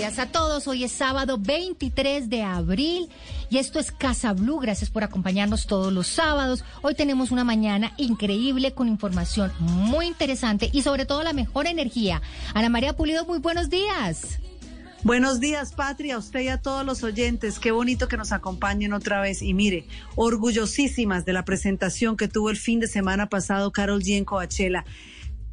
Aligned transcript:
Días 0.00 0.18
a 0.18 0.32
todos. 0.32 0.66
Hoy 0.66 0.84
es 0.84 0.92
sábado 0.92 1.36
23 1.38 2.30
de 2.30 2.42
abril 2.42 3.10
y 3.50 3.58
esto 3.58 3.78
es 3.78 3.92
Casa 3.92 4.32
Blue. 4.32 4.58
Gracias 4.58 4.88
por 4.88 5.04
acompañarnos 5.04 5.66
todos 5.66 5.92
los 5.92 6.06
sábados. 6.06 6.64
Hoy 6.80 6.94
tenemos 6.94 7.30
una 7.32 7.44
mañana 7.44 7.92
increíble 7.98 8.72
con 8.72 8.88
información 8.88 9.52
muy 9.58 10.06
interesante 10.06 10.70
y 10.72 10.80
sobre 10.80 11.04
todo 11.04 11.22
la 11.22 11.34
mejor 11.34 11.66
energía. 11.66 12.22
Ana 12.54 12.70
María 12.70 12.96
Pulido, 12.96 13.26
muy 13.26 13.40
buenos 13.40 13.68
días. 13.68 14.38
Buenos 15.02 15.38
días, 15.38 15.74
Patria, 15.74 16.14
a 16.14 16.18
usted 16.18 16.40
y 16.40 16.48
a 16.48 16.62
todos 16.62 16.86
los 16.86 17.02
oyentes. 17.02 17.58
Qué 17.58 17.70
bonito 17.70 18.08
que 18.08 18.16
nos 18.16 18.32
acompañen 18.32 18.94
otra 18.94 19.20
vez. 19.20 19.42
Y 19.42 19.52
mire, 19.52 19.84
orgullosísimas 20.16 21.26
de 21.26 21.34
la 21.34 21.44
presentación 21.44 22.16
que 22.16 22.26
tuvo 22.26 22.48
el 22.48 22.56
fin 22.56 22.80
de 22.80 22.86
semana 22.86 23.28
pasado 23.28 23.70
Carol 23.70 24.02
G 24.02 24.16
en 24.16 24.24
Coachella. 24.24 24.86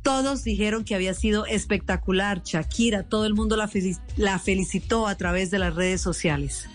Todos 0.07 0.45
dijeron 0.45 0.85
que 0.85 0.95
había 0.95 1.13
sido 1.13 1.45
espectacular. 1.45 2.41
Shakira, 2.41 3.03
todo 3.03 3.25
el 3.25 3.33
mundo 3.33 3.57
la, 3.57 3.67
felici- 3.67 3.99
la 4.15 4.39
felicitó 4.39 5.05
a 5.05 5.15
través 5.15 5.51
de 5.51 5.59
las 5.59 5.75
redes 5.75 5.99
sociales. 5.99 6.65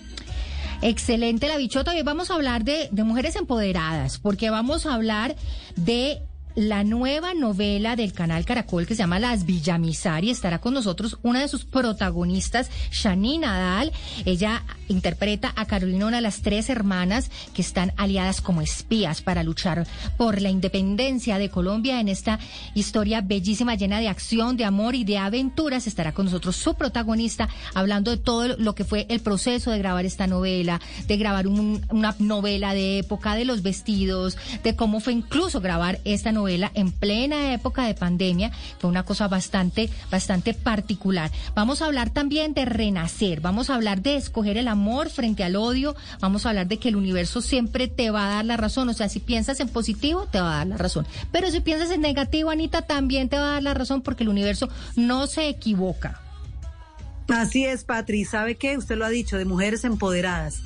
Excelente 0.82 1.48
la 1.48 1.56
bichota. 1.56 1.92
Hoy 1.92 2.02
vamos 2.02 2.30
a 2.30 2.34
hablar 2.34 2.62
de 2.62 2.90
mujeres 3.04 3.34
empoderadas, 3.36 4.18
porque 4.18 4.50
vamos 4.50 4.84
a 4.84 4.92
hablar 4.92 5.34
de 5.76 6.20
la 6.54 6.84
nueva 6.84 7.34
novela 7.34 7.96
del 7.96 8.12
canal 8.12 8.44
Caracol 8.44 8.86
que 8.86 8.94
se 8.94 9.02
llama 9.02 9.18
Las 9.18 9.46
Villamizar 9.46 10.24
y 10.24 10.30
estará 10.30 10.60
con 10.60 10.74
nosotros 10.74 11.18
una 11.22 11.40
de 11.40 11.48
sus 11.48 11.64
protagonistas, 11.64 12.70
Shani 12.90 13.38
Nadal. 13.38 13.92
Ella 14.24 14.62
interpreta 14.88 15.52
a 15.56 15.64
Carolina, 15.66 16.20
las 16.20 16.42
tres 16.42 16.68
hermanas 16.68 17.30
que 17.54 17.62
están 17.62 17.92
aliadas 17.96 18.40
como 18.40 18.60
espías 18.60 19.22
para 19.22 19.42
luchar 19.42 19.86
por 20.16 20.42
la 20.42 20.50
independencia 20.50 21.38
de 21.38 21.48
Colombia 21.48 22.00
en 22.00 22.08
esta 22.08 22.38
historia 22.74 23.20
bellísima, 23.20 23.74
llena 23.74 24.00
de 24.00 24.08
acción, 24.08 24.56
de 24.56 24.64
amor 24.64 24.94
y 24.94 25.04
de 25.04 25.18
aventuras. 25.18 25.86
Estará 25.86 26.12
con 26.12 26.26
nosotros 26.26 26.56
su 26.56 26.74
protagonista 26.74 27.48
hablando 27.74 28.10
de 28.10 28.16
todo 28.16 28.56
lo 28.58 28.74
que 28.74 28.84
fue 28.84 29.06
el 29.08 29.20
proceso 29.20 29.70
de 29.70 29.78
grabar 29.78 30.04
esta 30.04 30.26
novela, 30.26 30.80
de 31.06 31.16
grabar 31.16 31.46
un- 31.46 31.86
una 31.90 32.14
novela 32.18 32.74
de 32.74 32.98
época, 32.98 33.34
de 33.36 33.44
los 33.44 33.62
vestidos, 33.62 34.36
de 34.64 34.76
cómo 34.76 35.00
fue 35.00 35.12
incluso 35.12 35.60
grabar 35.60 36.00
esta 36.04 36.32
novela 36.32 36.41
en 36.48 36.92
plena 36.92 37.52
época 37.52 37.84
de 37.84 37.94
pandemia. 37.94 38.50
Fue 38.78 38.90
una 38.90 39.04
cosa 39.04 39.28
bastante, 39.28 39.90
bastante 40.10 40.54
particular. 40.54 41.30
Vamos 41.54 41.82
a 41.82 41.86
hablar 41.86 42.10
también 42.10 42.54
de 42.54 42.64
renacer, 42.64 43.40
vamos 43.40 43.70
a 43.70 43.74
hablar 43.74 44.02
de 44.02 44.16
escoger 44.16 44.56
el 44.56 44.68
amor 44.68 45.10
frente 45.10 45.44
al 45.44 45.56
odio, 45.56 45.96
vamos 46.20 46.46
a 46.46 46.50
hablar 46.50 46.66
de 46.66 46.78
que 46.78 46.88
el 46.88 46.96
universo 46.96 47.40
siempre 47.40 47.88
te 47.88 48.10
va 48.10 48.26
a 48.26 48.34
dar 48.36 48.44
la 48.44 48.56
razón. 48.56 48.88
O 48.88 48.94
sea, 48.94 49.08
si 49.08 49.20
piensas 49.20 49.60
en 49.60 49.68
positivo, 49.68 50.26
te 50.26 50.40
va 50.40 50.54
a 50.54 50.58
dar 50.58 50.66
la 50.66 50.76
razón. 50.76 51.06
Pero 51.30 51.50
si 51.50 51.60
piensas 51.60 51.90
en 51.90 52.00
negativo, 52.00 52.50
Anita, 52.50 52.82
también 52.82 53.28
te 53.28 53.36
va 53.36 53.50
a 53.50 53.52
dar 53.54 53.62
la 53.62 53.74
razón 53.74 54.02
porque 54.02 54.24
el 54.24 54.28
universo 54.28 54.68
no 54.96 55.26
se 55.26 55.48
equivoca. 55.48 56.20
Así 57.28 57.64
es, 57.64 57.84
Patri. 57.84 58.24
¿Sabe 58.24 58.56
qué? 58.56 58.76
Usted 58.76 58.96
lo 58.96 59.04
ha 59.04 59.10
dicho, 59.10 59.38
de 59.38 59.44
mujeres 59.44 59.84
empoderadas. 59.84 60.60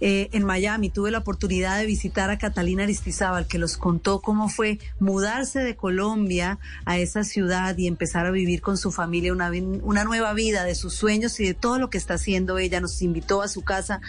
Eh, 0.00 0.28
en 0.32 0.44
Miami 0.44 0.90
tuve 0.90 1.10
la 1.10 1.18
oportunidad 1.18 1.78
de 1.78 1.86
visitar 1.86 2.30
a 2.30 2.38
Catalina 2.38 2.84
Aristizábal, 2.84 3.46
que 3.46 3.58
los 3.58 3.76
contó 3.76 4.20
cómo 4.20 4.48
fue 4.48 4.78
mudarse 5.00 5.60
de 5.60 5.76
Colombia 5.76 6.58
a 6.84 6.98
esa 6.98 7.24
ciudad 7.24 7.76
y 7.76 7.86
empezar 7.86 8.26
a 8.26 8.30
vivir 8.30 8.60
con 8.60 8.76
su 8.76 8.92
familia 8.92 9.32
una, 9.32 9.50
una 9.82 10.04
nueva 10.04 10.32
vida 10.34 10.64
de 10.64 10.74
sus 10.74 10.94
sueños 10.94 11.38
y 11.40 11.46
de 11.46 11.54
todo 11.54 11.78
lo 11.78 11.90
que 11.90 11.98
está 11.98 12.14
haciendo 12.14 12.58
ella. 12.58 12.80
Nos 12.80 13.02
invitó 13.02 13.42
a 13.42 13.48
su 13.48 13.62
casa 13.62 14.00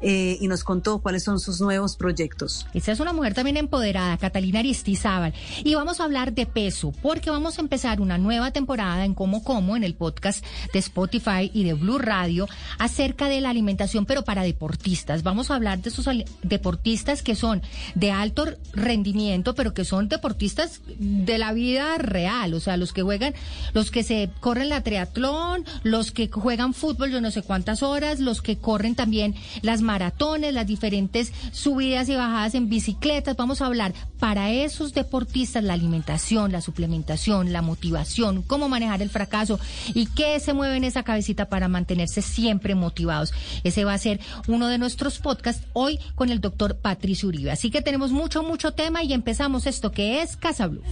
eh, 0.00 0.36
y 0.40 0.48
nos 0.48 0.64
contó 0.64 0.98
cuáles 0.98 1.24
son 1.24 1.40
sus 1.40 1.60
nuevos 1.60 1.96
proyectos. 1.96 2.66
Esa 2.74 2.92
es 2.92 3.00
una 3.00 3.12
mujer 3.12 3.34
también 3.34 3.56
empoderada, 3.56 4.16
Catalina 4.18 4.58
Aristizábal. 4.58 5.32
Y 5.64 5.74
vamos 5.74 6.00
a 6.00 6.04
hablar 6.04 6.32
de 6.34 6.46
peso, 6.46 6.92
porque 7.02 7.30
vamos 7.30 7.58
a 7.58 7.62
empezar 7.62 8.00
una 8.00 8.18
nueva 8.18 8.50
temporada 8.50 9.04
en 9.04 9.14
Como 9.14 9.42
Como, 9.42 9.76
en 9.76 9.84
el 9.84 9.94
podcast 9.94 10.44
de 10.72 10.78
Spotify 10.78 11.50
y 11.52 11.64
de 11.64 11.74
Blue 11.74 11.98
Radio, 11.98 12.46
acerca 12.78 13.28
de 13.28 13.40
la 13.40 13.50
alimentación, 13.50 14.06
pero 14.06 14.22
para 14.22 14.42
deportistas. 14.42 15.22
Vamos 15.22 15.35
a 15.50 15.56
hablar 15.56 15.80
de 15.80 15.90
esos 15.90 16.06
deportistas 16.42 17.22
que 17.22 17.34
son 17.34 17.62
de 17.94 18.10
alto 18.10 18.46
rendimiento, 18.72 19.54
pero 19.54 19.74
que 19.74 19.84
son 19.84 20.08
deportistas 20.08 20.80
de 20.98 21.38
la 21.38 21.52
vida 21.52 21.98
real, 21.98 22.54
o 22.54 22.60
sea, 22.60 22.76
los 22.76 22.92
que 22.92 23.02
juegan, 23.02 23.34
los 23.74 23.90
que 23.90 24.02
se 24.02 24.30
corren 24.40 24.68
la 24.68 24.82
triatlón, 24.82 25.64
los 25.82 26.10
que 26.10 26.28
juegan 26.28 26.74
fútbol 26.74 27.10
yo 27.10 27.20
no 27.20 27.30
sé 27.30 27.42
cuántas 27.42 27.82
horas, 27.82 28.20
los 28.20 28.42
que 28.42 28.56
corren 28.56 28.94
también 28.94 29.34
las 29.62 29.82
maratones, 29.82 30.54
las 30.54 30.66
diferentes 30.66 31.32
subidas 31.52 32.08
y 32.08 32.16
bajadas 32.16 32.54
en 32.54 32.68
bicicletas. 32.68 33.36
Vamos 33.36 33.60
a 33.60 33.66
hablar 33.66 33.94
para 34.18 34.50
esos 34.50 34.94
deportistas 34.94 35.62
la 35.62 35.74
alimentación, 35.74 36.52
la 36.52 36.60
suplementación, 36.60 37.52
la 37.52 37.62
motivación, 37.62 38.42
cómo 38.42 38.68
manejar 38.68 39.02
el 39.02 39.10
fracaso 39.10 39.58
y 39.94 40.06
qué 40.06 40.40
se 40.40 40.52
mueve 40.52 40.76
en 40.76 40.84
esa 40.84 41.02
cabecita 41.02 41.48
para 41.48 41.68
mantenerse 41.68 42.22
siempre 42.22 42.74
motivados. 42.74 43.32
Ese 43.64 43.84
va 43.84 43.94
a 43.94 43.98
ser 43.98 44.20
uno 44.46 44.68
de 44.68 44.78
nuestros 44.78 45.18
podcasts 45.26 45.66
hoy 45.72 45.98
con 46.14 46.30
el 46.30 46.40
doctor 46.40 46.76
Patricio 46.76 47.28
Uribe. 47.28 47.50
Así 47.50 47.72
que 47.72 47.82
tenemos 47.82 48.12
mucho, 48.12 48.44
mucho 48.44 48.74
tema 48.74 49.02
y 49.02 49.12
empezamos 49.12 49.66
esto 49.66 49.90
que 49.90 50.22
es 50.22 50.36
Casa 50.36 50.68
Blue. 50.68 50.84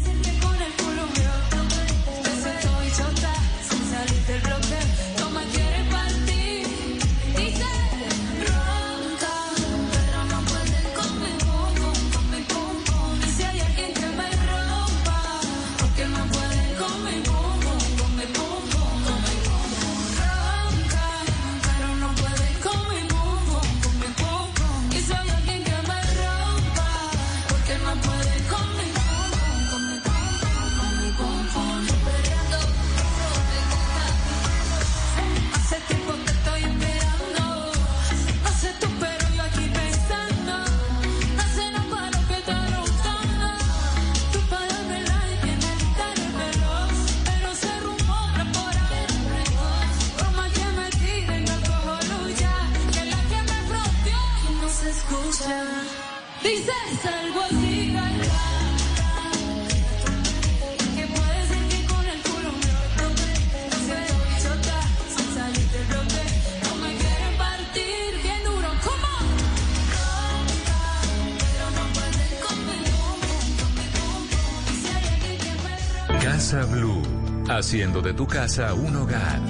Casa 76.20 76.64
Blue, 76.66 77.02
haciendo 77.48 78.02
de 78.02 78.12
tu 78.12 78.26
casa 78.26 78.74
un 78.74 78.96
hogar. 78.96 79.40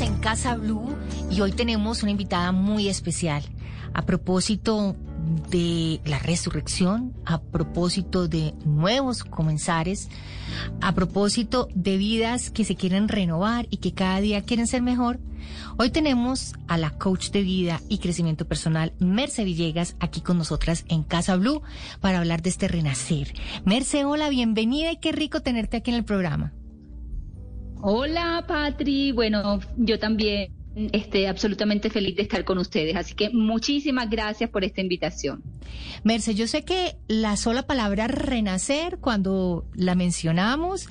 En 0.00 0.16
Casa 0.20 0.56
Blue 0.56 0.96
y 1.30 1.42
hoy 1.42 1.52
tenemos 1.52 2.02
una 2.02 2.12
invitada 2.12 2.50
muy 2.50 2.88
especial. 2.88 3.42
A 3.92 4.06
propósito 4.06 4.96
de 5.50 6.00
la 6.06 6.18
resurrección, 6.18 7.12
a 7.26 7.42
propósito 7.42 8.26
de 8.26 8.54
nuevos 8.64 9.22
comenzares, 9.22 10.08
a 10.80 10.94
propósito 10.94 11.68
de 11.74 11.98
vidas 11.98 12.50
que 12.50 12.64
se 12.64 12.74
quieren 12.74 13.08
renovar 13.08 13.66
y 13.68 13.76
que 13.78 13.92
cada 13.92 14.22
día 14.22 14.42
quieren 14.42 14.66
ser 14.66 14.80
mejor. 14.80 15.20
Hoy 15.76 15.90
tenemos 15.90 16.54
a 16.68 16.78
la 16.78 16.90
coach 16.90 17.30
de 17.30 17.42
vida 17.42 17.80
y 17.90 17.98
crecimiento 17.98 18.46
personal, 18.46 18.94
Merce 18.98 19.44
Villegas, 19.44 19.94
aquí 20.00 20.22
con 20.22 20.38
nosotras 20.38 20.86
en 20.88 21.02
Casa 21.02 21.36
Blue 21.36 21.60
para 22.00 22.18
hablar 22.18 22.40
de 22.40 22.48
este 22.48 22.66
renacer. 22.66 23.34
Merce, 23.66 24.06
hola, 24.06 24.30
bienvenida 24.30 24.90
y 24.90 24.96
qué 24.96 25.12
rico 25.12 25.42
tenerte 25.42 25.76
aquí 25.76 25.90
en 25.90 25.98
el 25.98 26.04
programa. 26.04 26.54
Hola, 27.84 28.44
Patri. 28.46 29.10
Bueno, 29.10 29.58
yo 29.76 29.98
también 29.98 30.52
estoy 30.92 31.24
absolutamente 31.26 31.90
feliz 31.90 32.14
de 32.14 32.22
estar 32.22 32.44
con 32.44 32.58
ustedes. 32.58 32.94
Así 32.94 33.14
que 33.14 33.30
muchísimas 33.30 34.08
gracias 34.08 34.48
por 34.50 34.62
esta 34.64 34.80
invitación. 34.80 35.42
Merce, 36.04 36.36
yo 36.36 36.46
sé 36.46 36.64
que 36.64 36.94
la 37.08 37.36
sola 37.36 37.66
palabra 37.66 38.06
renacer, 38.06 38.98
cuando 38.98 39.66
la 39.74 39.96
mencionamos, 39.96 40.88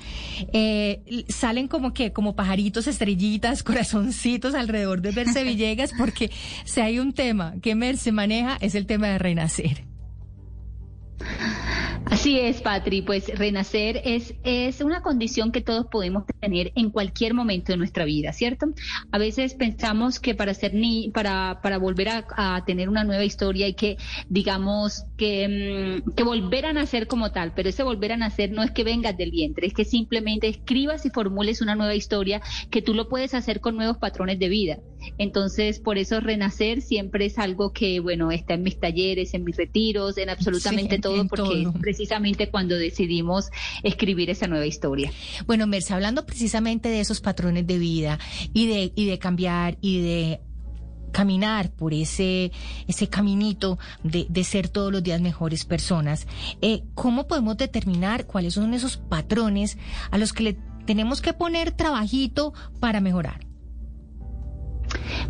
eh, 0.52 1.24
salen 1.28 1.66
como 1.66 1.94
que, 1.94 2.12
como 2.12 2.36
pajaritos, 2.36 2.86
estrellitas, 2.86 3.62
corazoncitos 3.64 4.54
alrededor 4.54 5.00
de 5.00 5.12
Merce 5.12 5.44
Villegas, 5.44 5.92
porque 5.96 6.30
si 6.64 6.80
hay 6.82 6.98
un 6.98 7.14
tema 7.14 7.54
que 7.62 7.74
Merce 7.74 8.12
maneja, 8.12 8.58
es 8.60 8.74
el 8.74 8.86
tema 8.86 9.08
de 9.08 9.18
renacer. 9.18 9.91
Así 12.06 12.38
es, 12.38 12.60
Patri, 12.60 13.02
pues 13.02 13.36
renacer 13.38 14.02
es, 14.04 14.34
es 14.44 14.80
una 14.80 15.02
condición 15.02 15.50
que 15.50 15.60
todos 15.60 15.86
podemos 15.86 16.24
tener 16.40 16.70
en 16.74 16.90
cualquier 16.90 17.32
momento 17.32 17.72
de 17.72 17.78
nuestra 17.78 18.04
vida, 18.04 18.32
¿cierto? 18.32 18.66
A 19.10 19.18
veces 19.18 19.54
pensamos 19.54 20.20
que 20.20 20.34
para 20.34 20.52
ser 20.52 20.74
ni, 20.74 21.10
para, 21.10 21.60
para 21.62 21.78
volver 21.78 22.08
a, 22.10 22.62
tener 22.66 22.88
una 22.88 23.04
nueva 23.04 23.24
historia 23.24 23.66
hay 23.66 23.74
que, 23.74 23.96
digamos, 24.28 25.04
que, 25.16 26.02
mm, 26.04 26.10
que 26.12 26.22
volver 26.22 26.66
a 26.66 26.72
nacer 26.72 27.06
como 27.06 27.32
tal, 27.32 27.54
pero 27.54 27.70
ese 27.70 27.82
volver 27.82 28.12
a 28.12 28.16
nacer 28.16 28.50
no 28.52 28.62
es 28.62 28.70
que 28.72 28.84
vengas 28.84 29.16
del 29.16 29.30
vientre, 29.30 29.66
es 29.66 29.72
que 29.72 29.84
simplemente 29.84 30.48
escribas 30.48 31.06
y 31.06 31.10
formules 31.10 31.62
una 31.62 31.76
nueva 31.76 31.94
historia 31.94 32.42
que 32.70 32.82
tú 32.82 32.94
lo 32.94 33.08
puedes 33.08 33.34
hacer 33.34 33.60
con 33.60 33.76
nuevos 33.76 33.98
patrones 33.98 34.38
de 34.38 34.48
vida. 34.48 34.78
Entonces, 35.18 35.78
por 35.78 35.98
eso 35.98 36.20
renacer 36.20 36.82
siempre 36.82 37.26
es 37.26 37.38
algo 37.38 37.72
que, 37.72 38.00
bueno, 38.00 38.30
está 38.30 38.54
en 38.54 38.62
mis 38.62 38.78
talleres, 38.78 39.34
en 39.34 39.44
mis 39.44 39.56
retiros, 39.56 40.18
en 40.18 40.30
absolutamente 40.30 40.96
Sí, 40.96 41.00
todo, 41.00 41.20
en 41.20 41.28
porque 41.28 41.42
todo. 41.42 41.70
es 41.70 41.78
precisamente 41.80 42.50
cuando 42.50 42.76
decidimos 42.76 43.50
escribir 43.82 44.30
esa 44.30 44.46
nueva 44.46 44.66
historia. 44.66 45.12
Bueno, 45.46 45.66
Merce, 45.66 45.94
hablando 45.94 46.26
precisamente 46.26 46.88
de 46.88 47.00
esos 47.00 47.20
patrones 47.20 47.66
de 47.66 47.78
vida 47.78 48.18
y 48.52 48.66
de, 48.66 48.92
y 48.94 49.06
de 49.06 49.18
cambiar 49.18 49.78
y 49.80 50.00
de 50.00 50.40
caminar 51.12 51.70
por 51.70 51.92
ese, 51.92 52.52
ese 52.88 53.08
caminito 53.08 53.78
de, 54.02 54.26
de 54.30 54.44
ser 54.44 54.68
todos 54.68 54.90
los 54.90 55.02
días 55.02 55.20
mejores 55.20 55.64
personas, 55.66 56.26
eh, 56.62 56.84
¿cómo 56.94 57.26
podemos 57.28 57.56
determinar 57.58 58.26
cuáles 58.26 58.54
son 58.54 58.72
esos 58.72 58.96
patrones 58.96 59.76
a 60.10 60.16
los 60.16 60.32
que 60.32 60.42
le 60.42 60.56
tenemos 60.86 61.20
que 61.20 61.34
poner 61.34 61.72
trabajito 61.72 62.54
para 62.80 63.00
mejorar? 63.00 63.46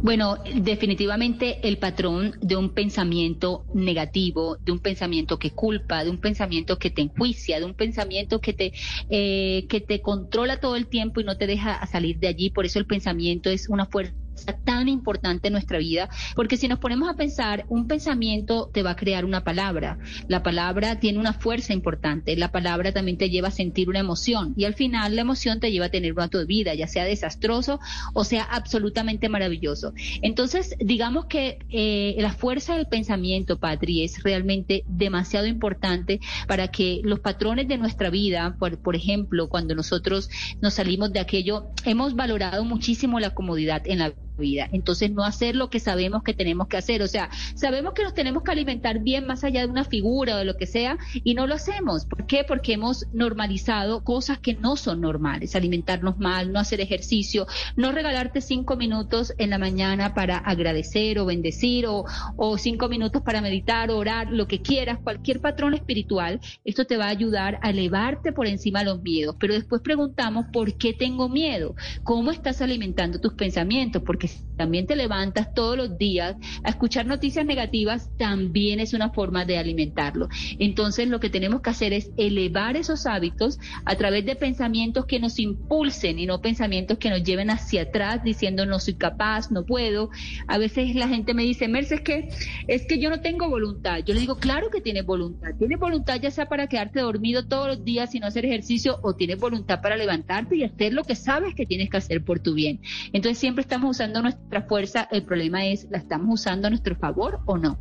Bueno, 0.02 0.38
definitivamente 0.54 1.66
el 1.66 1.78
patrón 1.78 2.34
de 2.40 2.56
un 2.56 2.70
pensamiento 2.70 3.64
negativo, 3.74 4.56
de 4.64 4.72
un 4.72 4.80
pensamiento 4.80 5.38
que 5.38 5.50
culpa, 5.50 6.04
de 6.04 6.10
un 6.10 6.18
pensamiento 6.18 6.78
que 6.78 6.90
te 6.90 7.02
enjuicia, 7.02 7.58
de 7.58 7.64
un 7.64 7.74
pensamiento 7.74 8.40
que 8.40 8.52
te 8.52 8.72
eh, 9.10 9.66
que 9.68 9.80
te 9.80 10.00
controla 10.00 10.58
todo 10.58 10.76
el 10.76 10.86
tiempo 10.88 11.20
y 11.20 11.24
no 11.24 11.36
te 11.36 11.46
deja 11.46 11.86
salir 11.86 12.18
de 12.18 12.28
allí. 12.28 12.50
Por 12.50 12.66
eso 12.66 12.78
el 12.78 12.86
pensamiento 12.86 13.50
es 13.50 13.68
una 13.68 13.86
fuerza 13.86 14.14
tan 14.46 14.88
importante 14.88 15.48
en 15.48 15.52
nuestra 15.52 15.78
vida, 15.78 16.08
porque 16.34 16.56
si 16.56 16.68
nos 16.68 16.78
ponemos 16.78 17.08
a 17.08 17.14
pensar, 17.14 17.64
un 17.68 17.86
pensamiento 17.86 18.70
te 18.72 18.82
va 18.82 18.90
a 18.90 18.96
crear 18.96 19.24
una 19.24 19.44
palabra. 19.44 19.98
La 20.28 20.42
palabra 20.42 21.00
tiene 21.00 21.18
una 21.18 21.32
fuerza 21.32 21.72
importante. 21.72 22.36
La 22.36 22.50
palabra 22.50 22.92
también 22.92 23.18
te 23.18 23.30
lleva 23.30 23.48
a 23.48 23.52
sentir 23.52 23.88
una 23.88 24.00
emoción 24.00 24.54
y 24.56 24.64
al 24.64 24.74
final 24.74 25.16
la 25.16 25.22
emoción 25.22 25.60
te 25.60 25.70
lleva 25.70 25.86
a 25.86 25.90
tener 25.90 26.12
un 26.12 26.20
acto 26.20 26.38
de 26.38 26.46
vida, 26.46 26.74
ya 26.74 26.86
sea 26.86 27.04
desastroso 27.04 27.80
o 28.14 28.24
sea 28.24 28.42
absolutamente 28.42 29.28
maravilloso. 29.28 29.92
Entonces, 30.22 30.74
digamos 30.78 31.26
que 31.26 31.58
eh, 31.70 32.16
la 32.18 32.32
fuerza 32.32 32.76
del 32.76 32.86
pensamiento, 32.86 33.58
Patri, 33.58 34.04
es 34.04 34.22
realmente 34.22 34.84
demasiado 34.86 35.46
importante 35.46 36.20
para 36.46 36.68
que 36.68 37.00
los 37.04 37.20
patrones 37.20 37.68
de 37.68 37.78
nuestra 37.78 38.10
vida, 38.10 38.56
por, 38.58 38.78
por 38.78 38.96
ejemplo, 38.96 39.48
cuando 39.48 39.74
nosotros 39.74 40.30
nos 40.60 40.74
salimos 40.74 41.12
de 41.12 41.20
aquello, 41.20 41.66
hemos 41.84 42.14
valorado 42.14 42.64
muchísimo 42.64 43.20
la 43.20 43.30
comodidad 43.30 43.82
en 43.86 43.98
la 43.98 44.10
vida. 44.10 44.31
Entonces, 44.38 45.10
no 45.10 45.24
hacer 45.24 45.56
lo 45.56 45.70
que 45.70 45.80
sabemos 45.80 46.22
que 46.22 46.34
tenemos 46.34 46.68
que 46.68 46.76
hacer. 46.76 47.02
O 47.02 47.08
sea, 47.08 47.30
sabemos 47.54 47.94
que 47.94 48.02
nos 48.02 48.14
tenemos 48.14 48.42
que 48.42 48.50
alimentar 48.50 49.00
bien 49.00 49.26
más 49.26 49.44
allá 49.44 49.60
de 49.60 49.66
una 49.66 49.84
figura 49.84 50.34
o 50.34 50.38
de 50.38 50.44
lo 50.44 50.56
que 50.56 50.66
sea 50.66 50.98
y 51.12 51.34
no 51.34 51.46
lo 51.46 51.54
hacemos. 51.54 52.06
¿Por 52.06 52.26
qué? 52.26 52.44
Porque 52.44 52.72
hemos 52.72 53.06
normalizado 53.12 54.04
cosas 54.04 54.38
que 54.38 54.54
no 54.54 54.76
son 54.76 55.00
normales. 55.00 55.54
Alimentarnos 55.54 56.18
mal, 56.18 56.52
no 56.52 56.58
hacer 56.58 56.80
ejercicio, 56.80 57.46
no 57.76 57.92
regalarte 57.92 58.40
cinco 58.40 58.76
minutos 58.76 59.32
en 59.38 59.50
la 59.50 59.58
mañana 59.58 60.14
para 60.14 60.38
agradecer 60.38 61.18
o 61.18 61.26
bendecir 61.26 61.86
o, 61.86 62.04
o 62.36 62.58
cinco 62.58 62.88
minutos 62.88 63.22
para 63.22 63.40
meditar, 63.40 63.90
orar, 63.90 64.28
lo 64.30 64.46
que 64.46 64.62
quieras, 64.62 64.98
cualquier 65.02 65.40
patrón 65.40 65.74
espiritual. 65.74 66.40
Esto 66.64 66.84
te 66.84 66.96
va 66.96 67.06
a 67.06 67.10
ayudar 67.10 67.58
a 67.62 67.70
elevarte 67.70 68.32
por 68.32 68.46
encima 68.46 68.80
de 68.80 68.86
los 68.86 69.02
miedos. 69.02 69.36
Pero 69.38 69.54
después 69.54 69.82
preguntamos, 69.82 70.46
¿por 70.52 70.74
qué 70.76 70.92
tengo 70.92 71.28
miedo? 71.28 71.74
¿Cómo 72.02 72.30
estás 72.30 72.60
alimentando 72.60 73.20
tus 73.20 73.34
pensamientos? 73.34 74.02
Porque 74.22 74.36
también 74.56 74.86
te 74.86 74.94
levantas 74.94 75.52
todos 75.54 75.76
los 75.76 75.98
días 75.98 76.36
a 76.62 76.70
escuchar 76.70 77.06
noticias 77.06 77.44
negativas, 77.44 78.10
también 78.16 78.78
es 78.78 78.92
una 78.92 79.10
forma 79.10 79.44
de 79.44 79.58
alimentarlo. 79.58 80.28
Entonces 80.60 81.08
lo 81.08 81.18
que 81.18 81.30
tenemos 81.30 81.62
que 81.62 81.70
hacer 81.70 81.92
es 81.92 82.12
elevar 82.16 82.76
esos 82.76 83.06
hábitos 83.06 83.58
a 83.84 83.96
través 83.96 84.24
de 84.24 84.36
pensamientos 84.36 85.06
que 85.06 85.18
nos 85.18 85.40
impulsen 85.40 86.20
y 86.20 86.26
no 86.26 86.40
pensamientos 86.40 86.98
que 86.98 87.10
nos 87.10 87.24
lleven 87.24 87.50
hacia 87.50 87.82
atrás 87.82 88.22
diciendo 88.22 88.64
no 88.64 88.78
soy 88.78 88.94
capaz, 88.94 89.50
no 89.50 89.64
puedo. 89.64 90.10
A 90.46 90.58
veces 90.58 90.94
la 90.94 91.08
gente 91.08 91.34
me 91.34 91.42
dice, 91.42 91.66
Merce, 91.66 91.96
es 91.96 92.00
que, 92.02 92.28
es 92.68 92.86
que 92.86 93.00
yo 93.00 93.10
no 93.10 93.20
tengo 93.20 93.48
voluntad. 93.48 93.98
Yo 94.06 94.14
le 94.14 94.20
digo, 94.20 94.36
claro 94.36 94.70
que 94.70 94.80
tienes 94.80 95.04
voluntad. 95.04 95.50
Tienes 95.58 95.80
voluntad 95.80 96.20
ya 96.20 96.30
sea 96.30 96.46
para 96.46 96.68
quedarte 96.68 97.00
dormido 97.00 97.48
todos 97.48 97.66
los 97.66 97.84
días 97.84 98.14
y 98.14 98.20
no 98.20 98.28
hacer 98.28 98.44
ejercicio 98.44 99.00
o 99.02 99.16
tienes 99.16 99.40
voluntad 99.40 99.80
para 99.80 99.96
levantarte 99.96 100.54
y 100.54 100.62
hacer 100.62 100.92
lo 100.92 101.02
que 101.02 101.16
sabes 101.16 101.56
que 101.56 101.66
tienes 101.66 101.90
que 101.90 101.96
hacer 101.96 102.24
por 102.24 102.38
tu 102.38 102.54
bien. 102.54 102.80
Entonces 103.12 103.38
siempre 103.38 103.62
estamos 103.62 103.90
usando 103.90 104.11
nuestra 104.20 104.62
fuerza. 104.62 105.08
El 105.10 105.22
problema 105.22 105.64
es, 105.64 105.86
¿la 105.90 105.98
estamos 105.98 106.40
usando 106.40 106.66
a 106.66 106.70
nuestro 106.70 106.96
favor 106.96 107.40
o 107.46 107.56
no? 107.56 107.78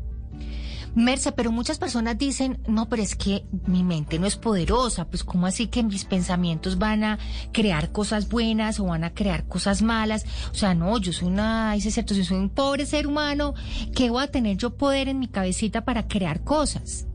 Merce, 0.94 1.31
pero 1.31 1.51
muchas 1.54 1.80
personas 1.80 2.18
dicen, 2.18 2.60
no, 2.68 2.89
pero 2.89 3.01
es 3.01 3.16
que 3.16 3.45
mi 3.66 3.81
mente 3.81 4.19
no 4.19 4.28
es 4.28 4.36
poderosa, 4.36 5.07
pues 5.07 5.24
¿cómo 5.24 5.48
así 5.48 5.68
que 5.68 5.83
mis 5.83 6.04
pensamientos 6.04 6.78
van 6.78 7.06
a 7.06 7.19
crear 7.54 7.94
cosas 7.94 8.28
buenas 8.28 8.80
o 8.80 8.85
van 8.85 9.06
a 9.06 9.14
crear 9.14 9.47
cosas 9.47 9.81
malas? 9.81 10.26
O 10.52 10.56
sea, 10.56 10.76
no, 10.76 10.97
yo 10.97 11.14
soy 11.14 11.30
una, 11.30 11.73
dice 11.73 11.92
cierto, 11.92 12.14
si 12.14 12.26
soy 12.26 12.38
un 12.38 12.50
pobre 12.50 12.85
ser 12.85 13.07
humano, 13.07 13.54
¿qué 13.95 14.09
voy 14.09 14.23
a 14.23 14.28
tener 14.28 14.57
yo 14.57 14.76
poder 14.76 15.07
en 15.07 15.19
mi 15.19 15.30
cabecita 15.30 15.85
para 15.85 16.09
crear 16.09 16.44
cosas? 16.44 17.07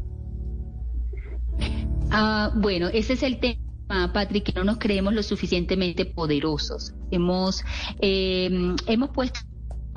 Ah, 2.10 2.52
bueno, 2.54 2.88
ese 2.88 3.12
es 3.12 3.22
el 3.22 3.38
tema. 3.40 3.65
Patrick, 3.88 4.44
que 4.44 4.52
no 4.52 4.64
nos 4.64 4.78
creemos 4.78 5.14
lo 5.14 5.22
suficientemente 5.22 6.04
poderosos. 6.04 6.94
Hemos, 7.10 7.64
eh, 8.00 8.74
hemos 8.86 9.10
puesto 9.10 9.40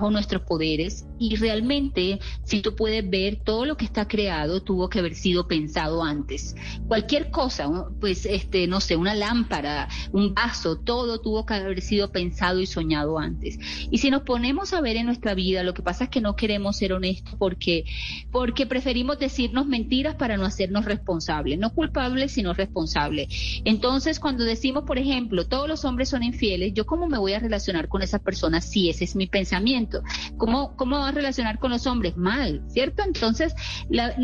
nuestros 0.10 0.44
poderes 0.44 1.06
y 1.20 1.36
realmente 1.36 2.20
si 2.44 2.62
tú 2.62 2.75
puedes 2.75 3.08
ver 3.08 3.41
todo 3.44 3.65
lo 3.65 3.75
que 3.75 3.84
está 3.84 4.08
creado 4.08 4.63
tuvo 4.63 4.89
que 4.89 5.00
haber 5.00 5.15
sido 5.15 5.48
pensado 5.48 6.03
antes. 6.03 6.56
Cualquier 6.88 7.29
cosa 7.29 7.70
pues 8.00 8.25
este 8.25 8.68
no 8.68 8.79
sé 8.79 8.96
una 8.96 9.13
lámpara 9.13 9.89
un 10.13 10.34
vaso 10.34 10.77
todo 10.77 11.20
tuvo 11.20 11.46
que 11.46 11.56
haber 11.56 11.82
sido 11.82 12.12
pensado 12.12 12.62
y 12.62 12.65
soñado 12.65 13.20
antes. 13.20 13.60
Y 13.91 13.98
si 13.98 14.10
nos 14.10 14.22
ponemos 14.22 14.74
a 14.74 14.82
ver 14.82 14.96
en 14.96 15.06
nuestra 15.06 15.34
vida 15.34 15.63
lo 15.63 15.74
que 15.74 15.84
pasa 15.84 16.06
es 16.06 16.10
que 16.10 16.22
no 16.22 16.36
queremos 16.36 16.77
ser 16.77 16.94
honestos 16.94 17.36
porque 17.38 17.84
porque 18.32 18.65
preferimos 18.65 19.20
decirnos 19.20 19.68
mentiras 19.68 20.15
para 20.15 20.38
no 20.38 20.46
hacernos 20.46 20.86
responsables 20.86 21.60
no 21.60 21.74
culpables 21.74 22.32
sino 22.32 22.53
responsables. 22.53 23.27
Entonces 23.65 24.20
cuando 24.20 24.46
decimos 24.46 24.86
por 24.86 24.98
ejemplo 24.98 25.48
todos 25.48 25.68
los 25.68 25.84
hombres 25.84 26.08
son 26.10 26.24
infieles 26.24 26.74
yo 26.74 26.86
cómo 26.86 27.08
me 27.08 27.18
voy 27.18 27.34
a 27.34 27.39
relacionar 27.39 27.89
con 27.89 28.01
esas 28.01 28.22
personas 28.22 28.65
si 28.65 28.89
ese 28.89 29.03
es 29.03 29.15
mi 29.15 29.27
pensamiento 29.27 29.88
¿Cómo, 30.38 30.75
¿Cómo 30.75 31.00
va 31.00 31.10
a 31.10 31.12
relacionar 31.12 31.60
con 31.60 31.72
los 31.72 31.88
hombres? 31.88 32.17
Mal, 32.17 32.63
¿cierto? 32.67 33.03
Entonces, 33.05 33.53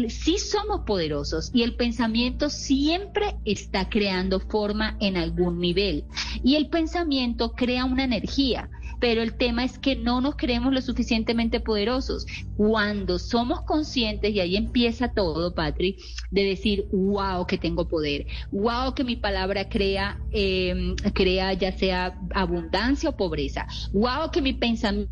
sí 0.09 0.37
somos 0.37 0.81
poderosos 0.85 1.51
y 1.53 1.63
el 1.63 1.75
pensamiento 1.75 2.49
siempre 2.49 3.37
está 3.45 3.89
creando 3.89 4.39
forma 4.39 4.97
en 4.99 5.17
algún 5.17 5.59
nivel. 5.59 6.05
Y 6.43 6.55
el 6.55 6.69
pensamiento 6.69 7.53
crea 7.53 7.85
una 7.85 8.03
energía 8.03 8.69
pero 8.99 9.21
el 9.21 9.35
tema 9.35 9.63
es 9.63 9.77
que 9.77 9.95
no 9.95 10.21
nos 10.21 10.35
creemos 10.35 10.73
lo 10.73 10.81
suficientemente 10.81 11.59
poderosos. 11.59 12.25
Cuando 12.57 13.19
somos 13.19 13.61
conscientes, 13.61 14.33
y 14.33 14.39
ahí 14.39 14.55
empieza 14.55 15.13
todo, 15.13 15.53
Patrick, 15.53 15.99
de 16.31 16.43
decir, 16.43 16.87
wow, 16.91 17.45
que 17.45 17.57
tengo 17.57 17.87
poder, 17.87 18.25
wow, 18.51 18.93
que 18.93 19.03
mi 19.03 19.15
palabra 19.15 19.69
crea, 19.69 20.19
eh, 20.31 20.95
crea 21.13 21.53
ya 21.53 21.71
sea 21.71 22.19
abundancia 22.33 23.09
o 23.09 23.17
pobreza, 23.17 23.67
wow, 23.93 24.31
que 24.31 24.41
mi 24.41 24.53
pensamiento 24.53 25.11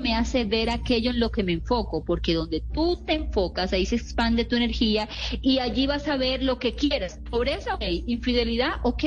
me 0.00 0.14
hace 0.14 0.44
ver 0.44 0.70
aquello 0.70 1.10
en 1.10 1.20
lo 1.20 1.30
que 1.30 1.42
me 1.42 1.52
enfoco, 1.52 2.04
porque 2.04 2.34
donde 2.34 2.62
tú 2.72 3.02
te 3.04 3.14
enfocas, 3.14 3.72
ahí 3.72 3.86
se 3.86 3.96
expande 3.96 4.44
tu 4.44 4.56
energía 4.56 5.08
y 5.42 5.58
allí 5.58 5.86
vas 5.86 6.08
a 6.08 6.16
ver 6.16 6.42
lo 6.42 6.58
que 6.58 6.74
quieres. 6.74 7.20
Pobreza, 7.30 7.74
ok. 7.74 7.84
Infidelidad, 8.06 8.72
ok. 8.82 9.04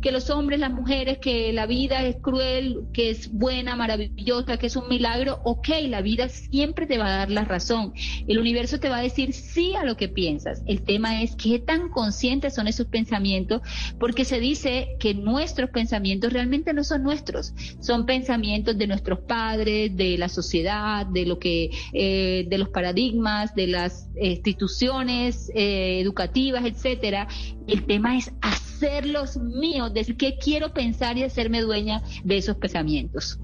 Que 0.00 0.12
los 0.12 0.30
hombres, 0.30 0.60
las 0.60 0.72
mujeres, 0.72 1.18
que 1.18 1.52
la 1.52 1.66
vida 1.66 2.04
es 2.04 2.16
cruel, 2.16 2.82
que 2.92 3.10
es 3.10 3.32
buena, 3.32 3.76
maravillosa, 3.76 4.56
que 4.56 4.66
es 4.66 4.76
un 4.76 4.88
milagro, 4.88 5.40
ok. 5.44 5.68
La 5.88 6.02
vida 6.02 6.28
siempre 6.28 6.86
te 6.86 6.98
va 6.98 7.06
a 7.06 7.16
dar 7.18 7.30
la 7.30 7.44
razón. 7.44 7.92
El 8.28 8.38
universo 8.38 8.78
te 8.78 8.88
va 8.88 8.98
a 8.98 9.02
decir 9.02 9.32
sí 9.32 9.74
a 9.74 9.84
lo 9.84 9.96
que 9.96 10.08
piensas. 10.08 10.62
El 10.66 10.82
tema 10.82 11.22
es 11.22 11.36
qué 11.36 11.58
tan 11.58 11.88
conscientes 11.88 12.54
son 12.54 12.68
esos 12.68 12.86
pensamientos, 12.86 13.62
porque 13.98 14.24
se 14.24 14.38
dice 14.38 14.96
que 14.98 15.14
nuestros 15.14 15.70
pensamientos 15.70 16.32
realmente 16.32 16.72
no 16.72 16.84
son 16.84 17.02
nuestros, 17.02 17.52
son 17.80 18.06
pensamientos 18.06 18.76
de 18.78 18.86
nuestros 18.86 19.20
padres, 19.20 19.96
de 19.96 20.03
la 20.18 20.28
sociedad, 20.28 21.06
de 21.06 21.26
lo 21.26 21.38
que, 21.38 21.70
eh, 21.92 22.46
de 22.48 22.58
los 22.58 22.68
paradigmas, 22.68 23.54
de 23.54 23.66
las 23.66 24.08
instituciones 24.20 25.50
eh, 25.54 26.00
educativas, 26.00 26.64
etcétera. 26.64 27.28
El 27.66 27.84
tema 27.86 28.16
es 28.16 28.32
hacerlos 28.40 29.36
míos, 29.36 29.92
decir 29.94 30.16
qué 30.16 30.36
quiero 30.38 30.72
pensar 30.72 31.16
y 31.18 31.24
hacerme 31.24 31.60
dueña 31.62 32.02
de 32.24 32.38
esos 32.38 32.56
pensamientos. 32.56 33.38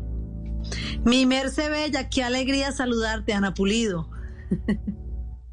Mi 1.05 1.27
Merce 1.27 1.69
Bella, 1.71 2.09
qué 2.09 2.23
alegría 2.23 2.73
saludarte, 2.73 3.33
Ana 3.33 3.55
Pulido. 3.55 4.09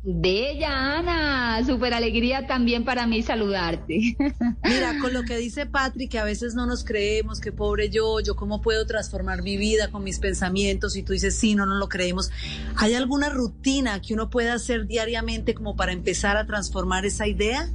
Bella 0.09 0.99
Ana, 0.99 1.65
súper 1.65 1.93
alegría 1.93 2.47
también 2.47 2.85
para 2.85 3.05
mí 3.05 3.21
saludarte. 3.23 4.15
Mira, 4.63 4.97
con 5.01 5.13
lo 5.13 5.23
que 5.23 5.35
dice 5.35 5.65
Patrick, 5.65 6.11
que 6.11 6.17
a 6.17 6.23
veces 6.23 6.55
no 6.55 6.65
nos 6.65 6.85
creemos, 6.85 7.41
que 7.41 7.51
pobre 7.51 7.89
yo, 7.89 8.21
yo 8.21 8.37
cómo 8.37 8.61
puedo 8.61 8.85
transformar 8.85 9.41
mi 9.41 9.57
vida 9.57 9.91
con 9.91 10.05
mis 10.05 10.19
pensamientos, 10.19 10.95
y 10.95 11.03
tú 11.03 11.11
dices, 11.11 11.37
sí, 11.37 11.55
no 11.55 11.65
nos 11.65 11.77
lo 11.77 11.89
creemos. 11.89 12.31
¿Hay 12.77 12.93
alguna 12.93 13.27
rutina 13.27 13.99
que 14.01 14.13
uno 14.13 14.29
pueda 14.29 14.53
hacer 14.53 14.87
diariamente 14.87 15.53
como 15.53 15.75
para 15.75 15.91
empezar 15.91 16.37
a 16.37 16.45
transformar 16.45 17.05
esa 17.05 17.27
idea? 17.27 17.69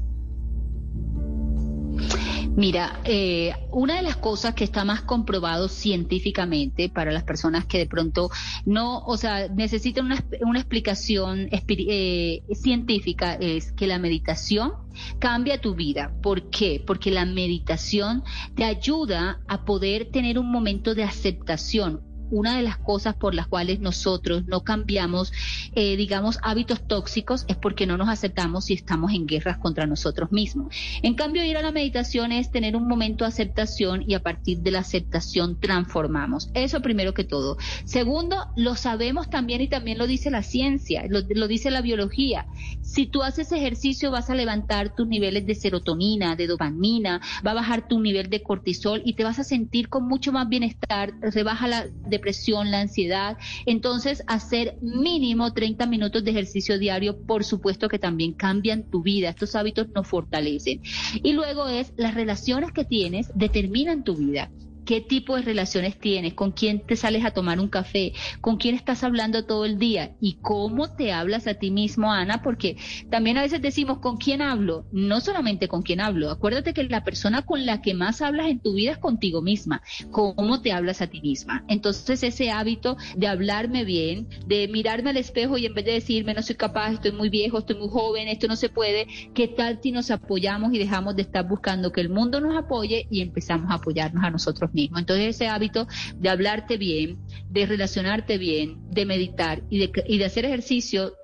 Mira, 2.55 3.01
eh, 3.05 3.55
una 3.71 3.97
de 3.97 4.03
las 4.03 4.17
cosas 4.17 4.55
que 4.55 4.65
está 4.65 4.85
más 4.85 5.01
comprobado 5.01 5.69
científicamente 5.69 6.91
para 6.91 7.11
las 7.11 7.25
personas 7.25 7.65
que 7.65 7.79
de 7.79 7.87
pronto 7.87 8.31
no, 8.67 8.99
o 9.07 9.17
sea, 9.17 9.49
necesitan 9.49 10.05
una, 10.05 10.23
una 10.43 10.59
explicación 10.59 11.49
eh, 11.51 12.43
científica 12.53 13.35
es 13.41 13.73
que 13.73 13.87
la 13.87 13.99
meditación 13.99 14.73
cambia 15.19 15.63
tu 15.63 15.75
vida. 15.75 16.13
¿Por 16.23 16.51
qué? 16.51 16.83
Porque 16.87 17.11
la 17.11 17.25
meditación 17.25 18.23
te 18.55 18.65
ayuda 18.65 19.41
a 19.49 19.65
poder 19.65 20.11
tener 20.11 20.39
un 20.39 20.51
momento 20.51 20.95
de 20.95 21.05
aceptación, 21.05 22.03
una 22.33 22.57
de 22.57 22.63
las 22.63 22.79
cosas 22.79 23.15
por 23.15 23.35
las 23.35 23.47
cuales 23.47 23.79
nosotros 23.79 24.47
no 24.47 24.65
cambiamos, 24.65 25.33
eh, 25.75 25.97
digamos, 25.97 26.39
hábitos 26.43 26.81
tóxicos 26.87 27.45
es 27.47 27.57
porque 27.57 27.87
no 27.87 27.97
nos 27.97 28.09
aceptamos 28.09 28.71
y 28.71 28.75
estamos 28.75 29.13
en 29.13 29.27
guerras 29.27 29.59
contra 29.59 29.87
nosotros 29.87 30.33
mismos. 30.33 30.75
En 31.03 31.15
cambio, 31.15 31.45
ir 31.45 31.57
a 31.57 31.63
la 31.63 31.73
meditación 31.73 32.33
es 32.33 32.51
tener 32.51 32.75
un 32.75 32.89
momento 32.89 33.25
de 33.25 33.29
aceptación 33.29 34.05
y 34.07 34.15
a 34.15 34.23
partir 34.23 34.59
de 34.59 34.71
la 34.71 34.81
aceptación 34.81 35.61
transformamos. 35.61 36.51
Eso 36.55 36.81
primero 36.81 37.13
que 37.13 37.25
todo. 37.25 37.59
Segundo, 37.85 38.37
lo 38.57 38.75
sabemos 38.77 39.29
también 39.29 39.61
y 39.61 39.69
también 39.69 39.99
lo 39.99 40.07
dice 40.07 40.31
la 40.31 40.43
ciencia, 40.43 41.05
lo, 41.09 41.21
lo 41.29 41.49
dice 41.49 41.71
la 41.71 41.83
biología. 41.83 42.47
Si 42.81 43.07
tú 43.07 43.23
haces 43.23 43.53
ejercicio 43.53 44.11
vas 44.11 44.31
a 44.31 44.35
levantar 44.35 44.95
tus 44.95 45.07
niveles 45.07 45.47
de 45.47 45.55
serotonina, 45.55 46.35
de 46.35 46.47
dopamina, 46.47 47.21
va 47.47 47.51
a 47.51 47.55
bajar 47.55 47.89
tu 47.89 48.01
nivel 48.01 48.31
de 48.31 48.43
cortisol 48.43 49.03
y 49.05 49.15
te 49.15 49.25
vas 49.25 49.39
a 49.39 49.45
sentir 49.45 49.89
con 49.89 50.09
mucho 50.09 50.33
más 50.33 50.49
bienestar, 50.49 51.13
rebaja 51.21 51.69
la 51.69 51.87
depresión, 52.07 52.22
la 52.71 52.81
ansiedad. 52.81 53.37
Entonces, 53.67 54.23
hacer 54.27 54.77
mínimo 54.81 55.53
30 55.53 55.87
minutos 55.87 56.25
de 56.25 56.31
ejercicio 56.31 56.79
diario, 56.79 57.19
por 57.19 57.45
supuesto 57.45 57.89
que 57.89 57.99
también 57.99 58.33
cambian 58.33 58.85
tu 58.85 59.03
vida. 59.03 59.31
Estos 59.31 59.55
hábitos 59.55 59.89
nos 59.95 60.07
fortalecen. 60.07 60.81
Y 61.23 61.33
luego 61.33 61.69
es 61.69 61.93
las 61.97 62.15
relaciones 62.15 62.73
que 62.73 62.85
tienes 62.85 63.31
determinan 63.35 64.05
tu 64.05 64.17
vida 64.17 64.51
qué 64.85 65.01
tipo 65.01 65.37
de 65.37 65.43
relaciones 65.43 65.99
tienes, 65.99 66.35
con 66.35 66.53
quién 66.53 66.81
te 66.87 66.97
sales 66.97 67.25
a 67.25 67.33
tomar 67.33 67.61
un 67.61 67.69
café, 67.69 68.13
con 68.41 68.57
quién 68.57 68.75
estás 68.75 69.05
hablando 69.05 69.45
todo 69.45 69.65
el 69.65 69.79
día 69.79 70.17
y 70.21 70.39
cómo 70.41 70.95
te 70.95 71.13
hablas 71.13 71.47
a 71.47 71.55
ti 71.55 71.71
mismo, 71.71 72.13
Ana, 72.13 72.43
porque 72.43 72.77
también 73.11 73.39
a 73.39 73.43
veces 73.43 73.63
decimos 73.63 73.99
con 73.99 74.17
quién 74.17 74.43
hablo, 74.43 74.87
no 74.93 75.21
solamente 75.21 75.69
con 75.69 75.83
quién 75.83 76.01
hablo, 76.01 76.31
acuérdate 76.31 76.75
que 76.75 76.85
la 76.85 77.05
persona 77.05 77.43
con 77.43 77.67
la 77.67 77.81
que 77.81 77.95
más 77.95 78.23
hablas 78.23 78.49
en 78.49 78.61
tu 78.61 78.75
vida 78.75 78.93
es 78.93 78.99
contigo 78.99 79.43
misma, 79.43 79.83
cómo 80.11 80.61
te 80.61 80.73
hablas 80.73 81.01
a 81.01 81.07
ti 81.07 81.21
misma. 81.21 81.65
Entonces 81.69 82.23
ese 82.23 82.51
hábito 82.51 82.97
de 83.17 83.27
hablarme 83.27 83.85
bien, 83.85 84.29
de 84.47 84.69
mirarme 84.69 85.11
al 85.11 85.17
espejo 85.17 85.59
y 85.59 85.67
en 85.67 85.75
vez 85.75 85.85
de 85.85 85.93
decirme 85.93 86.35
no 86.35 86.43
soy 86.43 86.57
capaz, 86.57 86.93
estoy 86.93 87.13
muy 87.13 87.29
viejo, 87.29 87.59
estoy 87.59 87.77
muy 87.77 87.89
joven, 87.89 88.29
esto 88.29 88.49
no 88.49 88.57
se 88.57 88.69
puede, 88.69 89.07
¿qué 89.35 89.49
tal 89.49 89.81
si 89.83 89.93
nos 89.93 90.11
apoyamos 90.11 90.73
y 90.73 90.79
dejamos 90.79 91.17
de 91.17 91.23
estar 91.23 91.47
buscando 91.47 91.93
que 91.93 92.01
el 92.01 92.09
mundo 92.09 92.41
nos 92.41 92.57
apoye 92.57 93.07
y 93.11 93.21
empezamos 93.21 93.71
a 93.71 93.75
apoyarnos 93.75 94.25
a 94.25 94.31
nosotros 94.31 94.72
Entonces 94.75 95.37
ese 95.37 95.49
hábito 95.49 95.87
de 96.17 96.29
hablarte 96.29 96.77
bien, 96.77 97.19
de 97.51 97.67
relacionarte 97.67 98.39
bien, 98.39 98.79
de 98.91 99.07
meditar 99.07 99.63
y 99.71 99.79
de, 99.79 99.93
y 100.07 100.19
de 100.19 100.25
hacer 100.25 100.45
ejercicio, 100.45 101.15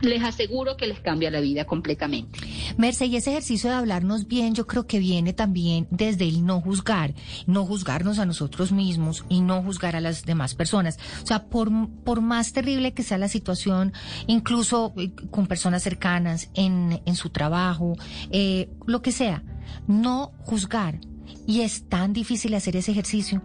les 0.00 0.22
aseguro 0.22 0.76
que 0.76 0.86
les 0.86 1.00
cambia 1.00 1.30
la 1.30 1.40
vida 1.40 1.64
completamente. 1.64 2.38
Merce, 2.76 3.06
y 3.06 3.16
ese 3.16 3.30
ejercicio 3.30 3.70
de 3.70 3.76
hablarnos 3.76 4.26
bien, 4.26 4.54
yo 4.54 4.66
creo 4.66 4.86
que 4.86 4.98
viene 4.98 5.32
también 5.32 5.86
desde 5.90 6.26
el 6.26 6.44
no 6.44 6.60
juzgar, 6.60 7.14
no 7.46 7.66
juzgarnos 7.66 8.18
a 8.18 8.26
nosotros 8.26 8.72
mismos 8.72 9.24
y 9.28 9.40
no 9.40 9.62
juzgar 9.62 9.96
a 9.96 10.00
las 10.00 10.24
demás 10.24 10.54
personas. 10.54 10.98
O 11.22 11.26
sea, 11.26 11.46
por, 11.46 11.70
por 12.04 12.20
más 12.20 12.52
terrible 12.52 12.94
que 12.94 13.02
sea 13.02 13.18
la 13.18 13.28
situación, 13.28 13.92
incluso 14.26 14.94
eh, 14.96 15.12
con 15.30 15.46
personas 15.46 15.82
cercanas, 15.82 16.50
en, 16.54 17.02
en 17.04 17.16
su 17.16 17.30
trabajo, 17.30 17.96
eh, 18.30 18.70
lo 18.86 19.02
que 19.02 19.12
sea, 19.12 19.42
no 19.86 20.32
juzgar. 20.40 21.00
Y 21.46 21.60
es 21.62 21.88
tan 21.88 22.12
difícil 22.12 22.54
hacer 22.54 22.76
ese 22.76 22.92
ejercicio. 22.92 23.42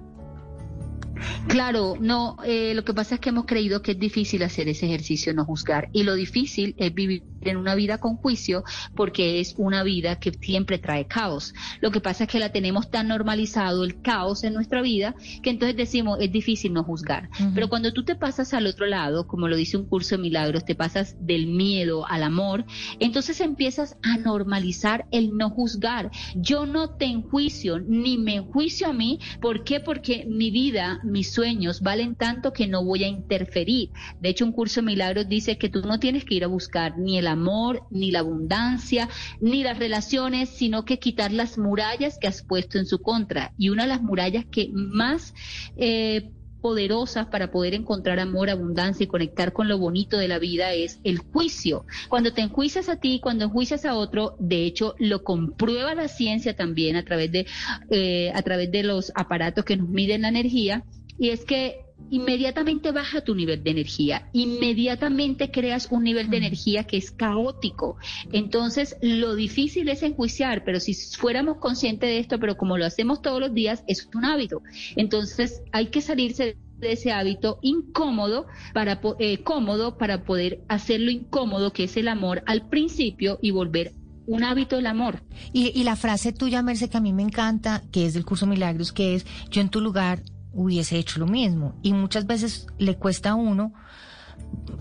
Claro, 1.48 1.96
no, 2.00 2.38
eh, 2.46 2.74
lo 2.74 2.84
que 2.84 2.94
pasa 2.94 3.16
es 3.16 3.22
que 3.22 3.30
hemos 3.30 3.46
creído 3.46 3.82
que 3.82 3.92
es 3.92 4.00
difícil 4.00 4.44
hacer 4.44 4.68
ese 4.68 4.86
ejercicio, 4.86 5.34
no 5.34 5.46
juzgar. 5.46 5.90
Y 5.94 6.04
lo 6.04 6.16
difícil 6.16 6.76
es 6.78 6.94
vivir 6.94 7.24
en 7.42 7.58
una 7.58 7.76
vida 7.76 7.98
con 7.98 8.16
juicio 8.18 8.64
porque 8.96 9.40
es 9.40 9.54
una 9.58 9.84
vida 9.84 10.18
que 10.18 10.32
siempre 10.32 10.80
trae 10.80 11.06
caos. 11.06 11.54
Lo 11.82 11.92
que 11.92 12.02
pasa 12.02 12.24
es 12.24 12.30
que 12.30 12.40
la 12.40 12.52
tenemos 12.52 12.90
tan 12.90 13.08
normalizado 13.08 13.84
el 13.84 14.02
caos 14.02 14.44
en 14.44 14.54
nuestra 14.54 14.82
vida 14.82 15.16
que 15.44 15.50
entonces 15.50 15.78
decimos 15.78 16.18
es 16.20 16.32
difícil 16.32 16.74
no 16.74 16.84
juzgar. 16.84 17.30
Pero 17.54 17.70
cuando 17.70 17.94
tú 17.94 18.04
te 18.04 18.16
pasas 18.16 18.54
al 18.54 18.68
otro 18.68 18.86
lado, 18.86 19.28
como 19.28 19.48
lo 19.48 19.56
dice 19.56 19.78
un 19.78 19.86
curso 19.86 20.16
de 20.16 20.22
milagros, 20.22 20.66
te 20.66 20.76
pasas 20.76 21.16
del 21.20 21.48
miedo 21.48 22.06
al 22.08 22.24
amor, 22.24 22.66
entonces 23.00 23.40
empiezas 23.42 23.98
a 24.04 24.18
normalizar 24.18 25.06
el 25.12 25.36
no 25.38 25.50
juzgar. 25.50 26.12
Yo 26.36 26.66
no 26.66 26.90
te 26.90 27.06
enjuicio 27.06 27.80
ni 27.80 28.18
me 28.18 28.36
enjuicio 28.36 28.88
a 28.88 28.94
mí. 28.94 29.20
¿Por 29.42 29.64
qué? 29.64 29.80
Porque 29.80 30.26
mi 30.28 30.52
vida, 30.52 31.00
mis 31.06 31.32
sueños 31.32 31.82
valen 31.82 32.16
tanto 32.16 32.54
que 32.54 32.68
no 32.68 32.84
voy 32.84 33.04
a 33.04 33.08
interferir. 33.08 33.90
De 34.20 34.30
hecho, 34.30 34.46
un 34.46 34.52
curso 34.52 34.82
de 34.82 34.88
milagros 34.88 35.28
dice 35.28 35.58
que 35.58 35.70
tú 35.70 35.82
no 35.82 36.00
tienes 36.00 36.26
que 36.26 36.36
ir 36.36 36.44
a 36.44 36.48
buscar 36.48 36.98
ni 36.98 37.18
el 37.18 37.28
amor, 37.28 37.84
ni 37.92 38.12
la 38.12 38.20
abundancia, 38.20 39.10
ni 39.40 39.64
las 39.64 39.80
relaciones, 39.80 40.50
sino 40.50 40.86
que 40.86 41.00
quitar 41.00 41.32
las 41.32 41.58
murallas 41.58 42.18
que 42.20 42.28
has 42.28 42.44
puesto 42.44 42.78
en 42.78 42.86
su 42.86 43.00
contra. 43.02 43.54
Y 43.58 43.70
una 43.70 43.84
de 43.84 43.90
las 43.90 44.02
murallas 44.02 44.46
que 44.46 44.70
más... 44.74 45.34
Eh, 45.78 46.32
poderosas 46.66 47.28
para 47.28 47.52
poder 47.52 47.76
encontrar 47.76 48.20
amor, 48.20 48.50
abundancia 48.50 49.04
y 49.04 49.08
conectar 49.08 49.54
con 49.54 49.68
lo 49.68 49.78
bonito 49.78 50.18
de 50.18 50.28
la 50.28 50.40
vida 50.40 50.74
es 50.74 51.00
el 51.04 51.20
juicio. 51.20 51.86
Cuando 52.10 52.34
te 52.34 52.42
enjuicias 52.42 52.90
a 52.90 52.96
ti, 52.96 53.20
cuando 53.22 53.46
enjuicias 53.46 53.86
a 53.86 53.94
otro, 53.94 54.36
de 54.40 54.66
hecho 54.66 54.96
lo 54.98 55.24
comprueba 55.24 55.94
la 55.94 56.08
ciencia 56.08 56.56
también 56.56 56.96
a 56.96 57.06
través 57.06 57.32
de 57.32 57.46
eh, 57.92 58.32
a 58.34 58.42
través 58.42 58.72
de 58.72 58.82
los 58.82 59.12
aparatos 59.14 59.64
que 59.64 59.78
nos 59.78 59.90
miden 59.90 60.24
la 60.24 60.30
energía 60.30 60.84
y 61.20 61.30
es 61.30 61.46
que 61.46 61.85
inmediatamente 62.10 62.92
baja 62.92 63.22
tu 63.22 63.36
nivel 63.36 63.64
de 63.64 63.72
energía, 63.72 64.30
inmediatamente 64.34 65.52
creas 65.52 65.88
un 65.92 66.04
nivel 66.04 66.30
de 66.30 66.38
energía 66.38 66.84
que 66.86 66.98
es 66.98 67.12
caótico. 67.12 67.98
Entonces, 68.32 68.98
lo 69.02 69.36
difícil 69.36 69.90
es 69.90 70.04
enjuiciar, 70.04 70.64
pero 70.64 70.80
si 70.80 70.94
fuéramos 70.94 71.58
conscientes 71.58 72.10
de 72.10 72.20
esto, 72.20 72.40
pero 72.40 72.58
como 72.58 72.78
lo 72.78 72.86
hacemos 72.86 73.22
todos 73.22 73.40
los 73.40 73.54
días, 73.54 73.84
es 73.88 74.08
un 74.14 74.26
hábito. 74.26 74.62
Entonces, 74.96 75.62
hay 75.72 75.88
que 75.88 76.02
salirse 76.02 76.58
de 76.78 76.92
ese 76.92 77.12
hábito 77.12 77.60
incómodo 77.62 78.48
para 78.74 79.00
eh, 79.20 79.42
cómodo 79.44 79.98
para 79.98 80.24
poder 80.24 80.62
hacerlo 80.68 81.10
incómodo 81.10 81.72
que 81.72 81.86
es 81.86 81.96
el 81.96 82.10
amor 82.10 82.44
al 82.48 82.68
principio 82.68 83.40
y 83.42 83.52
volver 83.52 83.94
un 84.28 84.44
hábito 84.44 84.78
el 84.78 84.88
amor. 84.88 85.24
Y, 85.54 85.68
y 85.80 85.84
la 85.84 85.96
frase 85.96 86.34
tuya, 86.34 86.62
Merce, 86.64 86.90
que 86.90 86.98
a 86.98 87.02
mí 87.02 87.14
me 87.14 87.24
encanta, 87.24 87.84
que 87.92 88.06
es 88.06 88.14
del 88.14 88.26
curso 88.26 88.48
Milagros, 88.48 88.92
que 88.92 89.16
es 89.16 89.26
yo 89.52 89.62
en 89.62 89.70
tu 89.70 89.82
lugar 89.82 90.24
hubiese 90.56 90.98
hecho 90.98 91.20
lo 91.20 91.28
mismo. 91.28 91.76
Y 91.84 91.94
muchas 91.94 92.26
veces 92.26 92.68
le 92.80 92.98
cuesta 92.98 93.32
a 93.32 93.36
uno 93.36 93.74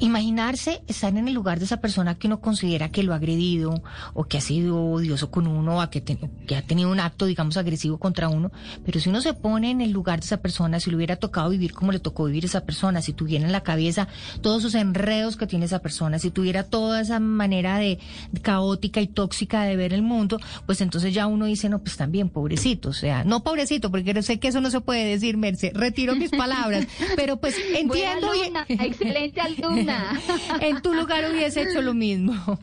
imaginarse 0.01 0.83
estar 0.89 1.17
en 1.17 1.29
el 1.29 1.35
lugar 1.35 1.59
de 1.61 1.67
esa 1.67 1.77
persona 1.81 2.17
que 2.17 2.27
uno 2.27 2.41
considera 2.41 2.91
que 2.91 3.03
lo 3.05 3.13
ha 3.13 3.17
agredido 3.17 3.83
o 4.13 4.25
que 4.25 4.39
ha 4.39 4.41
sido 4.41 4.77
odioso 4.91 5.31
con 5.31 5.47
uno 5.47 5.81
o 5.81 5.91
que, 5.91 6.01
te- 6.01 6.19
que 6.47 6.57
ha 6.57 6.63
tenido 6.63 6.91
un 6.91 6.99
acto, 6.99 7.27
digamos, 7.27 7.57
agresivo 7.57 7.99
contra 7.99 8.29
uno, 8.29 8.51
pero 8.85 8.99
si 8.99 9.09
uno 9.09 9.21
se 9.21 9.35
pone 9.35 9.71
en 9.71 9.81
el 9.81 9.93
lugar 9.93 10.19
de 10.19 10.27
esa 10.27 10.39
persona, 10.39 10.81
si 10.81 10.91
le 10.91 10.97
hubiera 10.97 11.17
tocado 11.17 11.51
vivir 11.51 11.73
como 11.75 11.93
le 11.93 12.01
tocó 12.01 12.25
vivir 12.25 12.45
esa 12.45 12.63
persona, 12.65 13.03
si 13.03 13.13
tuviera 13.13 13.45
en 13.47 13.53
la 13.53 13.63
cabeza 13.63 14.09
todos 14.41 14.59
esos 14.65 14.75
enredos 14.75 15.37
que 15.37 15.47
tiene 15.47 15.67
esa 15.67 15.79
persona, 15.79 16.19
si 16.19 16.31
tuviera 16.31 16.65
toda 16.65 17.01
esa 17.01 17.21
manera 17.21 17.79
de 17.79 17.99
caótica 18.43 19.01
y 19.01 19.07
tóxica 19.07 19.63
de 19.63 19.77
ver 19.77 19.93
el 19.93 20.03
mundo, 20.03 20.39
pues 20.67 20.81
entonces 20.81 21.15
ya 21.15 21.27
uno 21.29 21.45
dice, 21.47 21.69
no, 21.69 21.79
pues 21.81 21.97
también, 21.97 22.31
pobrecito, 22.31 22.89
o 22.89 22.93
sea, 22.95 23.23
no 23.25 23.45
pobrecito, 23.45 23.91
porque 23.93 24.23
sé 24.23 24.41
que 24.41 24.49
eso 24.49 24.61
no 24.61 24.71
se 24.71 24.81
puede 24.81 25.05
decir, 25.05 25.37
Merce, 25.37 25.71
retiro 25.75 26.17
mis 26.17 26.31
palabras, 26.31 26.87
pero 27.17 27.37
pues 27.37 27.55
entiendo 27.77 28.29
Buena 28.35 28.67
excelente 28.69 29.41
en 30.61 30.83
tu 30.83 30.95
lugar 30.95 31.25
hubiese 31.31 31.63
hecho 31.63 31.83
lo 31.83 31.95
mismo. 31.95 32.59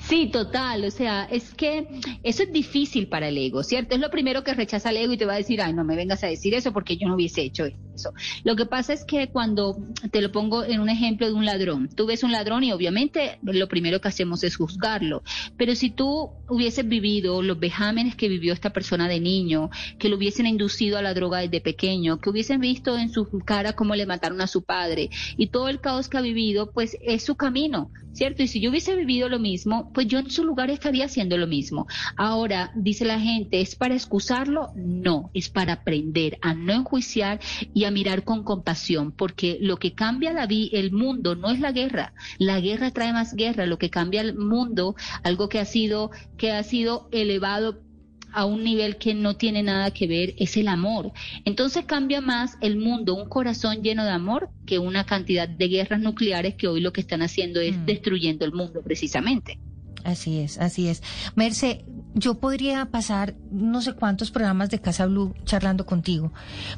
Sí, 0.00 0.28
total, 0.30 0.84
o 0.84 0.90
sea, 0.90 1.24
es 1.24 1.54
que 1.54 1.86
eso 2.22 2.42
es 2.42 2.52
difícil 2.52 3.08
para 3.08 3.28
el 3.28 3.38
ego, 3.38 3.62
¿cierto? 3.62 3.94
Es 3.94 4.00
lo 4.00 4.10
primero 4.10 4.44
que 4.44 4.54
rechaza 4.54 4.90
el 4.90 4.98
ego 4.98 5.12
y 5.12 5.16
te 5.16 5.26
va 5.26 5.34
a 5.34 5.38
decir, 5.38 5.60
ay, 5.60 5.72
no 5.72 5.84
me 5.84 5.96
vengas 5.96 6.24
a 6.24 6.28
decir 6.28 6.54
eso 6.54 6.72
porque 6.72 6.96
yo 6.96 7.08
no 7.08 7.14
hubiese 7.14 7.42
hecho 7.42 7.64
eso. 7.66 8.12
Lo 8.44 8.56
que 8.56 8.66
pasa 8.66 8.92
es 8.92 9.04
que 9.04 9.28
cuando 9.28 9.76
te 10.10 10.22
lo 10.22 10.30
pongo 10.32 10.64
en 10.64 10.80
un 10.80 10.88
ejemplo 10.88 11.26
de 11.26 11.32
un 11.32 11.44
ladrón, 11.44 11.88
tú 11.94 12.06
ves 12.06 12.22
un 12.22 12.32
ladrón 12.32 12.64
y 12.64 12.72
obviamente 12.72 13.38
lo 13.42 13.68
primero 13.68 14.00
que 14.00 14.08
hacemos 14.08 14.44
es 14.44 14.56
juzgarlo, 14.56 15.22
pero 15.56 15.74
si 15.74 15.90
tú 15.90 16.30
hubieses 16.48 16.86
vivido 16.88 17.42
los 17.42 17.58
vejámenes 17.58 18.14
que 18.14 18.28
vivió 18.28 18.52
esta 18.52 18.70
persona 18.70 19.08
de 19.08 19.20
niño, 19.20 19.70
que 19.98 20.08
lo 20.08 20.16
hubiesen 20.16 20.46
inducido 20.46 20.98
a 20.98 21.02
la 21.02 21.14
droga 21.14 21.38
desde 21.38 21.60
pequeño, 21.60 22.20
que 22.20 22.30
hubiesen 22.30 22.60
visto 22.60 22.96
en 22.96 23.10
su 23.10 23.26
cara 23.44 23.74
cómo 23.74 23.94
le 23.94 24.06
mataron 24.06 24.40
a 24.40 24.46
su 24.46 24.62
padre 24.62 25.10
y 25.36 25.48
todo 25.48 25.68
el 25.68 25.80
caos 25.80 26.08
que 26.08 26.18
ha 26.18 26.22
vivido, 26.22 26.70
pues 26.70 26.96
es 27.00 27.24
su 27.24 27.36
camino, 27.36 27.90
¿cierto? 28.12 28.42
Y 28.42 28.48
si 28.48 28.60
yo 28.60 28.70
hubiese 28.70 28.94
vivido 28.96 29.28
lo 29.28 29.38
mismo, 29.38 29.92
pues 29.92 30.06
yo 30.06 30.18
en 30.18 30.30
su 30.30 30.44
lugar 30.44 30.70
estaría 30.70 31.06
haciendo 31.06 31.36
lo 31.36 31.46
mismo. 31.46 31.86
Ahora, 32.16 32.72
dice 32.74 33.04
la 33.04 33.20
gente, 33.20 33.60
¿es 33.60 33.76
para 33.76 33.94
excusarlo? 33.94 34.72
No, 34.76 35.30
es 35.34 35.48
para 35.48 35.74
aprender 35.74 36.38
a 36.42 36.54
no 36.54 36.72
enjuiciar 36.72 37.40
y 37.74 37.84
a 37.84 37.90
mirar 37.90 38.24
con 38.24 38.44
compasión, 38.44 39.12
porque 39.12 39.58
lo 39.60 39.78
que 39.78 39.94
cambia 39.94 40.32
la 40.32 40.46
vi 40.46 40.70
el 40.72 40.92
mundo 40.92 41.34
no 41.34 41.50
es 41.50 41.60
la 41.60 41.72
guerra, 41.72 42.12
la 42.38 42.60
guerra 42.60 42.90
trae 42.90 43.12
más 43.12 43.34
guerra, 43.34 43.66
lo 43.66 43.78
que 43.78 43.90
cambia 43.90 44.20
el 44.20 44.36
mundo, 44.36 44.94
algo 45.22 45.48
que 45.48 45.58
ha 45.58 45.64
sido 45.64 46.10
que 46.36 46.52
ha 46.52 46.62
sido 46.62 47.08
elevado 47.12 47.87
a 48.32 48.44
un 48.44 48.62
nivel 48.64 48.96
que 48.98 49.14
no 49.14 49.34
tiene 49.36 49.62
nada 49.62 49.90
que 49.90 50.06
ver 50.06 50.34
es 50.38 50.56
el 50.56 50.68
amor. 50.68 51.12
Entonces 51.44 51.84
cambia 51.86 52.20
más 52.20 52.56
el 52.60 52.76
mundo, 52.76 53.14
un 53.14 53.28
corazón 53.28 53.82
lleno 53.82 54.04
de 54.04 54.10
amor, 54.10 54.50
que 54.66 54.78
una 54.78 55.04
cantidad 55.04 55.48
de 55.48 55.68
guerras 55.68 56.00
nucleares 56.00 56.54
que 56.54 56.68
hoy 56.68 56.80
lo 56.80 56.92
que 56.92 57.00
están 57.00 57.22
haciendo 57.22 57.60
es 57.60 57.76
Mm. 57.78 57.84
destruyendo 57.86 58.44
el 58.44 58.52
mundo 58.52 58.82
precisamente. 58.82 59.58
Así 60.04 60.38
es, 60.38 60.58
así 60.58 60.88
es. 60.88 61.02
Merce, 61.34 61.84
yo 62.14 62.34
podría 62.38 62.86
pasar 62.86 63.34
no 63.50 63.82
sé 63.82 63.94
cuántos 63.94 64.30
programas 64.30 64.70
de 64.70 64.78
Casa 64.80 65.06
Blue 65.06 65.34
charlando 65.44 65.84
contigo, 65.86 66.32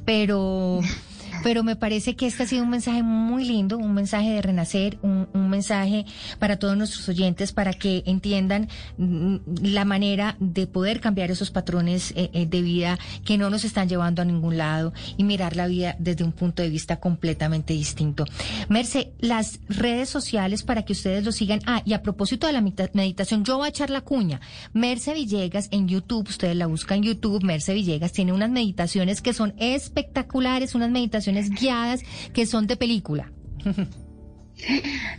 pero, 0.05 0.81
pero 1.43 1.63
me 1.63 1.77
parece 1.77 2.17
que 2.17 2.27
este 2.27 2.43
ha 2.43 2.47
sido 2.47 2.63
un 2.65 2.71
mensaje 2.71 3.03
muy 3.03 3.45
lindo, 3.45 3.79
un 3.79 3.95
mensaje 3.95 4.31
de 4.31 4.43
renacer, 4.43 4.99
un, 5.03 5.29
un 5.33 5.49
mensaje 5.49 6.05
para 6.39 6.59
todos 6.59 6.77
nuestros 6.77 7.09
oyentes, 7.09 7.53
para 7.53 7.73
que 7.73 8.03
entiendan 8.07 8.69
mm, 8.99 9.37
la 9.63 9.85
manera 9.85 10.37
de 10.41 10.67
poder 10.67 11.01
cambiar 11.01 11.31
esos 11.31 11.51
patrones 11.51 12.13
eh, 12.17 12.31
eh, 12.33 12.47
de 12.47 12.63
vida 12.63 12.99
que 13.25 13.39
no 13.39 13.49
nos 13.51 13.65
están 13.65 13.89
llevando 13.89 14.23
a 14.23 14.25
ningún 14.25 14.59
lado 14.59 14.93
y 15.17 15.25
mirar 15.25 15.57
la 15.57 15.67
vida 15.67 15.97
desde 15.99 16.25
un 16.25 16.33
punto 16.33 16.63
de 16.63 16.69
vista 16.69 17.01
completamente 17.01 17.73
distinto. 17.73 18.25
Merce, 18.69 19.13
las 19.21 19.61
redes 19.69 20.09
sociales 20.09 20.63
para 20.63 20.85
que 20.85 20.93
ustedes 20.93 21.25
lo 21.25 21.33
sigan. 21.33 21.61
Ah, 21.67 21.83
y 21.85 21.93
a 21.95 22.03
propósito 22.03 22.47
de 22.47 22.53
la 22.53 22.61
medita- 22.61 22.91
meditación, 22.93 23.45
yo 23.45 23.57
voy 23.57 23.67
a 23.67 23.71
echar 23.71 23.91
la 23.91 24.03
cuña. 24.03 24.41
Merce 24.73 25.15
Villegas 25.15 25.69
en 25.71 25.89
YouTube, 25.89 26.29
ustedes 26.29 26.57
la 26.57 26.67
buscan 26.67 26.99
en 26.99 27.05
YouTube, 27.05 27.43
Merce 27.43 27.73
Villegas 27.75 28.13
tiene 28.13 28.33
unas 28.33 28.51
meditaciones 28.51 29.21
que 29.23 29.33
son 29.33 29.55
espectaculares, 29.59 30.75
unas 30.75 30.91
meditaciones 30.91 31.30
guiadas 31.51 32.03
que 32.33 32.47
son 32.47 32.67
de 32.67 32.77
película. 32.77 33.33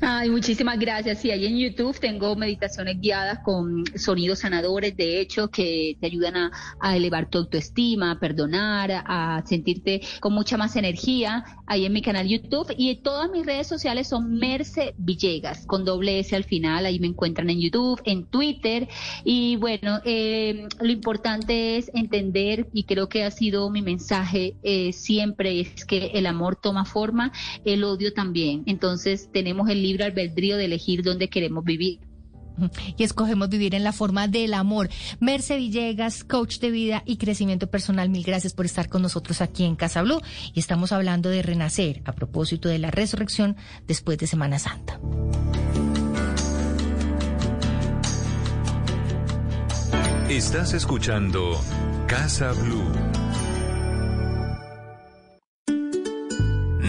Ay, 0.01 0.29
muchísimas 0.29 0.77
gracias. 0.79 1.19
Sí, 1.19 1.31
ahí 1.31 1.45
en 1.45 1.57
YouTube 1.57 1.99
tengo 1.99 2.35
meditaciones 2.35 2.99
guiadas 2.99 3.39
con 3.39 3.83
sonidos 3.95 4.39
sanadores, 4.39 4.95
de 4.95 5.19
hecho, 5.19 5.49
que 5.49 5.97
te 5.99 6.07
ayudan 6.07 6.37
a, 6.37 6.51
a 6.79 6.95
elevar 6.95 7.29
tu 7.29 7.39
autoestima, 7.39 8.11
a 8.11 8.19
perdonar, 8.19 8.91
a 9.05 9.43
sentirte 9.45 10.01
con 10.19 10.33
mucha 10.33 10.57
más 10.57 10.75
energía. 10.75 11.43
Ahí 11.67 11.85
en 11.85 11.93
mi 11.93 12.01
canal 12.01 12.27
YouTube 12.27 12.73
y 12.77 12.95
todas 12.95 13.29
mis 13.31 13.45
redes 13.45 13.67
sociales 13.67 14.07
son 14.07 14.35
Merce 14.35 14.93
Villegas, 14.97 15.65
con 15.65 15.85
doble 15.85 16.19
S 16.19 16.35
al 16.35 16.43
final. 16.43 16.85
Ahí 16.85 16.99
me 16.99 17.07
encuentran 17.07 17.49
en 17.49 17.61
YouTube, 17.61 18.01
en 18.05 18.25
Twitter. 18.25 18.87
Y 19.23 19.55
bueno, 19.55 20.01
eh, 20.05 20.67
lo 20.79 20.91
importante 20.91 21.77
es 21.77 21.91
entender, 21.93 22.67
y 22.73 22.83
creo 22.83 23.07
que 23.09 23.23
ha 23.23 23.31
sido 23.31 23.69
mi 23.69 23.81
mensaje 23.81 24.55
eh, 24.63 24.93
siempre, 24.93 25.61
es 25.61 25.85
que 25.85 26.11
el 26.13 26.25
amor 26.25 26.55
toma 26.55 26.85
forma, 26.85 27.31
el 27.65 27.83
odio 27.83 28.13
también. 28.13 28.63
Entonces 28.65 29.29
tenemos 29.31 29.69
el 29.69 29.81
libre 29.81 30.05
albedrío 30.05 30.57
de 30.57 30.65
elegir 30.65 31.03
dónde 31.03 31.29
queremos 31.29 31.63
vivir. 31.63 31.99
y 32.97 33.03
escogemos 33.03 33.49
vivir 33.49 33.75
en 33.75 33.83
la 33.83 33.93
forma 33.93 34.27
del 34.27 34.53
amor. 34.53 34.89
Merce 35.19 35.57
Villegas, 35.57 36.23
coach 36.23 36.59
de 36.59 36.71
vida 36.71 37.03
y 37.05 37.17
crecimiento 37.17 37.67
personal, 37.67 38.09
mil 38.09 38.23
gracias 38.23 38.53
por 38.53 38.65
estar 38.65 38.89
con 38.89 39.01
nosotros 39.01 39.41
aquí 39.41 39.65
en 39.65 39.75
Casa 39.75 40.01
Blue 40.01 40.21
y 40.53 40.59
estamos 40.59 40.91
hablando 40.91 41.29
de 41.29 41.41
renacer 41.41 42.01
a 42.05 42.13
propósito 42.13 42.69
de 42.69 42.79
la 42.79 42.91
resurrección 42.91 43.55
después 43.87 44.17
de 44.17 44.27
Semana 44.27 44.59
Santa. 44.59 44.99
Estás 50.29 50.73
escuchando 50.73 51.59
Casa 52.07 52.53
Blue. 52.53 53.20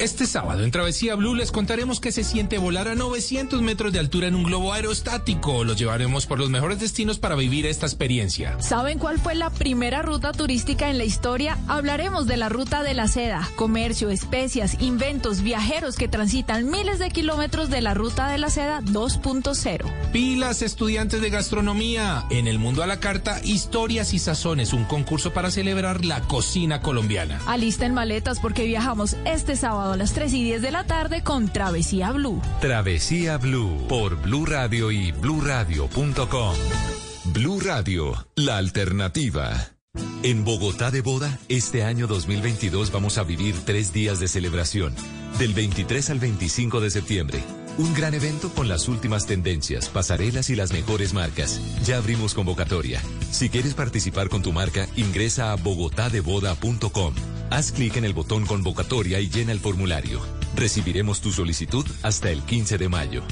Este 0.00 0.26
sábado 0.26 0.62
en 0.62 0.70
Travesía 0.70 1.16
Blue 1.16 1.34
les 1.34 1.50
contaremos 1.50 1.98
que 1.98 2.12
se 2.12 2.22
siente 2.22 2.58
volar 2.58 2.86
a 2.86 2.94
900 2.94 3.60
metros 3.62 3.92
de 3.92 3.98
altura 3.98 4.28
en 4.28 4.36
un 4.36 4.44
globo 4.44 4.72
aerostático. 4.72 5.64
Los 5.64 5.76
llevaremos 5.76 6.24
por 6.24 6.38
los 6.38 6.50
mejores 6.50 6.78
destinos 6.78 7.18
para 7.18 7.34
vivir 7.34 7.66
esta 7.66 7.86
experiencia. 7.86 8.56
¿Saben 8.62 9.00
cuál 9.00 9.18
fue 9.18 9.34
la 9.34 9.50
primera 9.50 10.02
ruta 10.02 10.30
turística 10.30 10.88
en 10.88 10.98
la 10.98 11.04
historia? 11.04 11.58
Hablaremos 11.66 12.28
de 12.28 12.36
la 12.36 12.48
ruta 12.48 12.84
de 12.84 12.94
la 12.94 13.08
seda, 13.08 13.48
comercio, 13.56 14.10
especias, 14.10 14.80
inventos, 14.80 15.42
viajeros 15.42 15.96
que 15.96 16.06
transitan 16.06 16.70
miles 16.70 17.00
de 17.00 17.10
kilómetros 17.10 17.68
de 17.68 17.80
la 17.80 17.94
ruta 17.94 18.28
de 18.28 18.38
la 18.38 18.50
seda 18.50 18.80
2.0. 18.82 20.12
Pilas 20.12 20.62
estudiantes 20.62 21.20
de 21.20 21.30
gastronomía. 21.30 22.24
En 22.30 22.46
el 22.46 22.60
mundo 22.60 22.84
a 22.84 22.86
la 22.86 23.00
carta, 23.00 23.40
historias 23.42 24.14
y 24.14 24.20
sazones, 24.20 24.72
un 24.72 24.84
concurso 24.84 25.32
para 25.32 25.50
celebrar 25.50 26.04
la 26.04 26.20
cocina 26.20 26.82
colombiana. 26.82 27.40
Alisten 27.48 27.94
maletas 27.94 28.38
porque 28.38 28.64
viajamos 28.64 29.16
este 29.24 29.56
sábado 29.56 29.87
a 29.92 29.96
las 29.96 30.12
3 30.12 30.32
y 30.34 30.44
10 30.44 30.62
de 30.62 30.70
la 30.70 30.84
tarde 30.84 31.22
con 31.22 31.48
Travesía 31.48 32.12
Blue. 32.12 32.40
Travesía 32.60 33.38
Blue 33.38 33.86
por 33.88 34.20
Blue 34.20 34.46
Radio 34.46 34.90
y 34.90 35.12
bluradio.com. 35.12 36.54
Blue 37.24 37.60
Radio, 37.60 38.26
la 38.36 38.56
alternativa. 38.56 39.72
En 40.22 40.44
Bogotá 40.44 40.90
de 40.90 41.00
Boda, 41.00 41.38
este 41.48 41.84
año 41.84 42.06
2022 42.06 42.90
vamos 42.90 43.18
a 43.18 43.24
vivir 43.24 43.54
tres 43.64 43.92
días 43.92 44.20
de 44.20 44.28
celebración, 44.28 44.94
del 45.38 45.54
23 45.54 46.10
al 46.10 46.18
25 46.18 46.80
de 46.80 46.90
septiembre. 46.90 47.42
Un 47.78 47.94
gran 47.94 48.14
evento 48.14 48.50
con 48.50 48.66
las 48.68 48.88
últimas 48.88 49.26
tendencias, 49.26 49.88
pasarelas 49.88 50.50
y 50.50 50.56
las 50.56 50.72
mejores 50.72 51.14
marcas. 51.14 51.60
Ya 51.84 51.98
abrimos 51.98 52.34
convocatoria. 52.34 53.00
Si 53.30 53.48
quieres 53.48 53.74
participar 53.74 54.28
con 54.28 54.42
tu 54.42 54.52
marca, 54.52 54.88
ingresa 54.96 55.52
a 55.52 55.56
bogotadeboda.com. 55.56 57.14
Haz 57.50 57.72
clic 57.72 57.96
en 57.96 58.04
el 58.04 58.12
botón 58.12 58.44
convocatoria 58.44 59.20
y 59.20 59.28
llena 59.28 59.52
el 59.52 59.60
formulario. 59.60 60.20
Recibiremos 60.54 61.20
tu 61.20 61.32
solicitud 61.32 61.86
hasta 62.02 62.30
el 62.30 62.42
15 62.42 62.78
de 62.78 62.88
mayo. 62.88 63.22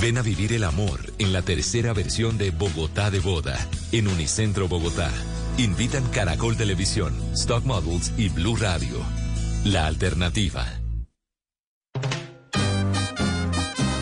Ven 0.00 0.18
a 0.18 0.22
vivir 0.22 0.52
el 0.52 0.64
amor 0.64 1.12
en 1.18 1.32
la 1.32 1.42
tercera 1.42 1.92
versión 1.92 2.38
de 2.38 2.50
Bogotá 2.50 3.10
de 3.10 3.20
Boda, 3.20 3.58
en 3.92 4.08
Unicentro 4.08 4.68
Bogotá. 4.68 5.10
Invitan 5.58 6.04
Caracol 6.08 6.56
Televisión, 6.56 7.14
Stock 7.34 7.64
Models 7.64 8.12
y 8.16 8.30
Blue 8.30 8.56
Radio. 8.56 8.98
La 9.64 9.86
alternativa. 9.86 10.66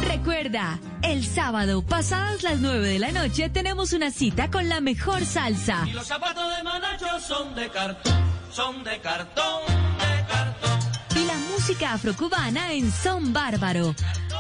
Recuerda, 0.06 0.78
el 1.02 1.24
sábado, 1.24 1.82
pasadas 1.82 2.42
las 2.42 2.60
9 2.60 2.88
de 2.88 2.98
la 2.98 3.10
noche, 3.10 3.50
tenemos 3.50 3.92
una 3.92 4.10
cita 4.10 4.50
con 4.50 4.68
la 4.68 4.80
mejor 4.80 5.24
salsa. 5.24 5.84
Y 5.86 5.92
los 5.92 6.06
zapatos 6.06 6.56
de 6.56 6.62
Manacho 6.62 7.20
son 7.20 7.54
de 7.54 7.68
cartón, 7.68 8.29
son 8.52 8.82
de 8.84 9.00
cartón, 9.00 9.62
de 9.98 10.26
cartón. 10.26 10.80
Y 11.16 11.24
la 11.24 11.36
música 11.52 11.92
afrocubana 11.92 12.72
en 12.72 12.90
Son 12.90 13.32
Bárbaro. 13.32 13.94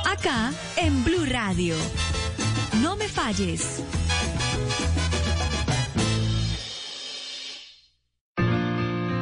Acá, 0.04 0.52
en 0.76 1.04
Blue 1.04 1.24
Radio. 1.26 1.76
No 2.82 2.96
me 2.96 3.08
falles. 3.08 3.82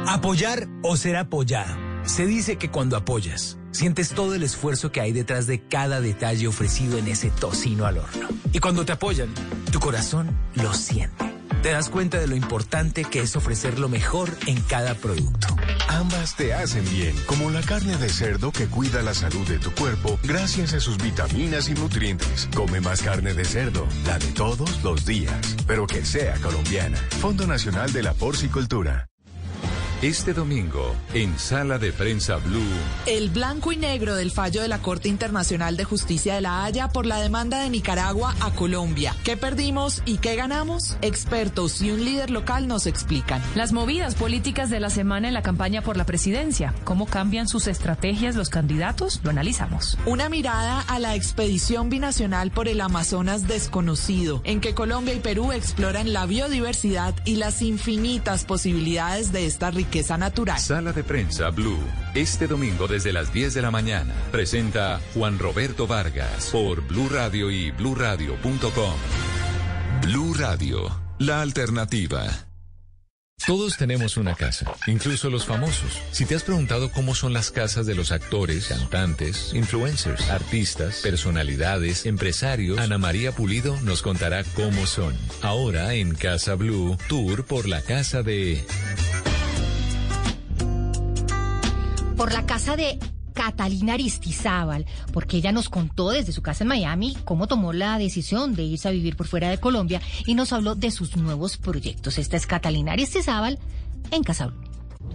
Apoyar 0.07 0.67
o 0.81 0.97
ser 0.97 1.17
apoyado. 1.17 1.77
Se 2.03 2.25
dice 2.25 2.57
que 2.57 2.71
cuando 2.71 2.97
apoyas, 2.97 3.59
sientes 3.71 4.09
todo 4.09 4.33
el 4.33 4.41
esfuerzo 4.41 4.91
que 4.91 5.01
hay 5.01 5.11
detrás 5.11 5.45
de 5.45 5.61
cada 5.61 6.01
detalle 6.01 6.47
ofrecido 6.47 6.97
en 6.97 7.07
ese 7.07 7.29
tocino 7.29 7.85
al 7.85 7.99
horno. 7.99 8.27
Y 8.51 8.59
cuando 8.59 8.83
te 8.85 8.93
apoyan, 8.93 9.29
tu 9.71 9.79
corazón 9.79 10.35
lo 10.55 10.73
siente. 10.73 11.38
Te 11.61 11.71
das 11.71 11.89
cuenta 11.89 12.17
de 12.19 12.27
lo 12.27 12.37
importante 12.37 13.03
que 13.03 13.19
es 13.19 13.35
ofrecer 13.35 13.79
lo 13.79 13.89
mejor 13.89 14.29
en 14.47 14.61
cada 14.61 14.95
producto. 14.95 15.57
Ambas 15.89 16.37
te 16.37 16.53
hacen 16.53 16.85
bien, 16.89 17.13
como 17.25 17.49
la 17.49 17.61
carne 17.61 17.97
de 17.97 18.07
cerdo 18.07 18.53
que 18.53 18.67
cuida 18.67 19.01
la 19.01 19.13
salud 19.13 19.45
de 19.45 19.59
tu 19.59 19.71
cuerpo 19.71 20.17
gracias 20.23 20.73
a 20.73 20.79
sus 20.79 20.97
vitaminas 20.97 21.67
y 21.67 21.73
nutrientes. 21.73 22.47
Come 22.55 22.79
más 22.79 23.01
carne 23.01 23.33
de 23.33 23.43
cerdo, 23.43 23.85
la 24.05 24.17
de 24.19 24.27
todos 24.27 24.81
los 24.83 25.05
días, 25.05 25.57
pero 25.67 25.85
que 25.85 26.05
sea 26.05 26.35
colombiana. 26.35 26.97
Fondo 27.19 27.45
Nacional 27.45 27.91
de 27.91 28.03
la 28.03 28.13
Porcicultura. 28.13 29.09
Este 30.01 30.33
domingo, 30.33 30.95
en 31.13 31.37
Sala 31.37 31.77
de 31.77 31.91
Prensa 31.91 32.37
Blue, 32.37 32.63
El 33.05 33.29
blanco 33.31 33.73
y 33.73 33.75
negro 33.75 34.15
del 34.15 34.31
fallo 34.31 34.61
de 34.61 34.69
la 34.69 34.81
Corte 34.81 35.09
Internacional 35.09 35.75
de 35.75 35.83
Justicia 35.83 36.35
de 36.35 36.39
la 36.39 36.63
Haya 36.63 36.87
por 36.87 37.05
la 37.05 37.19
demanda 37.19 37.59
de 37.59 37.69
Nicaragua 37.69 38.33
a 38.39 38.51
Colombia. 38.51 39.13
¿Qué 39.25 39.35
perdimos 39.35 40.01
y 40.05 40.19
qué 40.19 40.37
ganamos? 40.37 40.95
Expertos 41.01 41.81
y 41.81 41.91
un 41.91 42.05
líder 42.05 42.29
local 42.29 42.69
nos 42.69 42.87
explican. 42.87 43.41
Las 43.55 43.73
movidas 43.73 44.15
políticas 44.15 44.69
de 44.69 44.79
la 44.79 44.89
semana 44.89 45.27
en 45.27 45.33
la 45.33 45.41
campaña 45.41 45.81
por 45.81 45.97
la 45.97 46.05
presidencia. 46.05 46.73
¿Cómo 46.85 47.05
cambian 47.05 47.49
sus 47.49 47.67
estrategias 47.67 48.37
los 48.37 48.47
candidatos? 48.47 49.19
Lo 49.23 49.31
analizamos. 49.31 49.97
Una 50.05 50.29
mirada 50.29 50.79
a 50.79 50.99
la 50.99 51.15
expedición 51.15 51.89
binacional 51.89 52.51
por 52.51 52.69
el 52.69 52.79
Amazonas 52.79 53.49
desconocido, 53.49 54.39
en 54.45 54.61
que 54.61 54.73
Colombia 54.73 55.13
y 55.13 55.19
Perú 55.19 55.51
exploran 55.51 56.13
la 56.13 56.25
biodiversidad 56.25 57.15
y 57.25 57.35
las 57.35 57.61
infinitas 57.61 58.45
posibilidades 58.45 59.33
de 59.33 59.45
esta 59.45 59.71
riqueza 59.71 59.88
natural. 60.17 60.59
Sala 60.59 60.93
de 60.93 61.03
Prensa 61.03 61.49
Blue, 61.49 61.79
este 62.13 62.47
domingo 62.47 62.87
desde 62.87 63.11
las 63.11 63.33
10 63.33 63.55
de 63.55 63.61
la 63.61 63.71
mañana, 63.71 64.13
presenta 64.31 65.01
Juan 65.13 65.39
Roberto 65.39 65.87
Vargas 65.87 66.49
por 66.51 66.87
Blue 66.87 67.09
Radio 67.09 67.49
y 67.49 67.71
bluradio.com. 67.71 68.93
Blue 70.03 70.33
Radio, 70.35 71.01
la 71.17 71.41
alternativa. 71.41 72.23
Todos 73.47 73.77
tenemos 73.77 74.17
una 74.17 74.35
casa, 74.35 74.71
incluso 74.85 75.29
los 75.29 75.45
famosos. 75.45 75.99
Si 76.11 76.25
te 76.25 76.35
has 76.35 76.43
preguntado 76.43 76.91
cómo 76.91 77.15
son 77.15 77.33
las 77.33 77.51
casas 77.51 77.85
de 77.85 77.95
los 77.95 78.11
actores, 78.11 78.67
cantantes, 78.67 79.53
influencers, 79.53 80.29
artistas, 80.29 80.99
personalidades, 81.01 82.05
empresarios, 82.05 82.77
Ana 82.77 82.97
María 82.97 83.31
Pulido 83.31 83.79
nos 83.81 84.01
contará 84.01 84.43
cómo 84.55 84.85
son. 84.85 85.17
Ahora 85.41 85.93
en 85.93 86.13
Casa 86.13 86.55
Blue, 86.55 86.97
tour 87.07 87.45
por 87.45 87.67
la 87.67 87.81
casa 87.81 88.21
de... 88.21 88.63
por 92.19 92.33
la 92.33 92.45
casa 92.45 92.75
de 92.75 92.99
Catalina 93.33 93.93
Aristizábal, 93.93 94.85
porque 95.13 95.37
ella 95.37 95.53
nos 95.53 95.69
contó 95.69 96.09
desde 96.09 96.33
su 96.33 96.41
casa 96.41 96.65
en 96.65 96.67
Miami 96.67 97.15
cómo 97.23 97.47
tomó 97.47 97.71
la 97.71 97.97
decisión 97.97 98.55
de 98.55 98.63
irse 98.63 98.89
a 98.89 98.91
vivir 98.91 99.15
por 99.15 99.25
fuera 99.25 99.49
de 99.49 99.57
Colombia 99.57 100.01
y 100.25 100.33
nos 100.33 100.51
habló 100.51 100.75
de 100.75 100.91
sus 100.91 101.15
nuevos 101.15 101.55
proyectos. 101.55 102.17
Esta 102.17 102.35
es 102.35 102.45
Catalina 102.45 102.91
Aristizábal 102.91 103.57
en 104.11 104.23
Casa. 104.23 104.51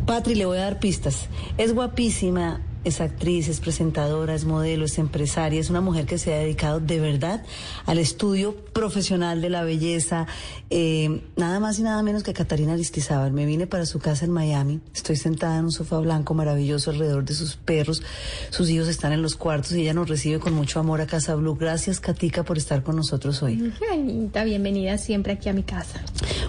Patri, 0.07 0.35
le 0.35 0.47
voy 0.47 0.57
a 0.57 0.63
dar 0.63 0.79
pistas. 0.79 1.29
Es 1.59 1.75
guapísima, 1.75 2.63
es 2.85 3.01
actriz, 3.01 3.49
es 3.49 3.61
presentadora, 3.61 4.35
es 4.35 4.45
modelo, 4.45 4.85
es 4.85 4.99
empresaria, 4.99 5.61
es 5.61 5.71
una 5.71 5.81
mujer 5.81 6.07
que 6.07 6.19
se 6.19 6.35
ha 6.35 6.39
dedicado 6.39 6.81
de 6.81 7.01
verdad 7.01 7.43
al 7.87 7.99
estudio 7.99 8.55
profesional 8.73 9.41
de 9.41 9.51
la 9.51 9.65
belleza. 9.65 10.27
Eh, 10.71 11.23
nada 11.37 11.61
más 11.61 11.79
y 11.79 11.83
nada 11.83 12.03
menos 12.03 12.23
que 12.23 12.33
Catarina 12.33 12.75
Aristizábal. 12.75 13.33
Me 13.33 13.47
vine 13.47 13.67
para 13.67 13.87
su 13.87 13.99
casa 13.99 14.25
en 14.25 14.31
Miami, 14.31 14.81
estoy 14.95 15.17
sentada 15.17 15.59
en 15.59 15.65
un 15.65 15.73
sofá 15.73 15.99
blanco 15.99 16.35
maravilloso 16.35 16.91
alrededor 16.91 17.25
de 17.25 17.35
sus 17.35 17.57
perros, 17.57 18.03
sus 18.51 18.71
hijos 18.71 18.89
están 18.89 19.13
en 19.13 19.23
los 19.23 19.37
cuartos 19.37 19.73
y 19.73 19.83
ella 19.83 19.95
nos 19.95 20.09
recibe 20.09 20.39
con 20.39 20.55
mucho 20.55 20.81
amor 20.81 21.01
a 21.01 21.07
Casa 21.07 21.35
Blue. 21.35 21.57
Gracias, 21.57 22.01
Katica, 22.01 22.43
por 22.43 22.59
estar 22.59 22.83
con 22.83 22.97
nosotros 22.97 23.43
hoy. 23.43 23.73
Anita, 23.93 24.45
bienvenida 24.45 24.99
siempre 24.99 25.33
aquí 25.33 25.49
a 25.49 25.53
mi 25.53 25.63
casa. 25.63 26.03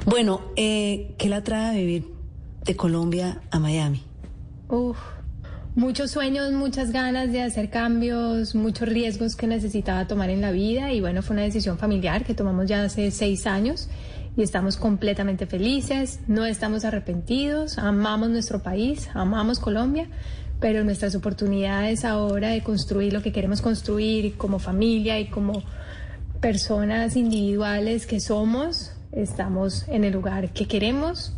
Bueno, 0.06 0.42
eh, 0.56 1.14
¿qué 1.18 1.30
la 1.30 1.44
trae 1.44 1.70
a 1.70 1.74
vivir 1.74 2.08
de 2.66 2.76
Colombia 2.76 3.42
a 3.52 3.60
Miami? 3.60 4.04
Uf, 4.68 4.98
muchos 5.76 6.12
sueños, 6.12 6.54
muchas 6.54 6.92
ganas 6.92 7.32
de 7.34 7.42
hacer 7.42 7.70
cambios, 7.70 8.56
muchos 8.56 8.88
riesgos 8.88 9.36
que 9.36 9.46
necesitaba 9.46 10.08
tomar 10.08 10.30
en 10.30 10.42
la 10.42 10.52
vida 10.52 10.94
y 10.94 11.02
bueno, 11.02 11.22
fue 11.22 11.36
una 11.36 11.44
decisión 11.44 11.78
familiar 11.78 12.24
que 12.24 12.34
tomamos 12.34 12.68
ya 12.68 12.84
hace 12.84 13.12
seis 13.12 13.46
años 13.46 13.90
y 14.38 14.42
estamos 14.42 14.78
completamente 14.78 15.46
felices, 15.46 16.20
no 16.28 16.46
estamos 16.46 16.86
arrepentidos, 16.86 17.78
amamos 17.78 18.30
nuestro 18.30 18.64
país, 18.64 19.10
amamos 19.14 19.60
Colombia, 19.60 20.08
pero 20.62 20.86
nuestras 20.86 21.14
oportunidades 21.14 22.06
ahora 22.06 22.50
de 22.50 22.64
construir 22.64 23.12
lo 23.12 23.22
que 23.22 23.34
queremos 23.34 23.62
construir 23.62 24.36
como 24.38 24.60
familia 24.60 25.20
y 25.20 25.28
como 25.28 25.62
personas 26.40 27.18
individuales 27.18 28.08
que 28.08 28.22
somos, 28.22 28.94
estamos 29.12 29.86
en 29.90 30.06
el 30.06 30.14
lugar 30.14 30.52
que 30.54 30.68
queremos 30.68 31.34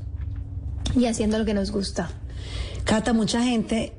y 0.95 1.05
haciendo 1.05 1.39
lo 1.39 1.45
que 1.45 1.55
nos 1.55 1.71
gusta. 1.71 2.09
Cata, 2.83 3.11
mucha 3.11 3.43
gente, 3.43 3.96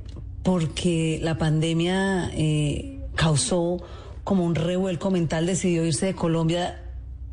porque 0.49 1.21
la 1.23 1.37
pandemia 1.37 2.31
eh, 2.33 3.01
causó 3.17 3.85
como 4.25 4.47
un 4.47 4.55
revuelco 4.55 5.11
mental, 5.11 5.45
decidió 5.45 5.85
irse 5.85 6.07
de 6.07 6.15
Colombia 6.15 6.81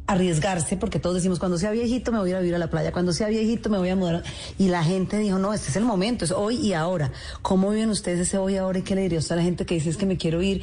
arriesgarse, 0.05 0.75
porque 0.75 0.99
todos 0.99 1.15
decimos, 1.15 1.39
cuando 1.39 1.57
sea 1.57 1.71
viejito 1.71 2.11
me 2.11 2.19
voy 2.19 2.27
a 2.27 2.31
ir 2.31 2.35
a 2.35 2.39
vivir 2.39 2.55
a 2.55 2.57
la 2.57 2.69
playa, 2.69 2.91
cuando 2.91 3.13
sea 3.13 3.29
viejito 3.29 3.69
me 3.69 3.77
voy 3.77 3.87
a 3.87 3.95
mudar. 3.95 4.21
Y 4.57 4.67
la 4.67 4.83
gente 4.83 5.17
dijo, 5.17 5.39
no, 5.39 5.53
este 5.53 5.69
es 5.69 5.77
el 5.77 5.85
momento, 5.85 6.25
es 6.25 6.31
hoy 6.31 6.57
y 6.57 6.73
ahora. 6.73 7.13
¿Cómo 7.41 7.69
viven 7.69 7.89
ustedes 7.89 8.19
ese 8.19 8.37
hoy 8.37 8.55
y 8.55 8.57
ahora? 8.57 8.79
¿Y 8.79 8.81
qué 8.81 8.95
le 8.95 9.03
diría 9.03 9.19
usted 9.19 9.35
a 9.35 9.37
la 9.37 9.43
gente 9.43 9.65
que 9.65 9.75
dice 9.75 9.91
es 9.91 9.95
que 9.95 10.05
me 10.05 10.17
quiero 10.17 10.41
ir? 10.41 10.61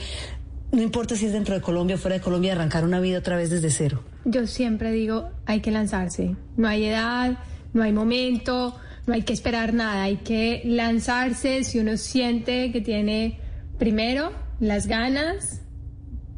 No 0.72 0.82
importa 0.82 1.16
si 1.16 1.24
es 1.24 1.32
dentro 1.32 1.54
de 1.54 1.62
Colombia 1.62 1.96
o 1.96 1.98
fuera 1.98 2.18
de 2.18 2.20
Colombia, 2.20 2.52
arrancar 2.52 2.84
una 2.84 3.00
vida 3.00 3.20
otra 3.20 3.36
vez 3.36 3.48
desde 3.48 3.70
cero. 3.70 4.02
Yo 4.26 4.46
siempre 4.46 4.92
digo, 4.92 5.30
hay 5.46 5.62
que 5.62 5.70
lanzarse. 5.70 6.36
No 6.58 6.68
hay 6.68 6.84
edad, 6.84 7.38
no 7.72 7.82
hay 7.82 7.94
momento, 7.94 8.76
no 9.06 9.14
hay 9.14 9.22
que 9.22 9.32
esperar 9.32 9.74
nada, 9.74 10.04
hay 10.04 10.16
que 10.16 10.62
lanzarse 10.64 11.64
si 11.64 11.78
uno 11.78 11.96
siente 11.96 12.70
que 12.70 12.80
tiene 12.80 13.38
primero 13.78 14.32
las 14.60 14.86
ganas, 14.86 15.60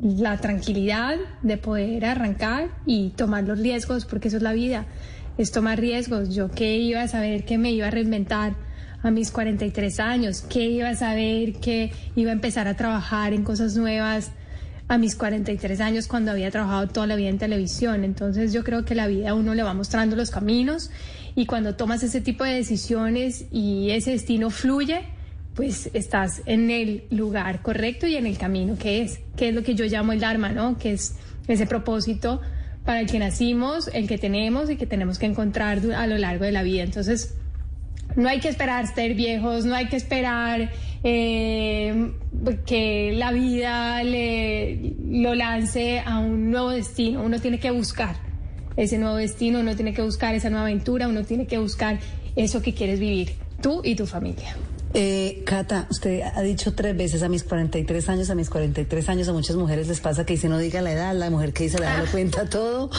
la 0.00 0.38
tranquilidad 0.38 1.16
de 1.42 1.56
poder 1.56 2.06
arrancar 2.06 2.70
y 2.86 3.10
tomar 3.10 3.44
los 3.44 3.58
riesgos, 3.58 4.06
porque 4.06 4.28
eso 4.28 4.38
es 4.38 4.42
la 4.42 4.52
vida, 4.52 4.86
es 5.36 5.52
tomar 5.52 5.78
riesgos. 5.78 6.34
Yo 6.34 6.50
qué 6.50 6.76
iba 6.78 7.02
a 7.02 7.08
saber 7.08 7.44
que 7.44 7.58
me 7.58 7.72
iba 7.72 7.88
a 7.88 7.90
reinventar 7.90 8.54
a 9.02 9.10
mis 9.10 9.30
43 9.30 10.00
años, 10.00 10.40
qué 10.40 10.64
iba 10.64 10.88
a 10.88 10.94
saber 10.94 11.54
que 11.54 11.92
iba 12.16 12.30
a 12.30 12.34
empezar 12.34 12.66
a 12.66 12.74
trabajar 12.74 13.34
en 13.34 13.44
cosas 13.44 13.76
nuevas 13.76 14.32
a 14.88 14.98
mis 14.98 15.16
43 15.16 15.80
años 15.80 16.08
cuando 16.08 16.30
había 16.30 16.50
trabajado 16.50 16.88
toda 16.88 17.06
la 17.06 17.16
vida 17.16 17.28
en 17.28 17.38
televisión. 17.38 18.04
Entonces 18.04 18.52
yo 18.52 18.64
creo 18.64 18.84
que 18.84 18.94
la 18.94 19.06
vida 19.06 19.30
a 19.30 19.34
uno 19.34 19.54
le 19.54 19.62
va 19.62 19.74
mostrando 19.74 20.16
los 20.16 20.30
caminos 20.30 20.90
y 21.34 21.46
cuando 21.46 21.74
tomas 21.74 22.02
ese 22.02 22.20
tipo 22.20 22.44
de 22.44 22.54
decisiones 22.54 23.46
y 23.50 23.90
ese 23.90 24.12
destino 24.12 24.50
fluye, 24.50 25.00
pues 25.54 25.90
estás 25.94 26.42
en 26.46 26.70
el 26.70 27.04
lugar 27.10 27.62
correcto 27.62 28.06
y 28.06 28.16
en 28.16 28.26
el 28.26 28.38
camino 28.38 28.76
que 28.76 29.02
es, 29.02 29.20
que 29.36 29.48
es 29.48 29.54
lo 29.54 29.62
que 29.62 29.74
yo 29.74 29.84
llamo 29.86 30.12
el 30.12 30.20
Dharma, 30.20 30.50
¿no? 30.50 30.78
Que 30.78 30.92
es 30.92 31.16
ese 31.48 31.66
propósito 31.66 32.40
para 32.84 33.00
el 33.00 33.06
que 33.06 33.18
nacimos, 33.18 33.88
el 33.92 34.06
que 34.06 34.18
tenemos 34.18 34.70
y 34.70 34.76
que 34.76 34.86
tenemos 34.86 35.18
que 35.18 35.26
encontrar 35.26 35.80
a 35.96 36.06
lo 36.06 36.18
largo 36.18 36.44
de 36.44 36.52
la 36.52 36.62
vida. 36.62 36.82
Entonces, 36.82 37.34
no 38.16 38.28
hay 38.28 38.40
que 38.40 38.48
esperar 38.48 38.86
ser 38.92 39.14
viejos, 39.14 39.64
no 39.64 39.74
hay 39.74 39.86
que 39.86 39.96
esperar 39.96 40.70
eh, 41.02 42.12
que 42.66 43.12
la 43.16 43.32
vida 43.32 44.02
le, 44.04 44.94
lo 45.04 45.34
lance 45.34 46.00
a 46.00 46.18
un 46.18 46.50
nuevo 46.50 46.70
destino. 46.70 47.22
Uno 47.24 47.40
tiene 47.40 47.58
que 47.58 47.70
buscar 47.70 48.16
ese 48.76 48.98
nuevo 48.98 49.16
destino, 49.16 49.60
uno 49.60 49.76
tiene 49.76 49.94
que 49.94 50.02
buscar 50.02 50.34
esa 50.34 50.50
nueva 50.50 50.66
aventura, 50.66 51.08
uno 51.08 51.24
tiene 51.24 51.46
que 51.46 51.58
buscar 51.58 52.00
eso 52.36 52.62
que 52.62 52.74
quieres 52.74 52.98
vivir, 53.00 53.34
tú 53.60 53.80
y 53.84 53.94
tu 53.94 54.06
familia. 54.06 54.56
Eh, 54.96 55.42
Cata, 55.44 55.88
usted 55.90 56.22
ha 56.22 56.40
dicho 56.42 56.72
tres 56.72 56.96
veces 56.96 57.24
a 57.24 57.28
mis 57.28 57.42
43 57.42 58.08
años, 58.10 58.30
a 58.30 58.36
mis 58.36 58.48
43 58.48 59.08
años, 59.08 59.28
a 59.28 59.32
muchas 59.32 59.56
mujeres 59.56 59.88
les 59.88 59.98
pasa 59.98 60.24
que 60.24 60.34
dice 60.34 60.48
no 60.48 60.56
diga 60.56 60.82
la 60.82 60.92
edad, 60.92 61.12
la 61.16 61.30
mujer 61.30 61.52
que 61.52 61.64
dice 61.64 61.80
la 61.80 61.86
edad 61.86 62.04
lo 62.04 62.10
cuenta 62.12 62.44
todo. 62.48 62.90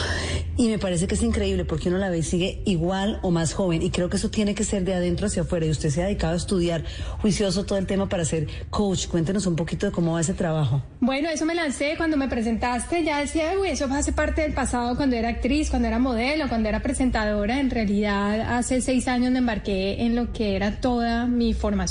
Y 0.58 0.68
me 0.68 0.78
parece 0.78 1.06
que 1.06 1.14
es 1.14 1.22
increíble 1.22 1.64
porque 1.64 1.88
uno 1.88 1.96
la 1.96 2.10
ve 2.10 2.18
y 2.18 2.22
sigue 2.22 2.60
igual 2.66 3.18
o 3.22 3.30
más 3.30 3.54
joven. 3.54 3.80
Y 3.80 3.90
creo 3.90 4.10
que 4.10 4.18
eso 4.18 4.28
tiene 4.28 4.54
que 4.54 4.62
ser 4.62 4.84
de 4.84 4.92
adentro 4.92 5.26
hacia 5.26 5.42
afuera. 5.42 5.64
Y 5.64 5.70
usted 5.70 5.88
se 5.88 6.02
ha 6.02 6.04
dedicado 6.04 6.34
a 6.34 6.36
estudiar 6.36 6.84
juicioso 7.22 7.64
todo 7.64 7.78
el 7.78 7.86
tema 7.86 8.10
para 8.10 8.26
ser 8.26 8.46
coach. 8.68 9.06
Cuéntenos 9.08 9.46
un 9.46 9.56
poquito 9.56 9.86
de 9.86 9.92
cómo 9.92 10.12
va 10.12 10.20
ese 10.20 10.34
trabajo. 10.34 10.82
Bueno, 11.00 11.30
eso 11.30 11.46
me 11.46 11.54
lancé 11.54 11.94
cuando 11.96 12.18
me 12.18 12.28
presentaste, 12.28 13.04
ya 13.04 13.20
decía, 13.20 13.52
uy, 13.58 13.68
eso 13.68 13.86
hace 13.90 14.12
parte 14.12 14.42
del 14.42 14.52
pasado 14.52 14.96
cuando 14.96 15.16
era 15.16 15.30
actriz, 15.30 15.70
cuando 15.70 15.88
era 15.88 15.98
modelo, 15.98 16.46
cuando 16.48 16.68
era 16.68 16.82
presentadora. 16.82 17.58
En 17.58 17.70
realidad, 17.70 18.54
hace 18.54 18.82
seis 18.82 19.08
años 19.08 19.32
me 19.32 19.38
embarqué 19.38 20.02
en 20.04 20.14
lo 20.14 20.32
que 20.32 20.56
era 20.56 20.80
toda 20.80 21.26
mi 21.26 21.54
formación 21.54 21.85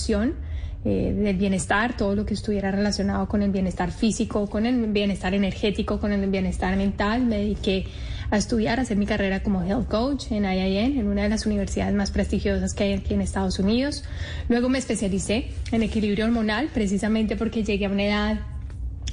eh, 0.88 1.14
del 1.18 1.36
bienestar, 1.38 1.98
todo 1.98 2.16
lo 2.16 2.26
que 2.26 2.36
estuviera 2.36 2.70
relacionado 2.70 3.28
con 3.28 3.42
el 3.42 3.50
bienestar 3.50 3.92
físico, 3.92 4.48
con 4.48 4.68
el 4.68 4.86
bienestar 4.92 5.34
energético, 5.34 6.00
con 6.00 6.12
el 6.12 6.30
bienestar 6.30 6.78
mental. 6.78 7.26
Me 7.26 7.38
dediqué 7.40 7.88
a 8.30 8.38
estudiar, 8.38 8.80
a 8.80 8.84
hacer 8.84 8.98
mi 8.98 9.06
carrera 9.06 9.42
como 9.42 9.64
health 9.64 9.88
coach 9.88 10.32
en 10.32 10.46
IIN, 10.46 11.00
en 11.00 11.08
una 11.08 11.24
de 11.24 11.30
las 11.30 11.46
universidades 11.46 11.96
más 11.96 12.12
prestigiosas 12.12 12.74
que 12.74 12.84
hay 12.84 12.94
aquí 12.94 13.14
en 13.14 13.22
Estados 13.22 13.58
Unidos. 13.58 14.04
Luego 14.48 14.70
me 14.70 14.78
especialicé 14.78 15.48
en 15.72 15.82
equilibrio 15.82 16.26
hormonal, 16.26 16.70
precisamente 16.74 17.36
porque 17.36 17.64
llegué 17.64 17.86
a 17.86 17.90
una 17.90 18.04
edad 18.04 18.40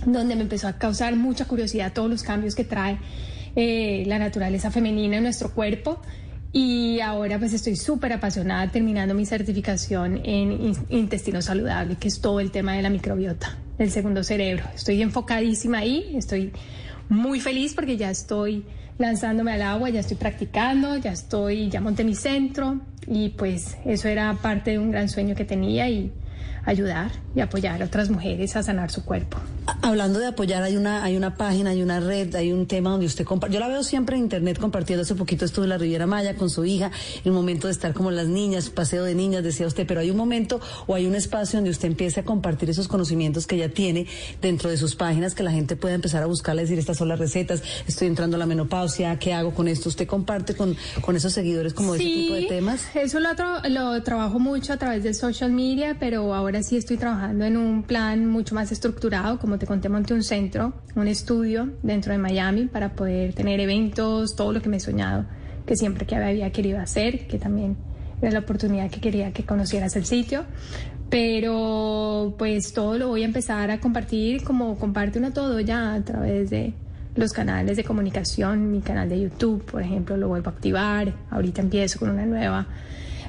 donde 0.04 0.34
me 0.34 0.42
empezó 0.42 0.68
a 0.68 0.74
causar 0.74 1.14
mucha 1.16 1.46
curiosidad 1.46 1.92
todos 1.92 2.10
los 2.10 2.22
cambios 2.22 2.54
que 2.54 2.64
trae 2.64 2.98
eh, 3.54 4.04
la 4.06 4.18
naturaleza 4.18 4.70
femenina 4.70 5.16
en 5.18 5.22
nuestro 5.22 5.52
cuerpo. 5.54 6.00
Y 6.54 7.00
ahora 7.00 7.38
pues 7.38 7.54
estoy 7.54 7.76
súper 7.76 8.12
apasionada 8.12 8.70
terminando 8.70 9.14
mi 9.14 9.24
certificación 9.24 10.20
en 10.22 10.52
in- 10.52 10.76
intestino 10.90 11.40
saludable, 11.40 11.96
que 11.96 12.08
es 12.08 12.20
todo 12.20 12.40
el 12.40 12.50
tema 12.50 12.74
de 12.74 12.82
la 12.82 12.90
microbiota, 12.90 13.56
del 13.78 13.90
segundo 13.90 14.22
cerebro. 14.22 14.64
Estoy 14.74 15.00
enfocadísima 15.00 15.78
ahí, 15.78 16.12
estoy 16.14 16.52
muy 17.08 17.40
feliz 17.40 17.72
porque 17.74 17.96
ya 17.96 18.10
estoy 18.10 18.64
lanzándome 18.98 19.52
al 19.52 19.62
agua, 19.62 19.88
ya 19.88 20.00
estoy 20.00 20.18
practicando, 20.18 20.98
ya 20.98 21.12
estoy, 21.12 21.70
ya 21.70 21.80
monté 21.80 22.04
mi 22.04 22.14
centro 22.14 22.80
y 23.06 23.30
pues 23.30 23.78
eso 23.86 24.08
era 24.08 24.34
parte 24.34 24.72
de 24.72 24.78
un 24.78 24.90
gran 24.90 25.08
sueño 25.08 25.34
que 25.34 25.46
tenía 25.46 25.88
y 25.88 26.12
ayudar 26.64 27.11
y 27.35 27.40
apoyar 27.40 27.83
a 27.83 27.87
otras 27.87 28.11
mujeres 28.11 28.55
a 28.57 28.62
sanar 28.62 28.90
su 28.90 29.05
cuerpo. 29.05 29.38
Hablando 29.81 30.18
de 30.18 30.27
apoyar, 30.27 30.62
hay 30.62 30.77
una, 30.77 31.03
hay 31.05 31.16
una 31.16 31.37
página, 31.37 31.70
hay 31.70 31.83
una 31.83 32.01
red, 32.01 32.35
hay 32.35 32.53
un 32.53 32.66
tema 32.66 32.90
donde 32.90 33.07
usted 33.07 33.25
comparte. 33.25 33.55
Yo 33.55 33.61
la 33.61 33.68
veo 33.68 33.83
siempre 33.83 34.16
en 34.16 34.25
internet 34.25 34.59
compartiendo. 34.59 35.03
Hace 35.03 35.14
poquito 35.14 35.44
estuve 35.44 35.64
en 35.64 35.70
la 35.70 35.79
Riviera 35.79 36.07
Maya 36.07 36.35
con 36.35 36.51
su 36.51 36.64
hija, 36.64 36.90
el 37.25 37.33
momento 37.33 37.68
de 37.68 37.72
estar 37.72 37.92
como 37.94 38.11
las 38.11 38.27
niñas, 38.27 38.70
paseo 38.70 39.05
de 39.05 39.14
niñas, 39.14 39.42
decía 39.42 39.66
usted, 39.66 39.87
pero 39.87 40.01
hay 40.01 40.11
un 40.11 40.16
momento 40.16 40.61
o 40.87 40.94
hay 40.94 41.07
un 41.07 41.14
espacio 41.14 41.59
donde 41.59 41.70
usted 41.70 41.88
empiece 41.88 42.20
a 42.20 42.25
compartir 42.25 42.70
esos 42.70 42.88
conocimientos 42.88 43.46
que 43.46 43.57
ya 43.57 43.68
tiene 43.68 44.07
dentro 44.40 44.68
de 44.70 44.77
sus 44.77 44.94
páginas, 44.96 45.35
que 45.35 45.42
la 45.42 45.53
gente 45.53 45.77
pueda 45.77 45.94
empezar 45.94 46.22
a 46.22 46.27
buscarle, 46.27 46.62
decir, 46.62 46.79
estas 46.79 46.96
son 46.98 47.09
las 47.09 47.18
recetas, 47.18 47.62
estoy 47.87 48.09
entrando 48.09 48.37
a 48.37 48.38
la 48.38 48.46
menopausia, 48.46 49.18
¿qué 49.18 49.33
hago 49.33 49.53
con 49.55 49.68
esto? 49.68 49.88
¿Usted 49.88 50.07
comparte 50.07 50.55
con, 50.55 50.77
con 51.01 51.16
esos 51.16 51.33
seguidores 51.33 51.72
como 51.75 51.94
ese 51.94 52.05
tipo 52.05 52.35
de 52.35 52.46
temas? 52.46 52.85
Eso 52.94 53.20
lo, 53.20 53.31
tra- 53.31 53.66
lo 53.68 54.03
trabajo 54.03 54.38
mucho 54.38 54.72
a 54.72 54.77
través 54.77 55.03
de 55.03 55.14
social 55.14 55.53
media, 55.53 55.96
pero 55.98 56.35
ahora 56.35 56.51
sí 56.60 56.76
estoy 56.76 56.96
trabajando 56.96 57.44
en 57.44 57.56
un 57.56 57.82
plan 57.84 58.26
mucho 58.26 58.54
más 58.54 58.72
estructurado. 58.72 59.38
Como 59.38 59.58
te 59.58 59.66
conté, 59.66 59.88
monté 59.88 60.12
un 60.12 60.22
centro, 60.22 60.74
un 60.94 61.08
estudio 61.08 61.70
dentro 61.82 62.12
de 62.12 62.18
Miami 62.18 62.66
para 62.66 62.94
poder 62.94 63.32
tener 63.32 63.60
eventos, 63.60 64.36
todo 64.36 64.52
lo 64.52 64.60
que 64.60 64.68
me 64.68 64.76
he 64.76 64.80
soñado, 64.80 65.24
que 65.64 65.76
siempre 65.76 66.04
que 66.04 66.16
había 66.16 66.50
querido 66.50 66.80
hacer, 66.80 67.26
que 67.26 67.38
también 67.38 67.76
era 68.20 68.32
la 68.32 68.40
oportunidad 68.40 68.90
que 68.90 69.00
quería 69.00 69.32
que 69.32 69.44
conocieras 69.44 69.96
el 69.96 70.04
sitio. 70.04 70.44
Pero 71.08 72.34
pues 72.38 72.72
todo 72.72 72.98
lo 72.98 73.08
voy 73.08 73.22
a 73.22 73.26
empezar 73.26 73.70
a 73.70 73.80
compartir 73.80 74.42
como 74.44 74.78
comparte 74.78 75.18
uno 75.18 75.32
todo 75.32 75.60
ya 75.60 75.94
a 75.94 76.02
través 76.02 76.50
de 76.50 76.74
los 77.14 77.32
canales 77.32 77.76
de 77.76 77.84
comunicación, 77.84 78.70
mi 78.70 78.80
canal 78.80 79.08
de 79.08 79.20
YouTube, 79.20 79.62
por 79.64 79.82
ejemplo, 79.82 80.16
lo 80.16 80.28
vuelvo 80.28 80.48
a 80.50 80.52
activar. 80.52 81.12
Ahorita 81.30 81.60
empiezo 81.60 81.98
con 81.98 82.10
una 82.10 82.24
nueva 82.24 82.66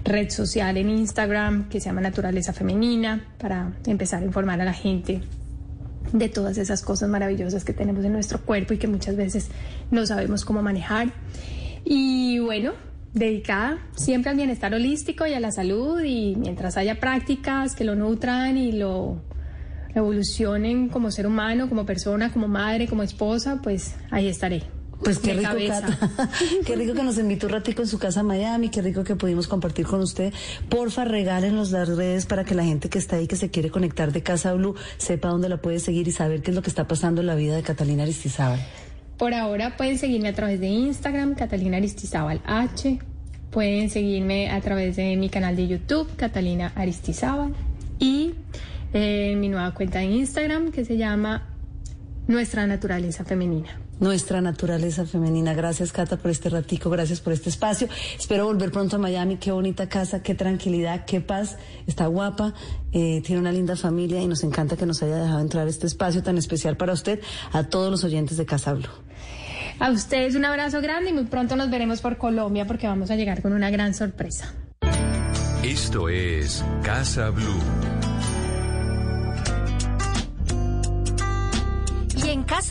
red 0.03 0.29
social 0.29 0.77
en 0.77 0.89
Instagram 0.89 1.69
que 1.69 1.79
se 1.79 1.87
llama 1.87 2.01
Naturaleza 2.01 2.53
Femenina 2.53 3.25
para 3.37 3.73
empezar 3.85 4.21
a 4.21 4.25
informar 4.25 4.59
a 4.61 4.65
la 4.65 4.73
gente 4.73 5.21
de 6.11 6.29
todas 6.29 6.57
esas 6.57 6.81
cosas 6.81 7.09
maravillosas 7.09 7.63
que 7.63 7.73
tenemos 7.73 8.03
en 8.05 8.13
nuestro 8.13 8.41
cuerpo 8.41 8.73
y 8.73 8.77
que 8.77 8.87
muchas 8.87 9.15
veces 9.15 9.49
no 9.91 10.05
sabemos 10.05 10.45
cómo 10.45 10.61
manejar. 10.61 11.11
Y 11.85 12.39
bueno, 12.39 12.73
dedicada 13.13 13.79
siempre 13.95 14.31
al 14.31 14.37
bienestar 14.37 14.73
holístico 14.73 15.25
y 15.25 15.33
a 15.33 15.39
la 15.39 15.51
salud 15.51 16.01
y 16.01 16.35
mientras 16.35 16.77
haya 16.77 16.99
prácticas 16.99 17.75
que 17.75 17.83
lo 17.83 17.95
nutran 17.95 18.57
y 18.57 18.73
lo 18.73 19.21
evolucionen 19.95 20.89
como 20.89 21.11
ser 21.11 21.27
humano, 21.27 21.69
como 21.69 21.85
persona, 21.85 22.31
como 22.31 22.47
madre, 22.47 22.87
como 22.87 23.03
esposa, 23.03 23.59
pues 23.61 23.95
ahí 24.11 24.27
estaré. 24.27 24.63
Pues 25.03 25.19
qué 25.19 25.33
rico. 25.33 25.51
Cata. 25.67 26.29
qué 26.65 26.75
rico 26.75 26.93
que 26.93 27.03
nos 27.03 27.17
invitó 27.17 27.47
un 27.47 27.53
ratico 27.53 27.81
en 27.81 27.87
su 27.87 27.99
casa 27.99 28.21
a 28.21 28.23
Miami, 28.23 28.69
qué 28.69 28.81
rico 28.81 29.03
que 29.03 29.15
pudimos 29.15 29.47
compartir 29.47 29.85
con 29.85 30.01
usted. 30.01 30.33
Porfa, 30.69 31.05
regálenos 31.05 31.71
las 31.71 31.89
redes 31.89 32.25
para 32.25 32.43
que 32.43 32.55
la 32.55 32.63
gente 32.63 32.89
que 32.89 32.99
está 32.99 33.17
ahí, 33.17 33.27
que 33.27 33.35
se 33.35 33.49
quiere 33.49 33.69
conectar 33.69 34.11
de 34.11 34.23
Casa 34.23 34.53
Blue, 34.53 34.75
sepa 34.97 35.29
dónde 35.29 35.49
la 35.49 35.57
puede 35.57 35.79
seguir 35.79 36.07
y 36.07 36.11
saber 36.11 36.41
qué 36.41 36.51
es 36.51 36.55
lo 36.55 36.61
que 36.61 36.69
está 36.69 36.87
pasando 36.87 37.21
en 37.21 37.27
la 37.27 37.35
vida 37.35 37.55
de 37.55 37.63
Catalina 37.63 38.03
Aristizábal. 38.03 38.59
Por 39.17 39.33
ahora 39.33 39.77
pueden 39.77 39.97
seguirme 39.97 40.29
a 40.29 40.33
través 40.33 40.59
de 40.59 40.67
Instagram, 40.67 41.35
Catalina 41.35 41.77
Aristizábal 41.77 42.41
H. 42.45 42.99
Pueden 43.51 43.89
seguirme 43.89 44.49
a 44.49 44.59
través 44.61 44.95
de 44.95 45.15
mi 45.15 45.29
canal 45.29 45.55
de 45.55 45.67
YouTube, 45.67 46.09
Catalina 46.15 46.71
Aristizábal. 46.75 47.53
Y 47.99 48.33
eh, 48.93 49.35
mi 49.37 49.49
nueva 49.49 49.73
cuenta 49.73 49.99
de 49.99 50.05
Instagram 50.05 50.71
que 50.71 50.83
se 50.85 50.97
llama 50.97 51.47
Nuestra 52.27 52.65
Naturaleza 52.65 53.23
Femenina. 53.23 53.82
Nuestra 53.99 54.41
naturaleza 54.41 55.05
femenina. 55.05 55.53
Gracias, 55.53 55.91
Cata, 55.91 56.17
por 56.17 56.31
este 56.31 56.49
ratico, 56.49 56.89
gracias 56.89 57.21
por 57.21 57.31
este 57.33 57.49
espacio. 57.49 57.87
Espero 58.17 58.45
volver 58.45 58.71
pronto 58.71 58.97
a 58.97 58.99
Miami. 58.99 59.37
Qué 59.37 59.51
bonita 59.51 59.87
casa, 59.87 60.21
qué 60.21 60.35
tranquilidad, 60.35 61.05
qué 61.05 61.21
paz. 61.21 61.57
Está 61.87 62.07
guapa, 62.07 62.53
eh, 62.91 63.21
tiene 63.23 63.39
una 63.39 63.51
linda 63.51 63.75
familia 63.75 64.21
y 64.21 64.27
nos 64.27 64.43
encanta 64.43 64.75
que 64.75 64.85
nos 64.85 65.01
haya 65.03 65.17
dejado 65.17 65.39
entrar 65.39 65.67
a 65.67 65.69
este 65.69 65.87
espacio 65.87 66.21
tan 66.23 66.37
especial 66.37 66.75
para 66.75 66.93
usted, 66.93 67.21
a 67.51 67.63
todos 67.63 67.91
los 67.91 68.03
oyentes 68.03 68.37
de 68.37 68.45
Casa 68.45 68.73
Blue. 68.73 68.89
A 69.79 69.91
ustedes 69.91 70.35
un 70.35 70.45
abrazo 70.45 70.81
grande 70.81 71.09
y 71.09 71.13
muy 71.13 71.25
pronto 71.25 71.55
nos 71.55 71.69
veremos 71.69 72.01
por 72.01 72.17
Colombia 72.17 72.65
porque 72.65 72.87
vamos 72.87 73.11
a 73.11 73.15
llegar 73.15 73.41
con 73.41 73.53
una 73.53 73.69
gran 73.69 73.93
sorpresa. 73.93 74.53
Esto 75.63 76.09
es 76.09 76.63
Casa 76.83 77.29
Blue. 77.29 77.61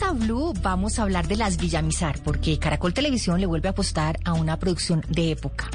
Casa 0.03 0.13
Blue 0.13 0.53
vamos 0.61 0.99
a 0.99 1.03
hablar 1.03 1.29
de 1.29 1.37
las 1.37 1.55
Villamizar, 1.57 2.19
porque 2.23 2.59
Caracol 2.59 2.93
Televisión 2.93 3.39
le 3.39 3.45
vuelve 3.45 3.69
a 3.69 3.71
apostar 3.71 4.19
a 4.25 4.33
una 4.33 4.59
producción 4.59 5.01
de 5.07 5.31
época. 5.31 5.69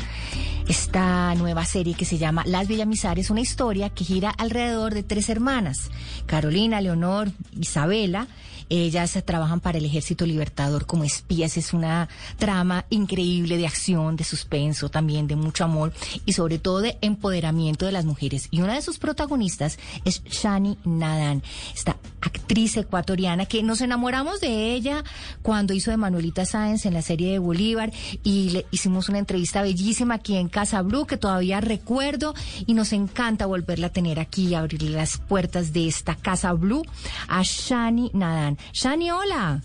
Esta 0.68 1.34
nueva 1.34 1.64
serie 1.64 1.94
que 1.94 2.04
se 2.04 2.18
llama 2.18 2.42
Las 2.44 2.68
Villamizar 2.68 3.18
es 3.18 3.30
una 3.30 3.40
historia 3.40 3.88
que 3.88 4.04
gira 4.04 4.28
alrededor 4.28 4.92
de 4.92 5.02
tres 5.02 5.30
hermanas, 5.30 5.90
Carolina, 6.26 6.82
Leonor, 6.82 7.30
Isabela. 7.58 8.26
Ellas 8.68 9.18
trabajan 9.24 9.60
para 9.60 9.78
el 9.78 9.84
Ejército 9.84 10.26
Libertador 10.26 10.86
como 10.86 11.04
espías. 11.04 11.56
Es 11.56 11.72
una 11.72 12.08
trama 12.38 12.84
increíble 12.90 13.56
de 13.56 13.66
acción, 13.66 14.16
de 14.16 14.24
suspenso, 14.24 14.88
también 14.88 15.26
de 15.26 15.36
mucho 15.36 15.64
amor 15.64 15.92
y 16.24 16.32
sobre 16.32 16.58
todo 16.58 16.80
de 16.80 16.98
empoderamiento 17.00 17.86
de 17.86 17.92
las 17.92 18.04
mujeres. 18.04 18.48
Y 18.50 18.60
una 18.60 18.74
de 18.74 18.82
sus 18.82 18.98
protagonistas 18.98 19.78
es 20.04 20.22
Shani 20.24 20.78
Nadan, 20.84 21.42
esta 21.74 21.96
actriz 22.20 22.76
ecuatoriana 22.76 23.46
que 23.46 23.62
nos 23.62 23.80
enamoramos 23.80 24.40
de 24.40 24.72
ella 24.72 25.04
cuando 25.42 25.72
hizo 25.72 25.90
de 25.90 25.96
Manuelita 25.96 26.44
Sáenz 26.44 26.86
en 26.86 26.94
la 26.94 27.02
serie 27.02 27.32
de 27.32 27.38
Bolívar 27.38 27.92
y 28.22 28.50
le 28.50 28.66
hicimos 28.70 29.08
una 29.08 29.18
entrevista 29.18 29.62
bellísima 29.62 30.14
aquí 30.14 30.36
en 30.36 30.48
Casa 30.48 30.82
Blue 30.82 31.06
que 31.06 31.16
todavía 31.16 31.60
recuerdo 31.60 32.34
y 32.66 32.74
nos 32.74 32.92
encanta 32.92 33.46
volverla 33.46 33.88
a 33.88 33.92
tener 33.92 34.20
aquí 34.20 34.48
y 34.48 34.54
abrirle 34.54 34.90
las 34.90 35.18
puertas 35.18 35.72
de 35.72 35.88
esta 35.88 36.14
Casa 36.16 36.52
Blue 36.52 36.82
a 37.28 37.42
Shani 37.42 38.10
Nadan. 38.14 38.57
Shani, 38.72 39.10
hola. 39.10 39.60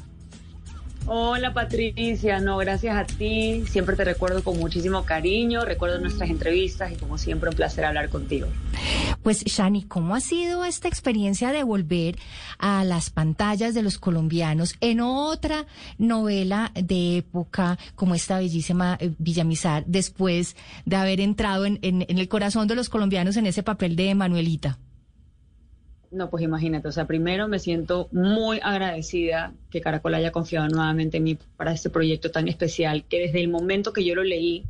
Hola 1.06 1.54
Patricia, 1.54 2.40
no, 2.40 2.56
gracias 2.60 2.96
a 2.96 3.04
ti. 3.04 3.66
Siempre 3.70 3.98
te 3.98 4.06
recuerdo 4.06 4.42
con 4.42 4.58
muchísimo 4.58 5.04
cariño, 5.04 5.66
recuerdo 5.66 6.00
nuestras 6.00 6.30
entrevistas 6.30 6.94
y 6.94 6.96
como 6.96 7.18
siempre 7.18 7.50
un 7.50 7.58
placer 7.58 7.84
hablar 7.84 8.08
contigo. 8.08 8.48
Pues 9.22 9.44
Shani, 9.44 9.84
¿cómo 9.84 10.16
ha 10.16 10.22
sido 10.22 10.64
esta 10.64 10.88
experiencia 10.88 11.52
de 11.52 11.64
volver 11.64 12.18
a 12.58 12.86
las 12.86 13.10
pantallas 13.10 13.74
de 13.74 13.82
los 13.82 13.98
colombianos 13.98 14.76
en 14.80 15.02
otra 15.02 15.66
novela 15.98 16.72
de 16.74 17.18
época 17.18 17.78
como 17.96 18.16
esta 18.16 18.38
bellísima 18.38 18.98
eh, 19.02 19.12
Villamizar, 19.18 19.84
después 19.86 20.56
de 20.86 20.96
haber 20.96 21.20
entrado 21.20 21.66
en, 21.66 21.80
en- 21.82 22.06
en 22.08 22.18
el 22.18 22.30
corazón 22.30 22.70
de 22.70 22.76
los 22.76 22.88
colombianos 22.88 23.36
en 23.36 23.46
ese 23.46 23.62
papel 23.62 23.98
de 23.98 24.16
Manuelita? 24.16 24.78
No, 26.14 26.30
pues 26.30 26.44
imagínate, 26.44 26.88
o 26.88 26.92
sea, 26.92 27.08
primero 27.08 27.48
me 27.48 27.58
siento 27.58 28.08
muy 28.12 28.60
agradecida 28.62 29.52
que 29.72 29.82
Caracol 29.82 30.14
haya 30.14 30.32
confiado 30.32 30.68
nuevamente 30.68 31.18
en 31.18 31.24
mí 31.24 31.40
para 31.58 31.72
este 31.72 31.90
proyecto 31.90 32.30
tan 32.30 32.48
especial, 32.48 33.04
que 33.06 33.20
desde 33.20 33.42
el 33.42 33.50
momento 33.50 33.94
que 33.94 34.06
yo 34.06 34.14
lo 34.14 34.24
leí 34.24 34.64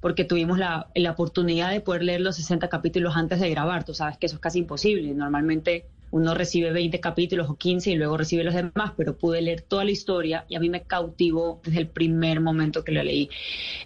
porque 0.00 0.24
tuvimos 0.24 0.58
la, 0.58 0.88
la 0.94 1.12
oportunidad 1.12 1.70
de 1.70 1.80
poder 1.80 2.02
leer 2.02 2.20
los 2.20 2.36
60 2.36 2.68
capítulos 2.68 3.16
antes 3.16 3.40
de 3.40 3.48
grabar. 3.48 3.84
Tú 3.84 3.94
sabes 3.94 4.18
que 4.18 4.26
eso 4.26 4.36
es 4.36 4.40
casi 4.40 4.58
imposible. 4.58 5.14
Normalmente 5.14 5.86
uno 6.10 6.34
recibe 6.34 6.72
20 6.72 7.00
capítulos 7.00 7.48
o 7.48 7.56
15 7.56 7.92
y 7.92 7.94
luego 7.94 8.16
recibe 8.16 8.44
los 8.44 8.54
demás, 8.54 8.92
pero 8.96 9.16
pude 9.16 9.40
leer 9.42 9.62
toda 9.62 9.84
la 9.84 9.90
historia 9.90 10.44
y 10.48 10.56
a 10.56 10.60
mí 10.60 10.68
me 10.68 10.82
cautivó 10.82 11.60
desde 11.64 11.80
el 11.80 11.86
primer 11.86 12.40
momento 12.40 12.82
que 12.82 12.92
lo 12.92 13.02
leí. 13.02 13.30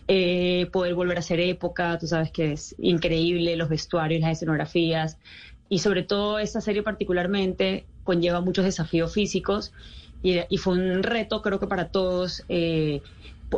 Eh, 0.08 0.66
poder 0.72 0.94
volver 0.94 1.18
a 1.18 1.20
hacer 1.20 1.40
época, 1.40 1.98
tú 1.98 2.06
sabes 2.06 2.30
que 2.30 2.52
es 2.52 2.74
increíble, 2.78 3.56
los 3.56 3.68
vestuarios, 3.68 4.20
las 4.20 4.32
escenografías 4.32 5.18
y 5.68 5.78
sobre 5.78 6.02
todo 6.02 6.38
esta 6.38 6.60
serie 6.60 6.82
particularmente 6.82 7.86
conlleva 8.04 8.40
muchos 8.40 8.64
desafíos 8.64 9.12
físicos 9.12 9.72
y, 10.22 10.56
fue 10.56 10.74
un 10.74 11.02
reto 11.02 11.42
creo 11.42 11.60
que 11.60 11.66
para 11.66 11.88
todos. 11.88 12.44
Eh, 12.48 13.02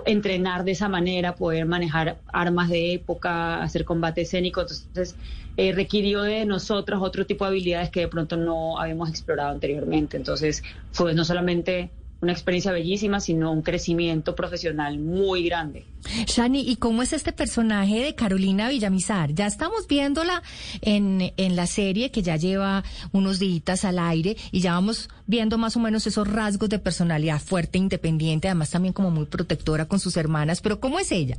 entrenar 0.05 0.64
de 0.64 0.73
esa 0.73 0.88
manera, 0.88 1.37
poder 1.37 1.64
manejar 1.64 2.19
armas 2.33 2.69
de 2.69 2.95
época, 2.95 3.62
hacer 3.62 3.85
combate 3.85 4.23
escénico, 4.23 4.61
entonces 4.61 5.16
eh, 5.57 5.73
requirió 5.73 6.23
de 6.23 6.45
nosotros 6.45 7.01
otro 7.03 7.25
tipo 7.25 7.45
de 7.45 7.51
habilidades 7.51 7.90
que 7.90 8.01
de 8.01 8.09
pronto 8.09 8.37
no 8.37 8.79
habíamos 8.79 9.09
explorado 9.09 9.51
anteriormente. 9.51 10.16
Entonces 10.16 10.62
fue 10.92 11.14
no 11.14 11.25
solamente 11.25 11.90
una 12.21 12.33
experiencia 12.33 12.73
bellísima, 12.73 13.21
sino 13.21 13.53
un 13.53 13.63
crecimiento 13.63 14.35
profesional 14.35 14.99
muy 14.99 15.45
grande. 15.45 15.85
Shani, 16.27 16.61
¿y 16.61 16.77
cómo 16.77 17.03
es 17.03 17.13
este 17.13 17.33
personaje 17.33 18.03
de 18.03 18.15
Carolina 18.15 18.69
Villamizar? 18.69 19.33
Ya 19.35 19.47
estamos 19.47 19.87
viéndola 19.87 20.43
en, 20.81 21.33
en 21.37 21.57
la 21.57 21.67
serie 21.67 22.11
que 22.11 22.23
ya 22.23 22.37
lleva 22.37 22.85
unos 23.13 23.39
días 23.39 23.85
al 23.85 23.99
aire 23.99 24.37
y 24.51 24.61
ya 24.61 24.73
vamos 24.73 25.09
viendo 25.27 25.59
más 25.59 25.77
o 25.77 25.81
menos 25.81 26.07
esos 26.07 26.29
rasgos 26.29 26.69
de 26.69 26.79
personalidad 26.79 27.41
fuerte, 27.41 27.79
independiente, 27.79 28.49
además 28.49 28.71
también 28.71 28.93
como 28.93 29.11
muy 29.11 29.27
protectora 29.27 29.87
con 29.87 30.01
sus 30.01 30.17
hermanas, 30.17 30.61
pero 30.61 30.81
¿cómo 30.81 30.99
es 30.99 31.13
ella? 31.13 31.39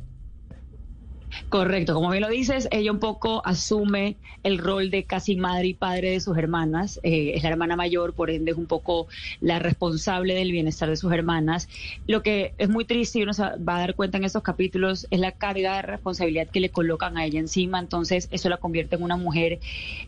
Correcto, 1.50 1.94
como 1.94 2.10
bien 2.10 2.22
lo 2.22 2.28
dices, 2.28 2.68
ella 2.70 2.90
un 2.90 3.00
poco 3.00 3.42
asume 3.44 4.18
el 4.42 4.58
rol 4.58 4.90
de 4.90 5.04
casi 5.04 5.36
madre 5.36 5.68
y 5.68 5.74
padre 5.74 6.10
de 6.12 6.20
sus 6.20 6.36
hermanas. 6.38 7.00
Eh, 7.02 7.32
es 7.34 7.42
la 7.42 7.50
hermana 7.50 7.76
mayor, 7.76 8.14
por 8.14 8.30
ende 8.30 8.52
es 8.52 8.56
un 8.56 8.66
poco 8.66 9.08
la 9.40 9.58
responsable 9.58 10.34
del 10.34 10.52
bienestar 10.52 10.88
de 10.88 10.96
sus 10.96 11.12
hermanas. 11.12 11.68
Lo 12.06 12.22
que 12.22 12.54
es 12.58 12.68
muy 12.68 12.84
triste 12.86 13.18
y 13.18 13.22
uno 13.22 13.34
se 13.34 13.42
va 13.42 13.76
a 13.76 13.80
dar 13.80 13.94
cuenta 13.94 14.18
en 14.18 14.24
estos 14.24 14.42
capítulos 14.42 15.06
es 15.10 15.20
la 15.20 15.32
carga 15.32 15.76
de 15.76 15.82
responsabilidad 15.82 16.48
que 16.50 16.60
le 16.60 16.70
colocan 16.70 17.18
a 17.18 17.24
ella 17.24 17.40
encima. 17.40 17.78
Entonces 17.78 18.28
eso 18.30 18.48
la 18.48 18.56
convierte 18.58 18.96
en 18.96 19.02
una 19.02 19.16
mujer 19.16 19.60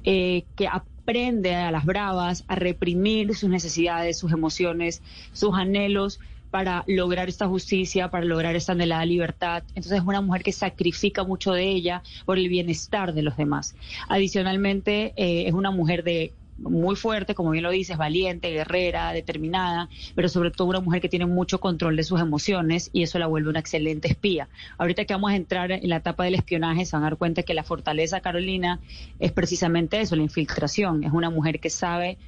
eh, 0.05 0.47
que 0.57 0.69
aprende 0.69 1.55
a 1.55 1.71
las 1.71 1.85
bravas 1.85 2.45
a 2.49 2.55
reprimir 2.55 3.35
sus 3.35 3.51
necesidades, 3.51 4.19
sus 4.19 4.33
emociones, 4.33 5.03
sus 5.33 5.55
anhelos 5.55 6.19
para 6.51 6.85
lograr 6.87 7.29
esta 7.29 7.47
justicia, 7.47 8.11
para 8.11 8.25
lograr 8.25 8.57
esta 8.57 8.73
anhelada 8.73 9.05
libertad. 9.05 9.63
Entonces 9.69 9.99
es 9.99 10.05
una 10.05 10.21
mujer 10.21 10.43
que 10.43 10.53
sacrifica 10.53 11.25
mucho 11.25 11.53
de 11.53 11.69
ella 11.69 12.03
por 12.25 12.39
el 12.39 12.49
bienestar 12.49 13.15
de 13.15 13.23
los 13.23 13.37
demás. 13.37 13.75
Adicionalmente, 14.09 15.13
eh, 15.17 15.47
es 15.47 15.55
una 15.55 15.71
mujer 15.71 16.03
de 16.05 16.33
muy 16.61 16.95
fuerte, 16.95 17.35
como 17.35 17.51
bien 17.51 17.65
lo 17.65 17.71
dices, 17.71 17.97
valiente, 17.97 18.51
guerrera, 18.51 19.13
determinada, 19.13 19.89
pero 20.15 20.29
sobre 20.29 20.51
todo 20.51 20.69
una 20.69 20.81
mujer 20.81 21.01
que 21.01 21.09
tiene 21.09 21.27
mucho 21.27 21.59
control 21.59 21.97
de 21.97 22.03
sus 22.03 22.21
emociones 22.21 22.91
y 22.93 23.03
eso 23.03 23.19
la 23.19 23.27
vuelve 23.27 23.49
una 23.49 23.61
excelente 23.61 24.09
espía. 24.09 24.49
Ahorita 24.79 25.05
que 25.05 25.15
vamos 25.15 25.33
a 25.33 25.37
entrar 25.37 25.73
en 25.73 25.89
la 25.89 25.97
etapa 25.97 26.25
del 26.25 26.35
espionaje, 26.35 26.85
se 26.85 26.97
van 26.97 27.05
a 27.05 27.07
dar 27.07 27.17
cuenta 27.17 27.43
que 27.43 27.55
la 27.55 27.65
fortaleza 27.65 28.21
Carolina 28.21 28.81
es 29.19 29.33
precisamente 29.33 30.01
eso, 30.01 30.17
la 30.17 30.23
infiltración. 30.23 31.05
Es 31.05 31.13
una 31.13 31.31
mujer 31.31 31.61
que 31.61 31.71
sabe 31.71 32.19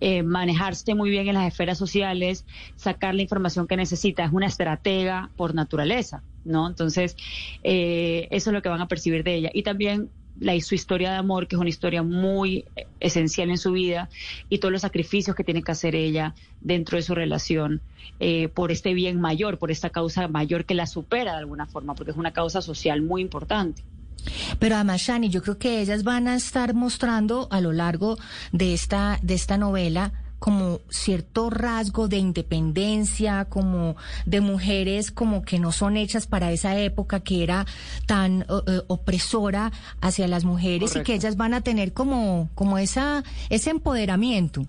eh, 0.00 0.22
manejarse 0.22 0.94
muy 0.94 1.10
bien 1.10 1.28
en 1.28 1.34
las 1.34 1.46
esferas 1.46 1.78
sociales, 1.78 2.44
sacar 2.76 3.14
la 3.14 3.22
información 3.22 3.66
que 3.66 3.76
necesita. 3.76 4.24
Es 4.24 4.32
una 4.32 4.46
estratega 4.46 5.30
por 5.36 5.54
naturaleza, 5.54 6.22
¿no? 6.44 6.66
Entonces, 6.66 7.16
eh, 7.62 8.26
eso 8.30 8.50
es 8.50 8.54
lo 8.54 8.62
que 8.62 8.68
van 8.68 8.80
a 8.80 8.88
percibir 8.88 9.24
de 9.24 9.34
ella. 9.34 9.50
Y 9.52 9.62
también 9.62 10.08
la, 10.38 10.58
su 10.60 10.74
historia 10.74 11.10
de 11.10 11.16
amor, 11.16 11.46
que 11.46 11.56
es 11.56 11.60
una 11.60 11.68
historia 11.68 12.02
muy 12.02 12.64
esencial 12.98 13.50
en 13.50 13.58
su 13.58 13.72
vida, 13.72 14.08
y 14.48 14.58
todos 14.58 14.72
los 14.72 14.82
sacrificios 14.82 15.36
que 15.36 15.44
tiene 15.44 15.62
que 15.62 15.72
hacer 15.72 15.94
ella 15.94 16.34
dentro 16.60 16.96
de 16.96 17.02
su 17.02 17.14
relación 17.14 17.82
eh, 18.20 18.48
por 18.48 18.72
este 18.72 18.94
bien 18.94 19.20
mayor, 19.20 19.58
por 19.58 19.70
esta 19.70 19.90
causa 19.90 20.28
mayor 20.28 20.64
que 20.64 20.74
la 20.74 20.86
supera 20.86 21.32
de 21.32 21.38
alguna 21.38 21.66
forma, 21.66 21.94
porque 21.94 22.12
es 22.12 22.16
una 22.16 22.32
causa 22.32 22.62
social 22.62 23.02
muy 23.02 23.22
importante. 23.22 23.82
Pero 24.58 24.76
además, 24.76 25.00
Shani, 25.00 25.28
yo 25.28 25.42
creo 25.42 25.58
que 25.58 25.80
ellas 25.80 26.04
van 26.04 26.28
a 26.28 26.36
estar 26.36 26.74
mostrando 26.74 27.48
a 27.50 27.60
lo 27.60 27.72
largo 27.72 28.18
de 28.52 28.74
esta, 28.74 29.18
de 29.22 29.34
esta 29.34 29.56
novela 29.56 30.12
como 30.40 30.80
cierto 30.88 31.50
rasgo 31.50 32.08
de 32.08 32.16
independencia, 32.16 33.44
como 33.44 33.96
de 34.24 34.40
mujeres 34.40 35.10
como 35.10 35.42
que 35.42 35.58
no 35.58 35.70
son 35.70 35.98
hechas 35.98 36.26
para 36.26 36.50
esa 36.50 36.78
época 36.80 37.20
que 37.20 37.44
era 37.44 37.66
tan 38.06 38.46
eh, 38.66 38.80
opresora 38.88 39.70
hacia 40.00 40.26
las 40.26 40.44
mujeres 40.44 40.92
Correcto. 40.92 41.00
y 41.00 41.04
que 41.04 41.14
ellas 41.14 41.36
van 41.36 41.52
a 41.52 41.60
tener 41.60 41.92
como, 41.92 42.48
como 42.54 42.78
esa, 42.78 43.22
ese 43.50 43.70
empoderamiento. 43.70 44.66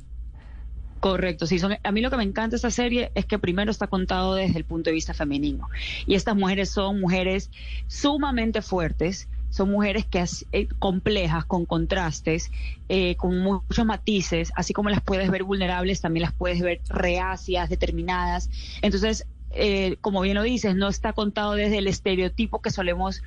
Correcto, 1.02 1.48
sí, 1.48 1.58
son, 1.58 1.78
a 1.82 1.92
mí 1.92 2.02
lo 2.02 2.12
que 2.12 2.18
me 2.18 2.24
encanta 2.24 2.52
de 2.52 2.56
esta 2.58 2.70
serie 2.70 3.12
es 3.16 3.26
que 3.26 3.40
primero 3.40 3.72
está 3.72 3.88
contado 3.88 4.36
desde 4.36 4.60
el 4.60 4.66
punto 4.66 4.92
de 4.92 4.94
vista 4.94 5.16
femenino. 5.16 5.68
Y 6.06 6.14
estas 6.14 6.36
mujeres 6.36 6.70
son 6.70 7.02
mujeres 7.02 7.50
sumamente 7.88 8.62
fuertes, 8.62 9.28
son 9.52 9.72
mujeres 9.72 10.08
que 10.08 10.26
eh, 10.54 10.68
complejas, 10.80 11.46
con 11.46 11.68
contrastes, 11.68 12.52
eh, 12.90 13.16
con 13.18 13.38
muchos 13.40 13.86
matices, 13.86 14.52
así 14.56 14.74
como 14.74 14.90
las 14.90 15.04
puedes 15.04 15.30
ver 15.32 15.44
vulnerables, 15.44 16.02
también 16.02 16.24
las 16.24 16.36
puedes 16.36 16.62
ver 16.62 16.82
reacias, 16.90 17.70
determinadas. 17.70 18.50
Entonces, 18.82 19.28
eh, 19.52 19.98
como 20.02 20.22
bien 20.22 20.36
lo 20.38 20.44
dices, 20.44 20.76
no 20.76 20.88
está 20.90 21.14
contado 21.14 21.54
desde 21.54 21.80
el 21.80 21.88
estereotipo 21.88 22.62
que 22.62 22.72
solemos 22.72 23.22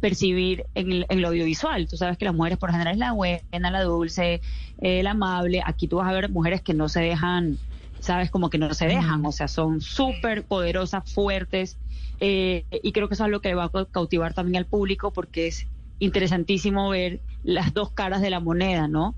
percibir 0.00 0.66
en, 0.74 0.92
el- 0.92 1.06
en 1.08 1.22
lo 1.22 1.28
audiovisual. 1.28 1.88
Tú 1.88 1.96
sabes 1.96 2.18
que 2.18 2.24
las 2.26 2.34
mujeres 2.34 2.58
por 2.58 2.70
general 2.72 2.94
es 2.94 2.98
la 3.00 3.12
buena, 3.12 3.42
la 3.70 3.82
dulce, 3.82 4.42
eh, 4.78 5.02
la 5.02 5.12
amable. 5.12 5.62
Aquí 5.64 5.88
tú 5.88 5.96
vas 5.96 6.08
a 6.08 6.12
ver 6.12 6.30
mujeres 6.30 6.62
que 6.62 6.74
no 6.74 6.88
se 6.88 7.00
dejan, 7.00 7.60
sabes, 7.98 8.30
como 8.30 8.50
que 8.50 8.58
no 8.58 8.74
se 8.74 8.86
dejan, 8.86 9.24
o 9.24 9.32
sea, 9.32 9.48
son 9.48 9.80
súper 9.80 10.46
poderosas, 10.46 11.10
fuertes, 11.12 11.80
eh, 12.20 12.66
y 12.70 12.92
creo 12.92 13.08
que 13.08 13.14
eso 13.14 13.24
es 13.26 13.30
lo 13.30 13.40
que 13.40 13.54
va 13.54 13.64
a 13.64 13.70
cau- 13.72 13.90
cautivar 13.90 14.34
también 14.34 14.56
al 14.58 14.66
público 14.68 15.12
porque 15.12 15.48
es 15.48 15.68
interesantísimo 15.98 16.90
ver 16.90 17.22
las 17.42 17.74
dos 17.74 17.92
caras 17.92 18.20
de 18.22 18.30
la 18.30 18.40
moneda, 18.40 18.88
¿no? 18.88 19.16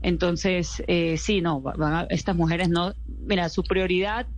Entonces, 0.00 0.82
eh, 0.88 1.18
sí, 1.18 1.40
no, 1.42 1.62
va- 1.62 1.74
van 1.74 1.94
a- 1.94 2.02
estas 2.10 2.36
mujeres 2.36 2.68
no, 2.68 2.94
mira, 3.06 3.48
su 3.48 3.64
prioridad 3.64 4.28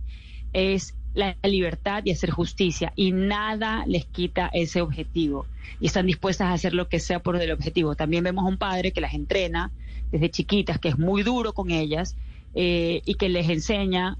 es 0.53 0.95
la 1.13 1.37
libertad 1.43 2.03
y 2.05 2.11
hacer 2.11 2.29
justicia 2.31 2.93
y 2.95 3.11
nada 3.11 3.83
les 3.87 4.05
quita 4.07 4.49
ese 4.53 4.81
objetivo 4.81 5.49
y 5.79 5.87
están 5.87 6.05
dispuestas 6.05 6.47
a 6.47 6.53
hacer 6.53 6.73
lo 6.73 6.87
que 6.87 6.99
sea 6.99 7.19
por 7.21 7.35
el 7.41 7.51
objetivo. 7.51 7.95
También 7.95 8.23
vemos 8.23 8.45
a 8.45 8.47
un 8.47 8.57
padre 8.57 8.93
que 8.93 9.01
las 9.01 9.13
entrena 9.13 9.73
desde 10.11 10.29
chiquitas, 10.31 10.79
que 10.79 10.89
es 10.89 10.97
muy 10.99 11.23
duro 11.23 11.53
con 11.53 11.71
ellas 11.71 12.15
eh, 12.53 13.01
y 13.05 13.15
que 13.15 13.29
les 13.29 13.49
enseña, 13.49 14.19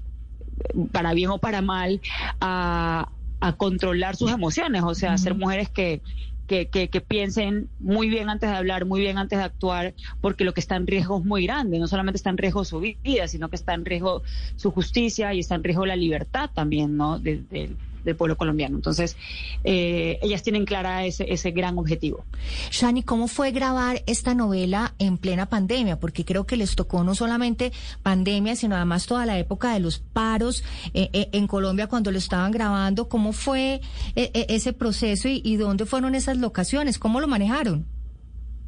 para 0.92 1.14
bien 1.14 1.30
o 1.30 1.38
para 1.38 1.62
mal, 1.62 2.00
a, 2.40 3.12
a 3.40 3.52
controlar 3.56 4.16
sus 4.16 4.30
emociones, 4.30 4.82
o 4.82 4.94
sea, 4.94 5.12
a 5.12 5.18
ser 5.18 5.34
mujeres 5.34 5.68
que, 5.70 6.02
que, 6.46 6.68
que, 6.68 6.88
que 6.90 7.00
piensen 7.00 7.68
muy 7.78 8.08
bien 8.08 8.28
antes 8.28 8.50
de 8.50 8.56
hablar, 8.56 8.84
muy 8.84 9.00
bien 9.00 9.18
antes 9.18 9.38
de 9.38 9.44
actuar, 9.44 9.94
porque 10.20 10.44
lo 10.44 10.52
que 10.52 10.60
está 10.60 10.76
en 10.76 10.86
riesgo 10.86 11.18
es 11.18 11.24
muy 11.24 11.46
grande. 11.46 11.78
No 11.78 11.86
solamente 11.86 12.16
está 12.16 12.30
en 12.30 12.38
riesgo 12.38 12.64
su 12.64 12.80
vida, 12.80 13.28
sino 13.28 13.48
que 13.48 13.56
está 13.56 13.74
en 13.74 13.84
riesgo 13.84 14.22
su 14.56 14.70
justicia 14.70 15.32
y 15.32 15.40
está 15.40 15.54
en 15.54 15.64
riesgo 15.64 15.86
la 15.86 15.96
libertad 15.96 16.50
también, 16.52 16.96
¿no? 16.96 17.18
De- 17.18 17.42
de- 17.50 17.76
del 18.04 18.16
pueblo 18.16 18.36
colombiano. 18.36 18.76
Entonces, 18.76 19.16
eh, 19.64 20.18
ellas 20.22 20.42
tienen 20.42 20.64
clara 20.64 21.04
ese, 21.04 21.32
ese 21.32 21.50
gran 21.50 21.78
objetivo. 21.78 22.24
Shani, 22.70 23.02
¿cómo 23.02 23.28
fue 23.28 23.50
grabar 23.50 24.02
esta 24.06 24.34
novela 24.34 24.94
en 24.98 25.18
plena 25.18 25.46
pandemia? 25.46 25.98
Porque 25.98 26.24
creo 26.24 26.46
que 26.46 26.56
les 26.56 26.76
tocó 26.76 27.04
no 27.04 27.14
solamente 27.14 27.72
pandemia, 28.02 28.56
sino 28.56 28.76
además 28.76 29.06
toda 29.06 29.26
la 29.26 29.38
época 29.38 29.72
de 29.72 29.80
los 29.80 29.98
paros 29.98 30.64
eh, 30.94 31.10
eh, 31.12 31.28
en 31.32 31.46
Colombia 31.46 31.86
cuando 31.86 32.10
lo 32.10 32.18
estaban 32.18 32.52
grabando. 32.52 33.08
¿Cómo 33.08 33.32
fue 33.32 33.80
eh, 34.16 34.46
ese 34.48 34.72
proceso 34.72 35.28
y 35.28 35.56
dónde 35.56 35.86
fueron 35.86 36.14
esas 36.14 36.36
locaciones? 36.38 36.98
¿Cómo 36.98 37.20
lo 37.20 37.28
manejaron? 37.28 37.86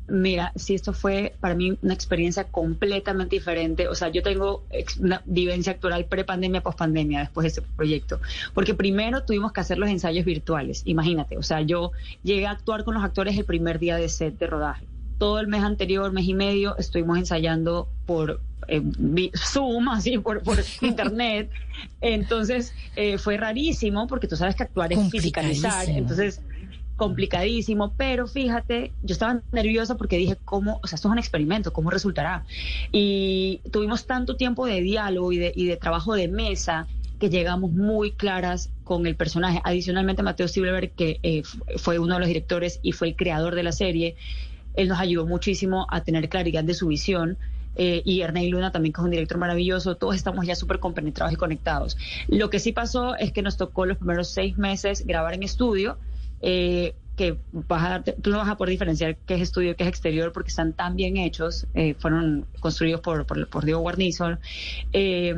Mira, 0.08 0.52
sí, 0.56 0.74
esto 0.74 0.92
fue 0.92 1.34
para 1.40 1.54
mí 1.54 1.78
una 1.80 1.94
experiencia 1.94 2.44
completamente 2.44 3.36
diferente. 3.36 3.88
O 3.88 3.94
sea, 3.94 4.08
yo 4.08 4.22
tengo 4.22 4.64
una 5.00 5.22
vivencia 5.24 5.72
actual 5.72 6.06
pre-pandemia, 6.06 6.60
post-pandemia, 6.60 7.20
después 7.20 7.44
de 7.44 7.48
este 7.48 7.62
proyecto. 7.76 8.20
Porque 8.52 8.74
primero 8.74 9.24
tuvimos 9.24 9.52
que 9.52 9.60
hacer 9.60 9.78
los 9.78 9.88
ensayos 9.88 10.24
virtuales. 10.24 10.82
Imagínate, 10.86 11.38
o 11.38 11.42
sea, 11.42 11.60
yo 11.62 11.92
llegué 12.22 12.46
a 12.46 12.50
actuar 12.50 12.84
con 12.84 12.94
los 12.94 13.04
actores 13.04 13.38
el 13.38 13.44
primer 13.44 13.78
día 13.78 13.96
de 13.96 14.08
set 14.08 14.38
de 14.38 14.46
rodaje. 14.46 14.86
Todo 15.18 15.38
el 15.38 15.46
mes 15.46 15.62
anterior, 15.62 16.12
mes 16.12 16.26
y 16.26 16.34
medio, 16.34 16.76
estuvimos 16.78 17.16
ensayando 17.16 17.88
por 18.04 18.40
eh, 18.68 18.82
Zoom, 19.36 19.88
así, 19.90 20.18
por, 20.18 20.42
por 20.42 20.58
internet. 20.80 21.50
Entonces, 22.00 22.74
eh, 22.96 23.18
fue 23.18 23.36
rarísimo 23.36 24.08
porque 24.08 24.26
tú 24.26 24.36
sabes 24.36 24.56
que 24.56 24.64
actuar 24.64 24.92
es 24.92 25.10
fisicalizar. 25.10 25.88
Entonces, 25.88 26.40
complicadísimo, 26.96 27.94
pero 27.96 28.26
fíjate, 28.26 28.92
yo 29.02 29.12
estaba 29.12 29.40
nerviosa 29.50 29.96
porque 29.96 30.16
dije, 30.18 30.37
¿cómo? 30.44 30.78
O 30.83 30.87
sea, 30.87 30.96
esto 30.96 31.09
es 31.09 31.12
un 31.12 31.18
experimento, 31.18 31.72
¿cómo 31.72 31.90
resultará? 31.90 32.44
Y 32.92 33.61
tuvimos 33.70 34.07
tanto 34.07 34.37
tiempo 34.37 34.66
de 34.66 34.81
diálogo 34.81 35.33
y 35.33 35.38
de, 35.38 35.78
trabajo 35.81 36.14
de 36.14 36.28
mesa 36.28 36.87
que 37.18 37.31
llegamos 37.31 37.73
muy 37.73 38.12
claras 38.12 38.71
con 38.85 39.06
el 39.06 39.16
personaje. 39.16 39.60
Adicionalmente, 39.64 40.23
Mateo 40.23 40.48
Silverberg, 40.48 40.92
que 40.92 41.19
eh, 41.23 41.42
fue 41.77 41.98
uno 41.98 42.14
de 42.14 42.21
los 42.21 42.29
directores 42.29 42.81
y 42.83 42.92
fue 42.92 43.08
el 43.08 43.16
creador 43.16 43.54
de 43.54 43.62
la 43.62 43.73
serie, 43.73 44.16
él 44.75 44.88
nos 44.88 44.98
ayudó 44.98 45.27
muchísimo 45.27 45.87
a 45.90 46.02
tener 46.02 46.29
claridad 46.29 46.64
de 46.64 46.75
su 46.75 46.88
visión. 46.88 47.38
eh, 47.75 48.02
y 48.04 48.21
Ernei 48.21 48.50
Luna 48.50 48.71
también, 48.71 48.92
que 48.92 49.00
es 49.00 49.04
un 49.04 49.10
director 49.10 49.38
maravilloso, 49.38 49.96
todos 49.96 50.14
estamos 50.14 50.46
ya 50.46 50.54
súper 50.54 50.79
compenetrados 50.79 51.33
y 51.33 51.37
conectados. 51.37 51.96
Lo 52.29 52.50
que 52.50 52.58
sí 52.58 52.73
pasó 52.73 53.16
es 53.16 53.33
que 53.33 53.40
nos 53.40 53.56
tocó 53.56 53.87
los 53.87 53.96
primeros 53.96 54.29
seis 54.29 54.58
meses 54.58 55.06
grabar 55.06 55.33
en 55.33 55.42
estudio, 55.42 55.96
eh, 56.42 56.94
que 57.16 57.36
vas 57.52 57.84
a 57.84 58.02
tú 58.02 58.30
no 58.30 58.38
vas 58.38 58.48
a 58.48 58.56
poder 58.56 58.70
diferenciar 58.70 59.16
qué 59.16 59.34
es 59.34 59.42
estudio, 59.42 59.76
qué 59.76 59.84
es 59.84 59.88
exterior, 59.88 60.32
porque 60.32 60.48
están 60.48 60.72
tan 60.72 60.96
bien 60.96 61.16
hechos, 61.16 61.66
eh, 61.74 61.94
fueron 61.94 62.46
construidos 62.60 63.00
por, 63.00 63.26
por, 63.26 63.64
Diego 63.64 63.80
Guarnizo. 63.80 64.38
Eh, 64.92 65.34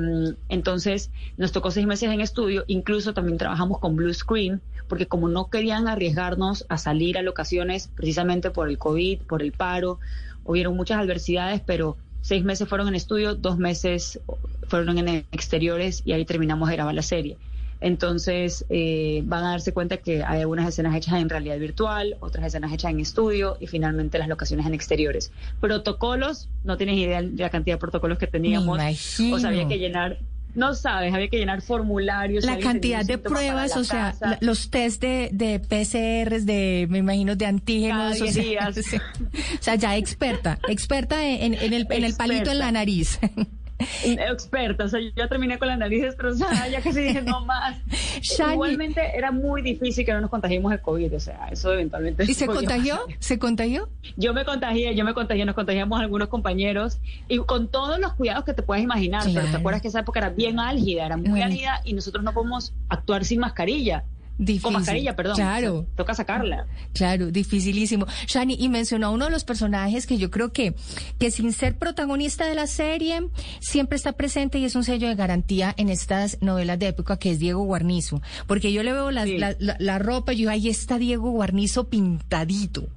entonces, 0.49 1.11
nos 1.37 1.53
tocó 1.53 1.71
seis 1.71 1.87
meses 1.87 2.11
en 2.11 2.21
estudio, 2.21 2.65
incluso 2.69 3.13
también 3.13 3.39
trabajamos 3.39 3.81
con 3.81 3.97
Blue 3.97 4.15
Screen, 4.15 4.61
porque 4.89 5.07
como 5.07 5.29
no 5.29 5.51
querían 5.51 5.89
arriesgarnos 5.89 6.65
a 6.69 6.79
salir 6.79 7.19
a 7.19 7.23
locaciones 7.23 7.89
precisamente 7.89 8.51
por 8.51 8.69
el 8.69 8.79
COVID, 8.79 9.23
por 9.23 9.43
el 9.43 9.53
paro, 9.53 9.99
hubieron 10.45 10.77
muchas 10.77 10.99
adversidades, 10.99 11.61
pero 11.61 11.97
seis 12.21 12.45
meses 12.45 12.69
fueron 12.69 12.89
en 12.89 12.95
estudio, 12.95 13.35
dos 13.35 13.59
meses 13.59 14.21
fueron 14.69 14.97
en 14.99 15.09
exteriores 15.33 16.03
y 16.05 16.13
ahí 16.13 16.25
terminamos 16.25 16.69
de 16.69 16.77
grabar 16.77 16.95
la 16.95 17.03
serie. 17.03 17.37
Entonces 17.81 18.65
eh, 18.71 19.23
van 19.27 19.45
a 19.45 19.51
darse 19.51 19.73
cuenta 19.73 19.99
que 19.99 20.23
hay 20.25 20.41
algunas 20.41 20.69
escenas 20.69 20.95
hechas 20.97 21.15
en 21.21 21.29
realidad 21.29 21.59
virtual, 21.59 22.17
otras 22.21 22.47
escenas 22.47 22.73
hechas 22.73 22.91
en 22.91 23.01
estudio 23.01 23.57
y 23.61 23.67
finalmente 23.67 24.19
las 24.19 24.29
locaciones 24.29 24.67
en 24.67 24.75
exteriores. 24.75 25.33
Protocolos, 25.61 26.49
no 26.65 26.77
tienes 26.77 26.97
idea 26.97 27.21
de 27.23 27.31
la 27.43 27.51
cantidad 27.51 27.77
de 27.77 27.81
protocolos 27.81 28.19
que 28.19 28.27
teníamos. 28.27 28.79
O 29.33 29.39
sea, 29.39 29.49
había 29.51 29.69
que 29.69 29.79
llenar, 29.79 30.19
no 30.55 30.75
sabes, 30.75 31.13
había 31.13 31.29
que 31.29 31.37
llenar 31.37 31.61
formularios. 31.63 32.45
La 32.45 32.59
cantidad 32.59 33.05
de 33.05 33.19
pruebas, 33.19 33.77
o 33.77 33.85
sea, 33.85 34.15
la- 34.21 34.39
los 34.41 34.71
test 34.71 35.01
de, 35.03 35.29
de 35.33 35.59
PCRs, 35.61 36.47
de, 36.47 36.87
me 36.89 36.99
imagino, 36.99 37.37
de 37.37 37.47
antígenos. 37.47 38.21
O, 38.21 38.27
sea. 38.29 38.71
O 39.61 39.63
sea, 39.63 39.75
ya 39.77 39.97
experta, 39.97 40.59
experta 40.69 41.27
en, 41.27 41.55
en 41.55 41.73
el, 41.73 41.87
en 41.91 42.05
el 42.05 42.15
palito 42.15 42.51
en 42.51 42.59
la 42.59 42.71
nariz. 42.73 43.19
experta, 44.05 44.85
o 44.85 44.89
sea, 44.89 45.01
yo 45.01 45.11
ya 45.15 45.29
terminé 45.29 45.59
con 45.59 45.69
la 45.69 45.77
nariz 45.77 46.03
destrozada, 46.03 46.69
ya 46.69 46.81
casi 46.81 47.01
dije 47.01 47.23
no 47.23 47.45
más. 47.45 47.77
Shani. 48.21 48.55
Igualmente 48.55 49.17
era 49.17 49.31
muy 49.31 49.63
difícil 49.63 50.05
que 50.05 50.13
no 50.13 50.21
nos 50.21 50.31
contagiemos 50.31 50.71
de 50.73 50.81
COVID, 50.81 51.15
o 51.15 51.21
sea, 51.21 51.49
eso 51.51 51.73
eventualmente. 51.73 52.25
¿Y 52.25 52.35
se 52.35 52.47
contagió? 52.47 52.97
pasar. 52.97 53.17
¿Se 53.19 53.39
contagió? 53.39 53.89
Yo 54.17 54.35
me 54.35 54.45
contagié, 54.45 54.95
yo 54.95 55.05
me 55.05 55.15
contagié, 55.15 55.45
nos 55.45 55.55
contagiamos 55.55 56.01
algunos 56.01 56.29
compañeros 56.29 56.99
y 57.29 57.39
con 57.39 57.69
todos 57.69 57.99
los 57.99 58.15
cuidados 58.15 58.45
que 58.45 58.55
te 58.55 58.63
puedes 58.63 58.83
imaginar, 58.83 59.25
pero 59.33 59.47
te 59.47 59.57
acuerdas 59.57 59.83
que 59.83 59.89
esa 59.89 60.01
época 60.01 60.21
era 60.21 60.31
bien 60.31 60.59
álgida, 60.59 61.07
era 61.07 61.17
muy 61.17 61.41
Ay. 61.41 61.53
álgida 61.53 61.81
y 61.85 61.93
nosotros 61.93 62.25
no 62.25 62.33
podemos 62.33 62.73
actuar 62.89 63.25
sin 63.25 63.41
mascarilla. 63.41 64.05
Difícil. 64.37 64.63
Con 64.63 64.73
mascarilla, 64.73 65.15
perdón. 65.15 65.37
Claro. 65.37 65.87
Toca 65.97 66.13
sacarla. 66.15 66.67
Claro, 66.93 67.31
dificilísimo. 67.31 68.07
Shani, 68.27 68.57
y 68.59 68.69
mencionó 68.69 69.07
a 69.07 69.11
uno 69.11 69.27
de 69.27 69.31
los 69.31 69.45
personajes 69.45 70.07
que 70.07 70.19
yo 70.19 70.31
creo 70.31 70.53
que, 70.53 70.75
que 71.21 71.31
sin 71.31 71.53
ser 71.53 71.79
protagonista 71.79 72.45
de 72.47 72.55
la 72.57 72.67
serie, 72.67 73.29
siempre 73.61 73.97
está 73.97 74.13
presente 74.13 74.59
y 74.59 74.65
es 74.65 74.75
un 74.75 74.83
sello 74.85 75.07
de 75.09 75.15
garantía 75.15 75.73
en 75.77 75.89
estas 75.89 76.39
novelas 76.41 76.79
de 76.81 76.89
época 76.89 77.17
que 77.17 77.31
es 77.31 77.39
Diego 77.39 77.63
Guarnizo. 77.63 78.23
Porque 78.49 78.73
yo 78.73 78.83
le 78.83 78.93
veo 78.93 79.11
las- 79.13 79.25
Sí. 79.29 79.39
la, 79.39 79.55
la- 79.61 79.77
la 79.79 79.99
ropa 80.01 80.33
y 80.33 80.39
yo, 80.39 80.51
ahí 80.51 80.69
está 80.69 80.99
Diego 80.99 81.31
Guarnizo 81.31 81.89
pintadito. 81.89 82.89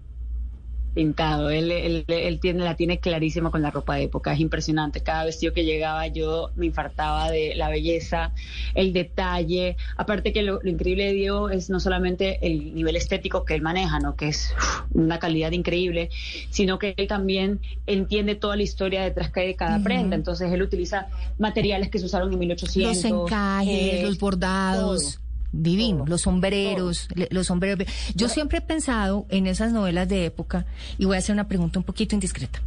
Pintado. 0.98 1.52
Él, 1.52 1.72
él, 1.72 2.06
él 2.08 2.40
tiene, 2.40 2.64
la 2.64 2.76
tiene 2.76 3.00
clarísima 3.00 3.52
con 3.52 3.62
la 3.62 3.70
ropa 3.70 3.96
de 3.96 4.04
época. 4.04 4.34
Es 4.34 4.40
impresionante. 4.40 5.04
Cada 5.04 5.26
vestido 5.26 5.54
que 5.54 5.64
llegaba 5.64 6.08
yo 6.08 6.50
me 6.56 6.66
infartaba 6.66 7.30
de 7.30 7.54
la 7.56 7.70
belleza, 7.70 8.34
el 8.74 8.94
detalle. 8.94 9.78
Aparte 9.96 10.34
que 10.34 10.42
lo, 10.42 10.60
lo 10.64 10.70
increíble 10.72 11.06
de 11.06 11.14
Diego 11.14 11.52
es 11.52 11.70
no 11.70 11.80
solamente 11.80 12.40
el 12.42 12.74
nivel 12.74 12.96
estético 12.96 13.46
que 13.46 13.54
él 13.54 13.62
maneja, 13.62 14.00
¿no? 14.00 14.16
que 14.16 14.30
es 14.30 14.56
una 14.92 15.20
calidad 15.20 15.52
increíble, 15.52 16.10
sino 16.50 16.80
que 16.80 16.96
él 16.98 17.08
también 17.08 17.60
entiende 17.86 18.34
toda 18.34 18.56
la 18.56 18.64
historia 18.64 19.04
detrás 19.04 19.32
que 19.32 19.42
hay 19.42 19.48
de 19.50 19.56
cada 19.56 19.84
prenda. 19.84 20.16
Entonces 20.16 20.52
él 20.52 20.64
utiliza 20.64 21.10
materiales 21.38 21.92
que 21.92 22.00
se 22.00 22.06
usaron 22.06 22.34
en 22.34 22.40
1800. 22.40 22.96
Los 22.96 23.06
encajes, 23.06 23.70
eh, 23.70 24.02
los 24.02 24.18
bordados. 24.18 25.20
Divino, 25.52 26.06
los 26.08 26.22
sombreros, 26.22 27.08
le- 27.16 27.28
los 27.32 27.48
sombreros. 27.48 27.88
Yo 28.16 28.28
siempre 28.30 28.60
he 28.60 28.62
pensado 28.62 29.26
en 29.30 29.48
esas 29.48 29.72
novelas 29.72 30.08
de 30.10 30.26
época, 30.26 30.66
y 30.98 31.06
voy 31.06 31.16
a 31.16 31.20
hacer 31.20 31.34
una 31.34 31.48
pregunta 31.48 31.80
un 31.80 31.86
poquito 31.86 32.16
indiscreta. 32.16 32.62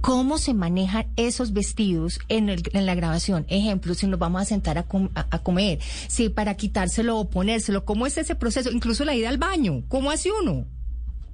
¿Cómo 0.00 0.38
se 0.38 0.52
manejan 0.54 1.06
esos 1.16 1.52
vestidos 1.52 2.18
en, 2.28 2.48
el- 2.48 2.62
en 2.72 2.84
la 2.86 2.94
grabación? 2.94 3.46
Ejemplo, 3.48 3.94
si 3.94 4.06
nos 4.06 4.18
vamos 4.18 4.42
a 4.42 4.44
sentar 4.44 4.76
a, 4.78 4.82
com- 4.82 5.10
a- 5.14 5.26
a 5.30 5.38
comer, 5.38 5.78
si 6.08 6.28
para 6.28 6.54
quitárselo 6.56 7.16
o 7.18 7.30
ponérselo, 7.30 7.84
¿cómo 7.84 8.06
es 8.06 8.18
ese 8.18 8.34
proceso? 8.34 8.70
Incluso 8.70 9.04
la 9.04 9.14
ida 9.14 9.28
al 9.28 9.38
baño, 9.38 9.82
¿cómo 9.88 10.10
hace 10.10 10.30
uno? 10.30 10.66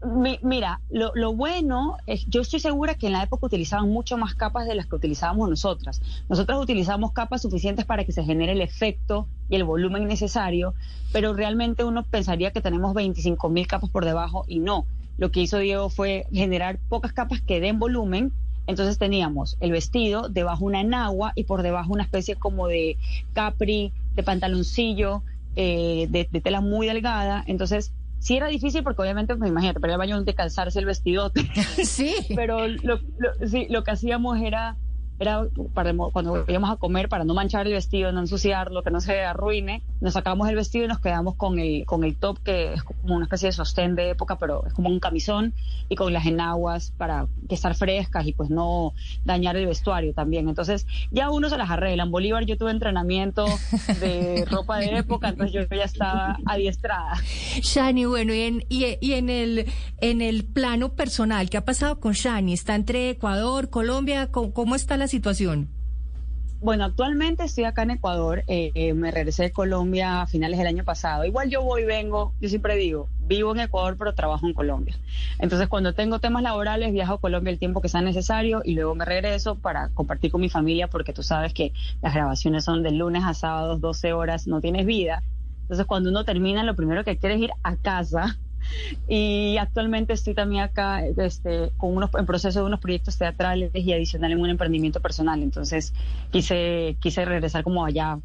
Mi- 0.04 0.38
Mira, 0.42 0.80
lo, 0.90 1.12
lo 1.14 1.32
bueno 1.34 1.96
es, 2.06 2.24
yo 2.26 2.40
estoy 2.40 2.58
segura 2.58 2.94
que 2.96 3.06
en 3.06 3.12
la 3.12 3.22
época 3.22 3.46
utilizaban 3.46 3.88
mucho 3.88 4.18
más 4.18 4.34
capas 4.34 4.66
de 4.66 4.74
las 4.74 4.86
que 4.86 4.96
utilizábamos 4.96 5.48
nosotras. 5.48 6.00
Nosotras 6.28 6.58
utilizamos 6.58 7.12
capas 7.12 7.42
suficientes 7.42 7.84
para 7.84 8.04
que 8.04 8.10
se 8.12 8.24
genere 8.24 8.52
el 8.52 8.60
efecto 8.62 9.28
y 9.48 9.54
el 9.54 9.64
volumen 9.64 10.08
necesario, 10.08 10.74
pero 11.12 11.34
realmente 11.34 11.84
uno 11.84 12.02
pensaría 12.02 12.50
que 12.50 12.60
tenemos 12.60 12.94
25 12.94 13.48
mil 13.48 13.66
capas 13.68 13.90
por 13.90 14.04
debajo 14.04 14.44
y 14.48 14.58
no. 14.58 14.86
Lo 15.18 15.30
que 15.30 15.40
hizo 15.40 15.58
Diego 15.58 15.88
fue 15.88 16.26
generar 16.32 16.78
pocas 16.88 17.12
capas 17.12 17.40
que 17.40 17.60
den 17.60 17.78
volumen. 17.78 18.32
Entonces 18.66 18.98
teníamos 18.98 19.56
el 19.60 19.70
vestido, 19.72 20.28
debajo 20.28 20.64
una 20.64 20.80
enagua 20.80 21.32
y 21.36 21.44
por 21.44 21.62
debajo 21.62 21.92
una 21.92 22.04
especie 22.04 22.36
como 22.36 22.66
de 22.66 22.96
capri, 23.34 23.92
de 24.14 24.22
pantaloncillo, 24.22 25.22
eh, 25.56 26.06
de, 26.10 26.26
de 26.30 26.40
tela 26.40 26.60
muy 26.60 26.86
delgada. 26.86 27.44
Entonces 27.46 27.92
sí 28.22 28.36
era 28.36 28.46
difícil 28.46 28.84
porque 28.84 29.02
obviamente, 29.02 29.34
pues 29.34 29.50
imagínate, 29.50 29.80
para 29.80 29.94
al 29.94 29.98
baño 29.98 30.22
de 30.22 30.34
calzarse 30.34 30.78
el 30.78 30.86
vestidote. 30.86 31.42
sí. 31.84 32.14
Pero 32.36 32.68
lo, 32.68 33.00
lo- 33.18 33.48
sí, 33.48 33.66
lo 33.68 33.82
que 33.82 33.90
hacíamos 33.90 34.40
era, 34.40 34.76
era 35.22 35.46
para, 35.74 35.94
cuando 35.94 36.44
íbamos 36.48 36.70
a 36.70 36.76
comer, 36.76 37.08
para 37.08 37.24
no 37.24 37.34
manchar 37.34 37.66
el 37.66 37.72
vestido, 37.72 38.12
no 38.12 38.20
ensuciarlo, 38.20 38.82
que 38.82 38.90
no 38.90 39.00
se 39.00 39.22
arruine, 39.22 39.82
nos 40.00 40.14
sacamos 40.14 40.48
el 40.48 40.56
vestido 40.56 40.84
y 40.84 40.88
nos 40.88 41.00
quedamos 41.00 41.36
con 41.36 41.58
el, 41.58 41.84
con 41.86 42.04
el 42.04 42.16
top, 42.16 42.38
que 42.42 42.74
es 42.74 42.82
como 42.82 43.16
una 43.16 43.24
especie 43.24 43.48
de 43.48 43.52
sostén 43.52 43.94
de 43.94 44.10
época, 44.10 44.36
pero 44.38 44.66
es 44.66 44.72
como 44.72 44.88
un 44.88 45.00
camisón, 45.00 45.54
y 45.88 45.96
con 45.96 46.12
las 46.12 46.26
enaguas 46.26 46.92
para 46.96 47.26
que 47.48 47.54
estar 47.54 47.74
frescas 47.74 48.26
y 48.26 48.32
pues 48.32 48.50
no 48.50 48.92
dañar 49.24 49.56
el 49.56 49.66
vestuario 49.66 50.12
también. 50.14 50.48
Entonces, 50.48 50.86
ya 51.10 51.30
uno 51.30 51.48
se 51.48 51.58
las 51.58 51.70
arregla. 51.70 52.04
En 52.04 52.10
Bolívar 52.10 52.44
yo 52.44 52.56
tuve 52.56 52.70
entrenamiento 52.70 53.46
de 54.00 54.44
ropa 54.50 54.78
de 54.78 54.98
época, 54.98 55.28
entonces 55.28 55.52
yo 55.52 55.76
ya 55.76 55.84
estaba 55.84 56.38
adiestrada. 56.46 57.14
Shani, 57.60 58.06
bueno, 58.06 58.34
y 58.34 58.40
en, 58.40 58.64
y, 58.68 58.96
y 59.00 59.12
en 59.14 59.30
el 59.30 59.66
en 60.00 60.20
el 60.20 60.44
plano 60.44 60.94
personal, 60.94 61.48
¿qué 61.48 61.58
ha 61.58 61.64
pasado 61.64 62.00
con 62.00 62.12
Shani? 62.12 62.52
¿Está 62.52 62.74
entre 62.74 63.10
Ecuador, 63.10 63.70
Colombia? 63.70 64.32
¿Cómo, 64.32 64.52
cómo 64.52 64.74
está 64.74 64.96
la 64.96 65.06
situación? 65.12 65.68
Bueno, 66.60 66.84
actualmente 66.84 67.44
estoy 67.44 67.64
acá 67.64 67.82
en 67.82 67.90
Ecuador. 67.92 68.44
eh, 68.46 68.94
me 68.94 69.10
regresé 69.10 69.42
de 69.42 69.52
Colombia 69.52 70.22
a 70.22 70.26
finales 70.26 70.58
del 70.58 70.66
año 70.68 70.84
pasado. 70.84 71.24
Igual 71.24 71.50
yo 71.50 71.62
voy 71.62 71.84
vengo, 71.84 72.32
yo 72.40 72.48
siempre 72.48 72.76
digo, 72.76 73.08
vivo 73.20 73.52
en 73.52 73.60
Ecuador, 73.60 73.96
pero 73.98 74.14
trabajo 74.14 74.46
en 74.46 74.54
Colombia. 74.54 74.96
Entonces, 75.38 75.68
cuando 75.68 75.92
tengo 75.92 76.18
temas 76.18 76.42
laborales, 76.42 76.92
viajo 76.92 77.14
a 77.14 77.20
Colombia 77.20 77.50
el 77.50 77.58
tiempo 77.58 77.80
que 77.82 77.88
sea 77.88 78.00
necesario 78.00 78.62
y 78.64 78.74
luego 78.74 78.94
me 78.94 79.04
regreso 79.04 79.56
para 79.56 79.90
compartir 79.90 80.30
con 80.30 80.40
mi 80.40 80.48
familia, 80.48 80.88
porque 80.88 81.12
tú 81.12 81.22
sabes 81.22 81.52
que 81.52 81.72
las 82.00 82.14
grabaciones 82.14 82.64
son 82.64 82.82
de 82.82 82.92
lunes 82.92 83.24
a 83.24 83.34
sábados, 83.34 83.80
12 83.80 84.12
horas, 84.12 84.46
no 84.46 84.60
tienes 84.60 84.86
vida. 84.86 85.22
Entonces, 85.62 85.84
cuando 85.86 86.10
uno 86.10 86.24
termina, 86.24 86.62
lo 86.62 86.74
primero 86.74 87.04
que 87.04 87.18
quiere 87.18 87.34
es 87.34 87.40
ir 87.42 87.50
a 87.62 87.76
casa. 87.76 88.38
Y 89.08 89.56
actualmente 89.58 90.12
estoy 90.12 90.34
también 90.34 90.62
acá 90.62 91.04
este, 91.06 91.70
con 91.76 91.96
unos, 91.96 92.10
en 92.14 92.26
proceso 92.26 92.60
de 92.60 92.66
unos 92.66 92.80
proyectos 92.80 93.18
teatrales 93.18 93.70
y 93.74 93.92
adicional 93.92 94.32
en 94.32 94.40
un 94.40 94.50
emprendimiento 94.50 95.00
personal. 95.00 95.42
Entonces 95.42 95.92
quise, 96.30 96.96
quise 97.00 97.24
regresar 97.24 97.64
como 97.64 97.84
allá, 97.84 98.18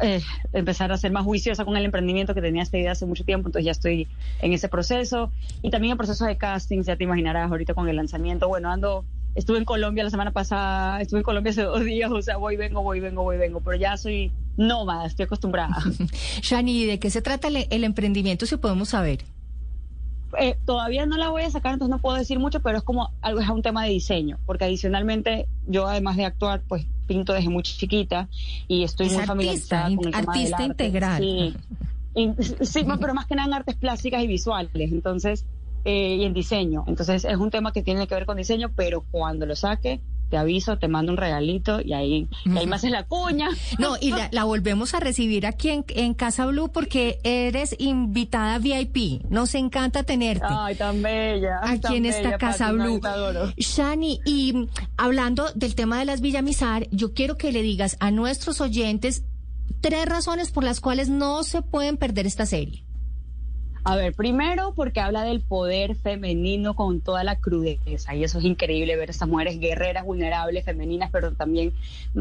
eh, 0.00 0.20
empezar 0.52 0.90
a 0.90 0.96
ser 0.96 1.12
más 1.12 1.24
juiciosa 1.24 1.64
con 1.64 1.76
el 1.76 1.84
emprendimiento 1.84 2.34
que 2.34 2.40
tenía 2.40 2.62
esta 2.62 2.78
idea 2.78 2.92
hace 2.92 3.06
mucho 3.06 3.24
tiempo. 3.24 3.48
Entonces 3.48 3.66
ya 3.66 3.72
estoy 3.72 4.08
en 4.40 4.52
ese 4.52 4.68
proceso 4.68 5.30
y 5.62 5.70
también 5.70 5.92
en 5.92 5.98
proceso 5.98 6.24
de 6.24 6.36
castings, 6.36 6.86
ya 6.86 6.96
te 6.96 7.04
imaginarás 7.04 7.50
ahorita 7.50 7.74
con 7.74 7.88
el 7.88 7.96
lanzamiento. 7.96 8.48
Bueno, 8.48 8.70
ando, 8.70 9.04
estuve 9.34 9.58
en 9.58 9.64
Colombia 9.64 10.02
la 10.02 10.10
semana 10.10 10.32
pasada, 10.32 11.00
estuve 11.00 11.20
en 11.20 11.24
Colombia 11.24 11.50
hace 11.50 11.62
dos 11.62 11.84
días, 11.84 12.10
o 12.10 12.20
sea, 12.22 12.36
voy, 12.36 12.56
vengo, 12.56 12.82
voy, 12.82 13.00
vengo, 13.00 13.22
voy, 13.22 13.36
vengo, 13.36 13.60
pero 13.60 13.76
ya 13.76 13.96
soy 13.96 14.32
nómada, 14.56 15.06
estoy 15.06 15.24
acostumbrada. 15.24 15.76
Shani, 16.42 16.86
¿de 16.86 16.98
qué 16.98 17.10
se 17.10 17.22
trata 17.22 17.48
el, 17.48 17.66
el 17.70 17.84
emprendimiento, 17.84 18.46
si 18.46 18.56
podemos 18.56 18.88
saber? 18.88 19.35
Eh, 20.38 20.56
todavía 20.64 21.06
no 21.06 21.16
la 21.16 21.30
voy 21.30 21.42
a 21.42 21.50
sacar, 21.50 21.72
entonces 21.74 21.90
no 21.90 21.98
puedo 22.00 22.16
decir 22.16 22.38
mucho, 22.38 22.60
pero 22.60 22.78
es 22.78 22.84
como 22.84 23.10
algo, 23.22 23.40
es 23.40 23.48
un 23.48 23.62
tema 23.62 23.84
de 23.84 23.90
diseño, 23.90 24.38
porque 24.44 24.64
adicionalmente 24.64 25.46
yo 25.66 25.86
además 25.86 26.16
de 26.16 26.24
actuar, 26.24 26.62
pues 26.68 26.84
pinto 27.06 27.32
desde 27.32 27.48
muy 27.48 27.62
chiquita 27.62 28.28
y 28.66 28.82
estoy 28.82 29.06
Es 29.06 29.12
muy 29.12 29.22
artista, 29.22 29.32
familiarizada 29.32 29.96
con 29.96 30.06
el 30.06 30.12
tema 30.12 30.32
del 30.34 30.54
arte. 30.54 30.64
integral. 30.84 31.22
Sí, 31.22 31.56
Y- 32.14 32.32
sí, 32.64 32.84
pero 33.00 33.14
más 33.14 33.26
que 33.26 33.34
nada 33.34 33.46
en 33.46 33.54
artes 33.54 33.76
plásticas 33.76 34.22
y 34.22 34.26
visuales, 34.26 34.70
entonces, 34.74 35.44
eh, 35.84 36.16
y 36.16 36.24
en 36.24 36.32
diseño. 36.34 36.82
Entonces 36.86 37.24
es 37.24 37.36
un 37.36 37.50
tema 37.50 37.72
que 37.72 37.82
tiene 37.82 38.06
que 38.06 38.14
ver 38.14 38.24
con 38.26 38.36
diseño, 38.38 38.72
pero 38.74 39.04
cuando 39.10 39.44
lo 39.46 39.54
saque, 39.54 40.00
te 40.30 40.36
aviso, 40.36 40.78
te 40.78 40.88
mando 40.88 41.12
un 41.12 41.18
regalito 41.18 41.80
y 41.80 41.92
ahí, 41.92 42.28
y 42.44 42.56
ahí 42.56 42.66
me 42.66 42.76
haces 42.76 42.90
la 42.90 43.04
cuña. 43.04 43.48
No, 43.78 43.96
y 44.00 44.10
la, 44.10 44.28
la 44.32 44.44
volvemos 44.44 44.94
a 44.94 45.00
recibir 45.00 45.46
aquí 45.46 45.68
en, 45.68 45.84
en 45.88 46.14
Casa 46.14 46.46
Blue 46.46 46.70
porque 46.72 47.18
eres 47.24 47.74
invitada 47.78 48.58
VIP. 48.58 49.22
Nos 49.28 49.54
encanta 49.54 50.02
tenerte. 50.02 50.46
Ay, 50.48 50.74
tan 50.74 51.02
bella. 51.02 51.58
Aquí 51.62 51.80
tan 51.80 51.94
en 51.94 52.06
esta 52.06 52.38
Casa 52.38 52.66
Pati, 52.66 52.76
Blue. 52.76 53.00
Shani, 53.56 54.20
y 54.24 54.68
hablando 54.96 55.50
del 55.54 55.74
tema 55.74 55.98
de 55.98 56.06
las 56.06 56.20
Villamizar, 56.20 56.88
yo 56.90 57.12
quiero 57.12 57.36
que 57.36 57.52
le 57.52 57.62
digas 57.62 57.96
a 58.00 58.10
nuestros 58.10 58.60
oyentes 58.60 59.24
tres 59.80 60.06
razones 60.06 60.50
por 60.50 60.64
las 60.64 60.80
cuales 60.80 61.08
no 61.08 61.44
se 61.44 61.62
pueden 61.62 61.96
perder 61.96 62.26
esta 62.26 62.46
serie. 62.46 62.84
A 63.88 63.94
ver, 63.94 64.14
primero 64.14 64.72
porque 64.74 64.98
habla 64.98 65.22
del 65.22 65.40
poder 65.40 65.94
femenino 65.94 66.74
con 66.74 67.00
toda 67.00 67.22
la 67.22 67.38
crudeza 67.38 68.16
y 68.16 68.24
eso 68.24 68.40
es 68.40 68.44
increíble 68.44 68.96
ver 68.96 69.10
a 69.10 69.12
estas 69.12 69.28
mujeres 69.28 69.60
guerreras, 69.60 70.04
vulnerables, 70.04 70.64
femeninas, 70.64 71.08
pero 71.12 71.34
también 71.34 71.72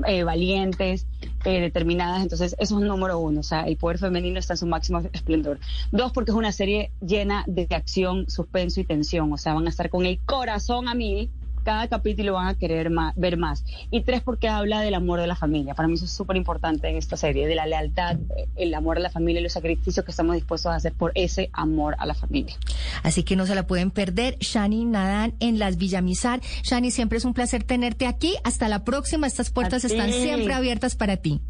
eh, 0.06 0.24
valientes, 0.24 1.08
eh, 1.44 1.62
determinadas. 1.62 2.22
Entonces, 2.22 2.56
eso 2.60 2.78
es 2.78 2.86
número 2.86 3.18
uno, 3.18 3.40
o 3.40 3.44
sea, 3.44 3.62
el 3.62 3.78
poder 3.78 3.98
femenino 3.98 4.38
está 4.38 4.54
en 4.54 4.58
su 4.58 4.68
máximo 4.68 5.00
esplendor. 5.12 5.58
Dos, 5.92 6.12
porque 6.12 6.30
es 6.30 6.38
una 6.38 6.52
serie 6.52 6.92
llena 7.02 7.44
de 7.48 7.68
acción, 7.72 8.30
suspenso 8.30 8.80
y 8.80 8.84
tensión, 8.84 9.34
o 9.34 9.38
sea, 9.38 9.56
van 9.56 9.66
a 9.66 9.70
estar 9.72 9.90
con 9.90 10.06
el 10.06 10.20
corazón 10.20 10.88
a 10.88 10.94
mil 10.94 11.32
cada 11.66 11.90
capítulo 11.90 12.32
van 12.34 12.48
a 12.48 12.54
querer 12.54 12.90
ma- 12.90 13.12
ver 13.18 13.36
más. 13.36 13.66
Y 13.92 14.02
tres, 14.04 14.22
porque 14.22 14.48
habla 14.48 14.80
del 14.80 14.94
amor 14.94 15.20
de 15.20 15.28
la 15.28 15.36
familia. 15.36 15.74
Para 15.74 15.90
mí 15.90 15.96
eso 15.96 16.06
es 16.06 16.12
súper 16.12 16.38
importante 16.38 16.88
en 16.88 16.96
esta 16.96 17.18
serie, 17.18 17.48
de 17.48 17.56
la 17.56 17.66
lealtad, 17.66 18.16
eh, 18.38 18.48
el 18.56 18.74
amor 18.74 18.96
a 18.98 19.00
la 19.02 19.10
familia 19.10 19.42
y 19.42 19.44
los 19.44 19.52
sacrificios 19.52 20.06
que 20.06 20.12
estamos 20.12 20.36
dispuestos 20.36 20.72
a 20.72 20.76
hacer 20.76 20.94
por 20.94 21.12
ese 21.16 21.50
amor 21.52 21.96
a 22.00 22.06
la 22.06 22.14
familia. 22.14 22.56
Así 23.04 23.24
que 23.24 23.36
no 23.36 23.46
se 23.46 23.56
la 23.56 23.68
pueden 23.68 23.92
perder. 23.92 24.38
Shani 24.40 24.86
Nadan 24.86 25.34
en 25.42 25.60
las 25.60 25.76
Villamizar. 25.78 26.40
Shani, 26.64 26.92
siempre 26.92 27.18
es 27.18 27.26
un 27.26 27.34
placer 27.34 27.64
tenerte 27.64 28.08
aquí. 28.08 28.36
Hasta 28.46 28.70
la 28.70 28.84
próxima. 28.86 29.28
Estas 29.28 29.50
puertas 29.50 29.84
están 29.84 30.12
siempre 30.14 30.54
abiertas 30.54 30.96
para 30.96 31.18
ti. 31.18 31.42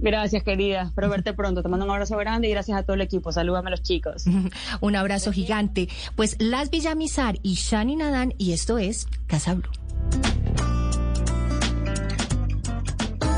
Gracias, 0.00 0.42
querida. 0.42 0.82
Espero 0.82 1.10
verte 1.10 1.34
pronto. 1.34 1.62
Te 1.62 1.68
mando 1.68 1.84
un 1.84 1.92
abrazo 1.92 2.16
grande 2.16 2.48
y 2.48 2.50
gracias 2.50 2.78
a 2.78 2.82
todo 2.82 2.94
el 2.94 3.02
equipo. 3.02 3.32
Salúdame 3.32 3.68
a 3.68 3.70
los 3.72 3.82
chicos. 3.82 4.24
Un 4.80 4.96
abrazo 4.96 5.32
gigante. 5.32 5.88
Pues 6.16 6.36
las 6.38 6.70
Villamizar 6.70 7.38
y 7.42 7.54
Shani 7.54 7.96
Nadan, 7.96 8.34
y 8.38 8.52
esto 8.52 8.78
es 8.78 9.06
Casa 9.26 9.54
Blue. 9.54 9.70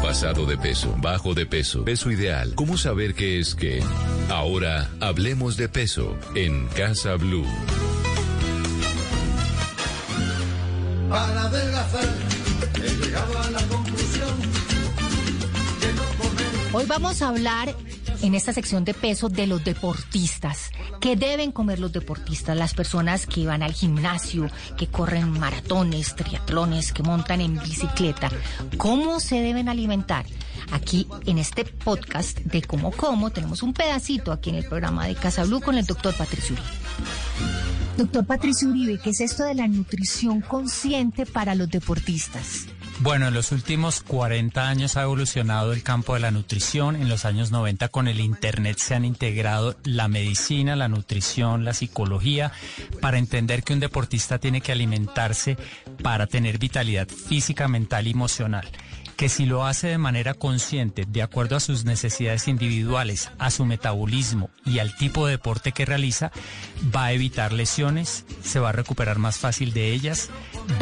Pasado 0.03 0.47
de 0.47 0.59
peso, 0.59 0.95
bajo 0.99 1.33
de 1.33 1.47
peso, 1.47 1.85
peso 1.85 2.11
ideal. 2.11 2.55
¿Cómo 2.55 2.77
saber 2.77 3.15
qué 3.15 3.41
es 3.41 3.55
qué? 3.55 3.83
Ahora 4.29 4.91
hablemos 5.01 5.57
de 5.57 5.69
peso 5.69 6.17
en 6.35 6.67
Casa 6.69 7.17
Blue. 7.17 7.47
Para 11.09 11.43
adelgazar 11.45 12.05
Hoy 16.75 16.87
vamos 16.87 17.21
a 17.21 17.29
hablar 17.29 17.77
en 18.23 18.35
esta 18.35 18.55
sección 18.55 18.83
de 18.87 18.95
peso 18.95 19.29
de 19.29 19.47
los 19.47 19.63
deportistas. 19.63 20.71
¿Qué 21.03 21.17
deben 21.17 21.53
comer 21.53 21.79
los 21.79 21.93
deportistas? 21.93 22.57
Las 22.57 22.73
personas 22.73 23.27
que 23.27 23.45
van 23.45 23.63
al 23.63 23.75
gimnasio, 23.75 24.49
que 24.79 24.87
corren 24.87 25.39
maratones, 25.39 26.17
triatlones, 26.17 26.95
que 26.95 27.03
montan 27.03 27.43
en 27.43 27.59
bicicleta. 27.59 28.31
¿Cómo 28.79 29.21
se 29.21 29.43
deben 29.43 29.69
alimentar? 29.69 30.25
Aquí 30.71 31.07
en 31.27 31.37
este 31.37 31.67
podcast 31.67 32.39
de 32.39 32.63
Cómo 32.63 32.91
Como 32.91 33.29
tenemos 33.29 33.63
un 33.63 33.75
pedacito 33.75 34.33
aquí 34.33 34.49
en 34.49 34.57
el 34.57 34.65
programa 34.65 35.07
de 35.07 35.15
Casa 35.15 35.45
Blue 35.45 35.61
con 35.61 35.77
el 35.77 35.85
doctor 35.85 36.17
Patricio 36.17 36.55
Uribe. 36.55 36.69
Doctor 37.99 38.25
Patricio 38.25 38.71
Uribe, 38.71 38.99
¿qué 38.99 39.11
es 39.11 39.21
esto 39.21 39.45
de 39.45 39.55
la 39.55 39.69
nutrición 39.69 40.41
consciente 40.41 41.27
para 41.27 41.55
los 41.55 41.69
deportistas? 41.69 42.67
Bueno, 43.01 43.29
en 43.29 43.35
los 43.35 43.51
últimos 43.51 44.01
40 44.03 44.69
años 44.69 44.97
ha 44.97 45.03
evolucionado 45.03 45.73
el 45.73 45.83
campo 45.83 46.15
de 46.15 46.21
la 46.21 46.31
nutrición. 46.31 46.95
En 46.95 47.09
los 47.09 47.25
años 47.25 47.51
90 47.51 47.89
con 47.89 48.07
el 48.07 48.21
Internet 48.21 48.79
se 48.79 48.95
han 48.95 49.05
integrado 49.05 49.75
la 49.85 50.09
medicina, 50.09 50.77
la 50.77 50.89
nutrición, 50.89 51.65
la 51.65 51.75
psicología, 51.75 52.53
para 53.01 53.19
entender 53.19 53.65
que 53.65 53.73
un 53.73 53.81
deportista 53.81 54.39
tiene 54.39 54.61
que 54.61 54.73
alimentarse 54.73 55.57
para 56.03 56.27
tener 56.27 56.59
vitalidad 56.59 57.09
física, 57.09 57.67
mental 57.67 58.07
y 58.07 58.11
emocional 58.11 58.71
que 59.23 59.29
si 59.29 59.47
lo 59.47 59.65
hace 59.65 59.87
de 59.87 59.99
manera 59.99 60.35
consciente, 60.35 61.05
de 61.07 61.23
acuerdo 61.23 61.55
a 61.55 61.61
sus 61.61 61.85
necesidades 61.85 62.49
individuales, 62.49 63.31
a 63.39 63.53
su 63.53 63.65
metabolismo 63.65 64.51
y 64.65 64.81
al 64.81 64.97
tipo 64.97 65.27
de 65.27 65.33
deporte 65.33 65.71
que 65.71 65.85
realiza, 65.85 66.33
va 66.93 67.05
a 67.05 67.13
evitar 67.13 67.53
lesiones, 67.53 68.25
se 68.43 68.59
va 68.59 68.71
a 68.71 68.73
recuperar 68.73 69.19
más 69.19 69.39
fácil 69.39 69.73
de 69.73 69.93
ellas, 69.93 70.31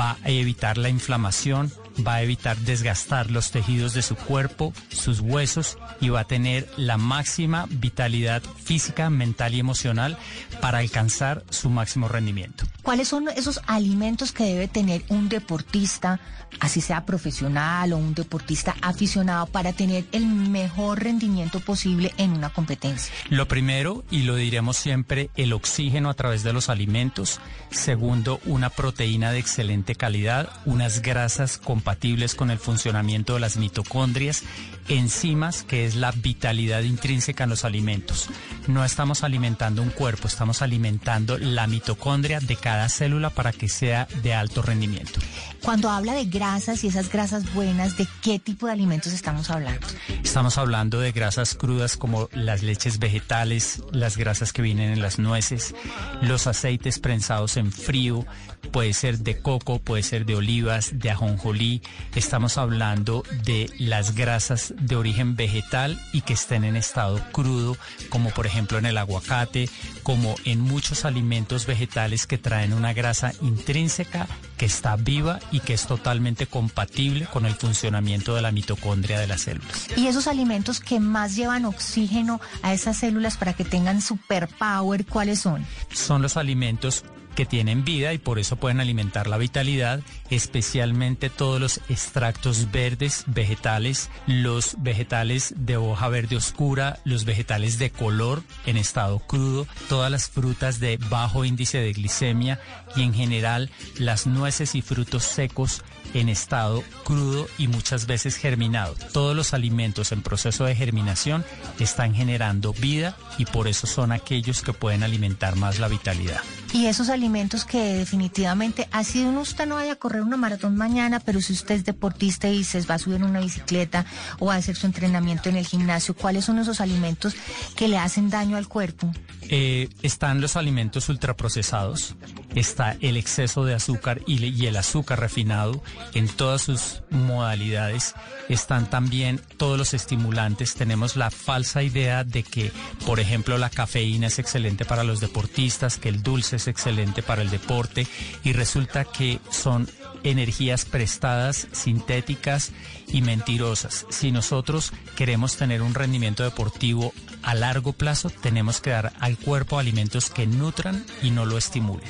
va 0.01 0.17
a 0.23 0.31
evitar 0.31 0.79
la 0.79 0.89
inflamación, 0.89 1.71
va 2.07 2.15
a 2.15 2.23
evitar 2.23 2.57
desgastar 2.59 3.31
los 3.31 3.51
tejidos 3.51 3.95
de 3.95 4.03
su 4.03 4.17
cuerpo, 4.17 4.73
sus 4.89 5.21
huesos 5.21 5.79
y 6.01 6.09
va 6.09 6.21
a 6.21 6.25
tener 6.25 6.69
la 6.77 6.97
máxima 6.97 7.67
vitalidad 7.71 8.43
física, 8.43 9.11
mental 9.11 9.55
y 9.55 9.61
emocional 9.61 10.17
para 10.61 10.79
alcanzar 10.79 11.45
su 11.51 11.71
máximo 11.71 12.09
rendimiento. 12.09 12.65
¿Cuáles 12.83 13.09
son 13.09 13.29
esos 13.29 13.61
alimentos 13.67 14.33
que 14.33 14.45
debe 14.45 14.69
tener 14.69 15.05
un 15.09 15.29
deportista, 15.29 16.21
así 16.61 16.81
sea 16.81 17.05
profesional 17.05 17.93
o 17.93 17.99
un 17.99 18.15
deportista 18.15 18.75
aficionado, 18.81 19.47
para 19.47 19.73
tener 19.73 20.05
el 20.13 20.27
mejor 20.27 21.03
rendimiento 21.03 21.61
posible 21.61 22.13
en 22.17 22.33
una 22.33 22.51
competencia? 22.51 23.13
Lo 23.29 23.47
primero, 23.47 24.05
y 24.11 24.23
lo 24.23 24.35
diremos 24.37 24.77
siempre, 24.77 25.31
el 25.37 25.53
oxígeno 25.53 26.09
a 26.11 26.15
través 26.15 26.43
de 26.43 26.53
los 26.53 26.69
alimentos. 26.69 27.41
Segundo, 27.71 28.41
una 28.47 28.71
proteína 28.71 29.31
de 29.33 29.39
excelente 29.39 29.95
calidad, 29.95 30.49
unas 30.65 31.03
grasas 31.03 31.59
compatibles 31.59 31.90
con 32.35 32.51
el 32.51 32.59
funcionamiento 32.59 33.35
de 33.35 33.41
las 33.41 33.57
mitocondrias, 33.57 34.43
enzimas, 34.91 35.63
que 35.63 35.87
es 35.87 35.95
la 35.95 36.13
vitalidad 36.13 36.83
intrínseca 36.83 37.45
en 37.45 37.51
los 37.51 37.65
alimentos. 37.65 38.29
No 38.67 38.85
estamos 38.85 39.25
alimentando 39.25 39.83
un 39.83 39.91
cuerpo, 39.91 40.29
estamos 40.29 40.63
alimentando 40.63 41.39
la 41.39 41.67
mitocondria 41.67 42.41
de 42.41 42.57
cada 42.57 42.89
célula 42.89 43.31
para 43.31 43.53
que 43.53 43.69
sea 43.69 44.07
de 44.23 44.35
alto 44.35 44.63
rendimiento. 44.63 45.21
Cuando 45.63 45.91
habla 45.91 46.15
de 46.15 46.25
grasas 46.25 46.83
y 46.85 46.89
esas 46.89 47.11
grasas 47.11 47.53
buenas, 47.55 47.97
¿de 47.97 48.07
qué 48.23 48.39
tipo 48.39 48.67
de 48.67 48.73
alimentos 48.73 49.13
estamos 49.13 49.51
hablando? 49.51 49.87
Estamos 50.25 50.59
hablando 50.59 51.01
de 51.01 51.13
grasas 51.13 51.55
crudas 51.55 51.97
como 51.97 52.29
las 52.33 52.63
leches 52.63 52.99
vegetales, 52.99 53.83
las 53.93 54.17
grasas 54.17 54.53
que 54.53 54.63
vienen 54.63 54.91
en 54.91 55.03
las 55.03 55.19
nueces, 55.19 55.75
los 56.23 56.47
aceites 56.47 56.99
prensados 56.99 57.57
en 57.57 57.73
frío, 57.73 58.27
puede 58.73 58.93
ser 58.93 59.19
de 59.19 59.41
coco, 59.41 59.79
puede 59.79 60.03
ser 60.03 60.25
de 60.25 60.37
olivas, 60.37 60.99
de 60.99 61.11
ajonjolí. 61.11 61.83
Estamos 62.15 62.59
hablando 62.59 63.23
de 63.45 63.71
las 63.79 64.15
grasas 64.15 64.75
de 64.81 64.97
origen 64.97 65.37
vegetal 65.37 66.01
y 66.13 66.23
que 66.23 66.33
estén 66.33 66.65
en 66.65 66.77
estado 66.77 67.21
crudo, 67.33 67.77
como 68.09 68.31
por 68.31 68.47
ejemplo 68.47 68.79
en 68.79 68.87
el 68.87 68.99
aguacate, 68.99 69.69
como 70.03 70.35
en 70.45 70.61
muchos 70.61 71.05
alimentos 71.05 71.67
vegetales 71.67 72.27
que 72.27 72.39
traen 72.39 72.73
una 72.73 72.93
grasa 72.93 73.33
intrínseca 73.43 74.27
que 74.57 74.67
está 74.67 74.97
viva 74.97 75.39
y 75.51 75.61
que 75.61 75.75
es 75.75 75.87
totalmente 75.87 76.47
compatible 76.47 77.27
con 77.27 77.47
el 77.47 77.55
funcionamiento 77.55 78.35
de 78.35 78.43
la 78.43 78.53
mitocondria 78.53 79.19
de 79.19 79.27
las 79.27 79.43
células. 79.43 79.89
Y 79.97 80.07
esos 80.07 80.27
alimentos 80.27 80.81
que 80.81 81.01
más 81.01 81.37
llevan 81.37 81.65
oxígeno 81.65 82.41
a 82.63 82.73
esas 82.73 82.99
células 82.99 83.37
para 83.37 83.53
que 83.53 83.65
tengan 83.65 84.03
superpower, 84.03 85.07
¿cuáles 85.07 85.41
son? 85.41 85.65
Son 85.93 86.23
los 86.23 86.37
alimentos 86.37 87.05
que 87.35 87.47
tienen 87.47 87.85
vida 87.85 88.13
y 88.13 88.19
por 88.19 88.39
eso 88.39 88.57
pueden 88.57 88.81
alimentar 88.81 89.27
la 89.27 89.39
vitalidad, 89.39 90.01
especialmente 90.31 91.31
todos 91.31 91.61
los 91.61 91.81
extractos 91.89 92.71
verdes, 92.71 93.25
vegetales, 93.27 94.11
los 94.27 94.77
vegetales 94.79 95.55
de 95.57 95.77
hoja 95.77 96.09
verde 96.09 96.37
oscura, 96.37 96.99
los 97.05 97.25
vegetales 97.25 97.79
de 97.79 97.91
color 97.91 98.43
en 98.67 98.77
estado 98.77 99.19
crudo, 99.21 99.67
todas 99.89 100.11
las 100.11 100.29
frutas 100.29 100.81
de 100.81 100.99
bajo 101.09 101.45
índice 101.45 101.79
de 101.79 101.93
glicemia 101.93 102.61
y 102.97 103.03
en 103.03 103.15
general 103.15 103.71
las 103.99 104.27
nueces 104.27 104.75
y 104.75 104.83
frutos 104.83 105.25
secos 105.25 105.83
en 106.15 106.29
estado 106.29 106.83
crudo 107.05 107.47
y 107.59 107.69
muchas 107.69 108.07
veces 108.07 108.37
germinado. 108.37 108.95
Todos 109.13 109.37
los 109.37 109.55
alimentos 109.55 110.13
en 110.13 110.23
proceso 110.23 110.65
de 110.65 110.75
germinación 110.75 111.45
están 111.79 112.15
generando 112.15 112.73
vida 112.73 113.17
y 113.39 113.45
por 113.45 113.69
eso 113.69 113.87
son 113.87 114.13
aquellos 114.13 114.63
que 114.63 114.73
pueden 114.73 115.03
alimentar 115.03 115.57
más 115.57 115.79
la 115.79 115.89
vitalidad. 115.89 116.41
Y 116.73 116.87
esos 116.87 117.09
alimentos 117.09 117.65
que 117.65 117.95
definitivamente, 117.95 118.89
así 118.93 119.23
uno 119.25 119.41
usted 119.41 119.67
no 119.67 119.75
vaya 119.77 119.93
a 119.93 119.97
correr 119.97 120.23
una 120.23 120.37
maratón 120.37 120.77
mañana, 120.77 121.19
pero 121.19 121.41
si 121.41 121.53
usted 121.53 121.75
es 121.75 121.85
deportista 121.85 122.49
y 122.49 122.63
se 122.63 122.81
va 122.83 122.95
a 122.95 122.99
subir 122.99 123.17
en 123.17 123.25
una 123.25 123.41
bicicleta 123.41 124.07
o 124.39 124.47
va 124.47 124.55
a 124.55 124.59
hacer 124.59 124.77
su 124.77 124.87
entrenamiento 124.87 125.49
en 125.49 125.57
el 125.57 125.67
gimnasio, 125.67 126.15
¿cuáles 126.15 126.45
son 126.45 126.59
esos 126.59 126.81
alimentos 126.81 127.35
que 127.75 127.89
le 127.89 127.99
hacen 127.99 128.31
daño 128.31 128.57
al 128.57 128.69
cuerpo? 128.69 129.13
Eh, 129.49 129.89
están 130.03 130.41
los 130.41 130.55
alimentos 130.55 131.09
ultraprocesados, 131.09 132.15
está 132.55 132.97
el 133.01 133.17
exceso 133.17 133.65
de 133.65 133.75
azúcar 133.75 134.21
y, 134.27 134.67
el 134.67 134.77
azúcar 134.77 135.19
refinado 135.19 135.83
en 136.15 136.29
todas 136.29 136.63
sus 136.63 137.03
modalidades, 137.11 138.15
están 138.49 138.89
también 138.89 139.41
todos 139.57 139.79
los 139.79 139.95
estimulantes, 139.95 140.75
tenemos 140.75 141.17
la 141.17 141.31
falsa 141.31 141.83
idea 141.83 142.25
de 142.25 142.43
que, 142.43 142.73
por 143.07 143.21
ejemplo, 143.21 143.59
la 143.59 143.71
cafeína 143.71 144.29
es 144.29 144.39
excelente 144.39 144.85
para 144.85 145.05
los 145.05 145.21
deportistas, 145.21 145.99
que 145.99 146.09
el 146.09 146.23
dulce 146.23 146.57
es 146.57 146.69
excelente 146.69 147.23
para 147.23 147.43
el 147.43 147.51
deporte 147.51 148.07
y 148.45 148.53
resulta 148.53 149.05
que 149.05 149.41
son 149.51 149.89
energías 150.23 150.85
prestadas, 150.85 151.69
sintéticas 151.73 152.73
y 153.09 153.23
mentirosas. 153.23 154.07
Si 154.11 154.33
nosotros 154.33 154.93
queremos 155.17 155.57
tener 155.57 155.83
un 155.83 155.95
rendimiento 155.95 156.43
deportivo 156.43 157.13
a 157.43 157.55
largo 157.55 157.93
plazo, 157.93 158.31
tenemos 158.31 158.81
que 158.81 158.91
dar 158.91 159.13
al 159.21 159.39
cuerpo 159.39 159.79
alimentos 159.79 160.31
que 160.31 160.47
nutran 160.47 161.05
y 161.23 161.31
no 161.31 161.47
lo 161.47 161.59
estimulen. 161.59 162.09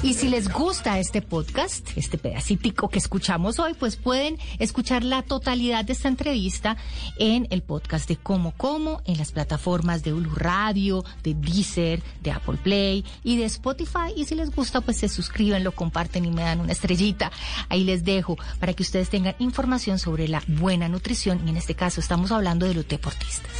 Y 0.00 0.14
si 0.14 0.28
les 0.28 0.48
gusta 0.48 1.00
este 1.00 1.22
podcast, 1.22 1.90
este 1.96 2.18
pedacitico 2.18 2.88
que 2.88 3.00
escuchamos 3.00 3.58
hoy, 3.58 3.74
pues 3.74 3.96
pueden 3.96 4.38
escuchar 4.60 5.02
la 5.02 5.22
totalidad 5.22 5.84
de 5.84 5.92
esta 5.92 6.06
entrevista 6.06 6.76
en 7.18 7.48
el 7.50 7.62
podcast 7.62 8.08
de 8.08 8.16
Como 8.16 8.52
Como, 8.52 9.02
en 9.06 9.18
las 9.18 9.32
plataformas 9.32 10.04
de 10.04 10.12
Ulu 10.12 10.30
Radio, 10.36 11.04
de 11.24 11.34
Deezer, 11.34 12.00
de 12.22 12.30
Apple 12.30 12.58
Play 12.62 13.04
y 13.24 13.38
de 13.38 13.44
Spotify. 13.46 14.12
Y 14.16 14.26
si 14.26 14.36
les 14.36 14.54
gusta, 14.54 14.80
pues 14.80 14.98
se 14.98 15.08
suscriben, 15.08 15.64
lo 15.64 15.72
comparten 15.72 16.24
y 16.24 16.30
me 16.30 16.42
dan 16.42 16.60
una 16.60 16.72
estrellita. 16.72 17.32
Ahí 17.68 17.82
les 17.82 18.04
dejo 18.04 18.36
para 18.60 18.74
que 18.74 18.84
ustedes 18.84 19.10
tengan 19.10 19.34
información 19.40 19.98
sobre 19.98 20.28
la 20.28 20.44
buena 20.46 20.88
nutrición. 20.88 21.42
Y 21.44 21.50
en 21.50 21.56
este 21.56 21.74
caso 21.74 22.00
estamos 22.00 22.30
hablando 22.30 22.66
de 22.66 22.74
los 22.74 22.86
deportistas. 22.86 23.50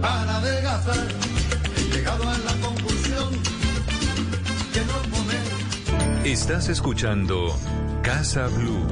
Para 0.00 0.38
adelgazar, 0.38 1.08
he 1.76 1.94
llegado 1.94 2.26
a 2.26 2.38
la 2.38 2.52
Estás 6.24 6.70
escuchando 6.70 7.54
Casa 8.02 8.46
Blue. 8.46 8.86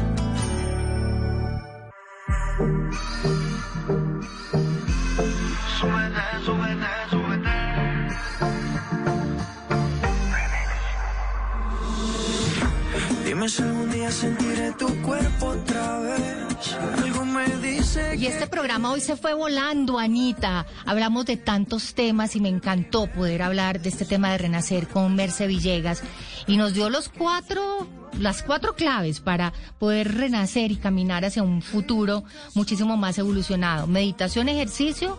Dime 13.43 13.51
si 13.51 13.63
algún 13.65 13.91
día 13.91 14.09
sentiré 14.13 14.71
tu 14.79 14.87
cuerpo 15.03 15.47
otra 15.47 15.99
vez. 15.99 16.77
Algo 17.03 17.25
me 17.25 17.45
dice 17.57 18.15
Y 18.17 18.27
este 18.27 18.47
programa 18.47 18.93
hoy 18.93 19.01
se 19.01 19.17
fue 19.17 19.35
volando, 19.35 19.99
Anita. 19.99 20.65
Hablamos 20.87 21.27
de 21.27 21.37
tantos 21.39 21.95
temas 21.95 22.37
y 22.37 22.41
me 22.41 22.49
encantó 22.49 23.09
poder 23.09 23.43
hablar 23.43 23.81
de 23.81 23.89
este 23.89 24.05
tema 24.05 24.31
de 24.31 24.39
renacer 24.39 24.87
con 24.87 25.17
Merce 25.17 25.49
Villegas. 25.49 26.05
Y 26.47 26.57
nos 26.57 26.73
dio 26.73 26.89
los 26.89 27.09
cuatro, 27.09 27.89
las 28.17 28.45
cuatro 28.45 28.77
claves 28.77 29.19
para 29.19 29.53
poder 29.81 30.15
renacer 30.15 30.71
y 30.71 30.77
caminar 30.77 31.25
hacia 31.25 31.43
un 31.43 31.63
futuro 31.63 32.23
muchísimo 32.55 32.97
más 32.97 33.19
evolucionado. 33.19 33.89
Meditación, 33.89 34.49
ejercicio, 34.49 35.19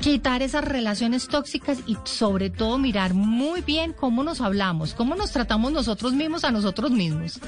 quitar 0.00 0.42
esas 0.42 0.64
relaciones 0.64 1.28
tóxicas 1.28 1.78
y 1.86 1.96
sobre 2.04 2.50
todo 2.50 2.78
mirar 2.78 3.14
muy 3.14 3.60
bien 3.60 3.92
cómo 3.92 4.24
nos 4.24 4.40
hablamos, 4.40 4.94
cómo 4.94 5.14
nos 5.14 5.32
tratamos 5.32 5.72
nosotros 5.72 6.12
mismos 6.12 6.44
a 6.44 6.50
nosotros 6.50 6.90
mismos. 6.90 7.40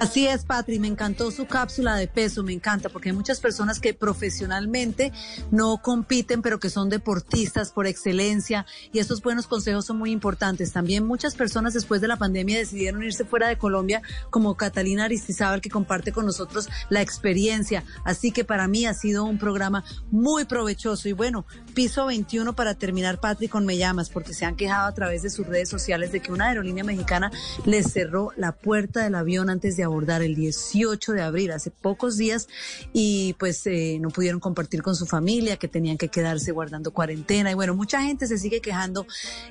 Así 0.00 0.26
es, 0.26 0.44
Patri, 0.44 0.78
me 0.78 0.88
encantó 0.88 1.30
su 1.30 1.46
cápsula 1.46 1.96
de 1.96 2.08
peso, 2.08 2.42
me 2.42 2.52
encanta, 2.52 2.88
porque 2.88 3.10
hay 3.10 3.14
muchas 3.14 3.40
personas 3.40 3.78
que 3.78 3.94
profesionalmente 3.94 5.12
no 5.50 5.78
compiten, 5.80 6.42
pero 6.42 6.58
que 6.58 6.70
son 6.70 6.88
deportistas 6.88 7.70
por 7.70 7.86
excelencia, 7.86 8.66
y 8.92 8.98
estos 8.98 9.22
buenos 9.22 9.46
consejos 9.46 9.86
son 9.86 9.98
muy 9.98 10.10
importantes. 10.10 10.72
También 10.72 11.06
muchas 11.06 11.34
personas 11.34 11.74
después 11.74 12.00
de 12.00 12.08
la 12.08 12.16
pandemia 12.16 12.58
decidieron 12.58 13.02
irse 13.02 13.24
fuera 13.24 13.48
de 13.48 13.58
Colombia, 13.58 14.02
como 14.30 14.56
Catalina 14.56 15.04
Aristizábal, 15.04 15.60
que 15.60 15.70
comparte 15.70 16.12
con 16.12 16.26
nosotros 16.26 16.68
la 16.88 17.00
experiencia. 17.00 17.84
Así 18.04 18.32
que 18.32 18.44
para 18.44 18.68
mí 18.68 18.86
ha 18.86 18.94
sido 18.94 19.24
un 19.24 19.38
programa 19.38 19.84
muy 20.10 20.44
provechoso. 20.44 21.08
Y 21.08 21.12
bueno, 21.12 21.46
piso 21.74 22.06
21 22.06 22.54
para 22.54 22.74
terminar, 22.74 23.20
Patri, 23.20 23.48
con 23.48 23.66
Me 23.66 23.76
Llamas, 23.76 24.10
porque 24.10 24.34
se 24.34 24.44
han 24.44 24.56
quejado 24.56 24.86
a 24.86 24.94
través 24.94 25.22
de 25.22 25.30
sus 25.30 25.46
redes 25.46 25.68
sociales 25.68 26.12
de 26.12 26.20
que 26.20 26.32
una 26.32 26.46
aerolínea 26.46 26.84
mexicana 26.84 27.30
les 27.64 27.92
cerró 27.92 28.32
la 28.36 28.52
puerta 28.52 29.02
del 29.04 29.14
avión 29.14 29.50
antes 29.50 29.71
de 29.76 29.84
abordar 29.84 30.22
el 30.22 30.34
18 30.34 31.12
de 31.12 31.22
abril, 31.22 31.52
hace 31.52 31.70
pocos 31.70 32.16
días, 32.16 32.48
y 32.92 33.34
pues 33.34 33.66
eh, 33.66 33.98
no 34.00 34.10
pudieron 34.10 34.40
compartir 34.40 34.82
con 34.82 34.96
su 34.96 35.06
familia, 35.06 35.56
que 35.56 35.68
tenían 35.68 35.98
que 35.98 36.08
quedarse 36.08 36.52
guardando 36.52 36.92
cuarentena. 36.92 37.50
Y 37.50 37.54
bueno, 37.54 37.74
mucha 37.74 38.02
gente 38.02 38.26
se 38.26 38.38
sigue 38.38 38.60
quejando 38.60 39.06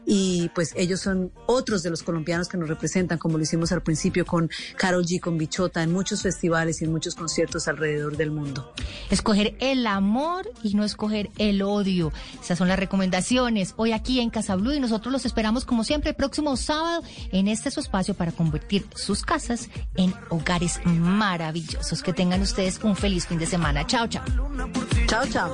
y 0.06 0.50
pues 0.56 0.74
ellos 0.76 1.00
son 1.00 1.32
otros 1.46 1.84
de 1.84 1.90
los 1.90 2.04
colombianos 2.04 2.48
que 2.48 2.58
nos 2.58 2.70
representan, 2.70 3.18
como 3.18 3.38
lo 3.38 3.44
hicimos 3.44 3.72
al 3.72 3.82
principio 3.82 4.26
con 4.26 4.50
Carol 4.78 5.06
G, 5.06 5.20
con 5.20 5.38
Bichota, 5.38 5.84
en 5.84 5.92
muchos 5.92 6.22
festivales 6.22 6.82
y 6.82 6.86
en 6.86 6.92
muchos 6.92 7.16
conciertos 7.16 7.68
alrededor 7.68 8.18
del 8.18 8.32
mundo. 8.32 8.74
Escoger 9.10 9.56
el 9.60 9.88
amor 9.88 10.50
y 10.64 10.74
no 10.74 10.84
escoger 10.84 11.30
el 11.38 11.62
odio. 11.62 12.12
Esas 12.42 12.58
son 12.58 12.68
las 12.68 12.80
recomendaciones 12.80 13.74
hoy 13.78 13.92
aquí 13.92 14.20
en 14.20 14.30
Casa 14.30 14.56
Blue 14.56 14.74
y 14.74 14.80
nosotros 14.80 15.12
los 15.12 15.26
esperamos 15.26 15.66
como 15.66 15.84
siempre 15.84 16.12
el 16.12 16.16
próximo 16.16 16.56
sábado 16.58 17.04
en 17.32 17.48
este 17.48 17.72
su 17.72 17.80
espacio 17.80 18.14
para 18.14 18.32
convertir 18.32 18.86
sus 18.96 19.24
casas 19.24 19.70
en 19.96 20.11
hogares 20.30 20.80
maravillosos. 20.86 22.02
Que 22.02 22.14
tengan 22.14 22.42
ustedes 22.42 22.80
un 22.84 22.96
feliz 22.96 23.28
fin 23.28 23.40
de 23.40 23.46
semana. 23.46 23.86
Chao, 23.86 24.08
chao. 24.08 24.24
Chao, 25.08 25.26
chao. 25.28 25.54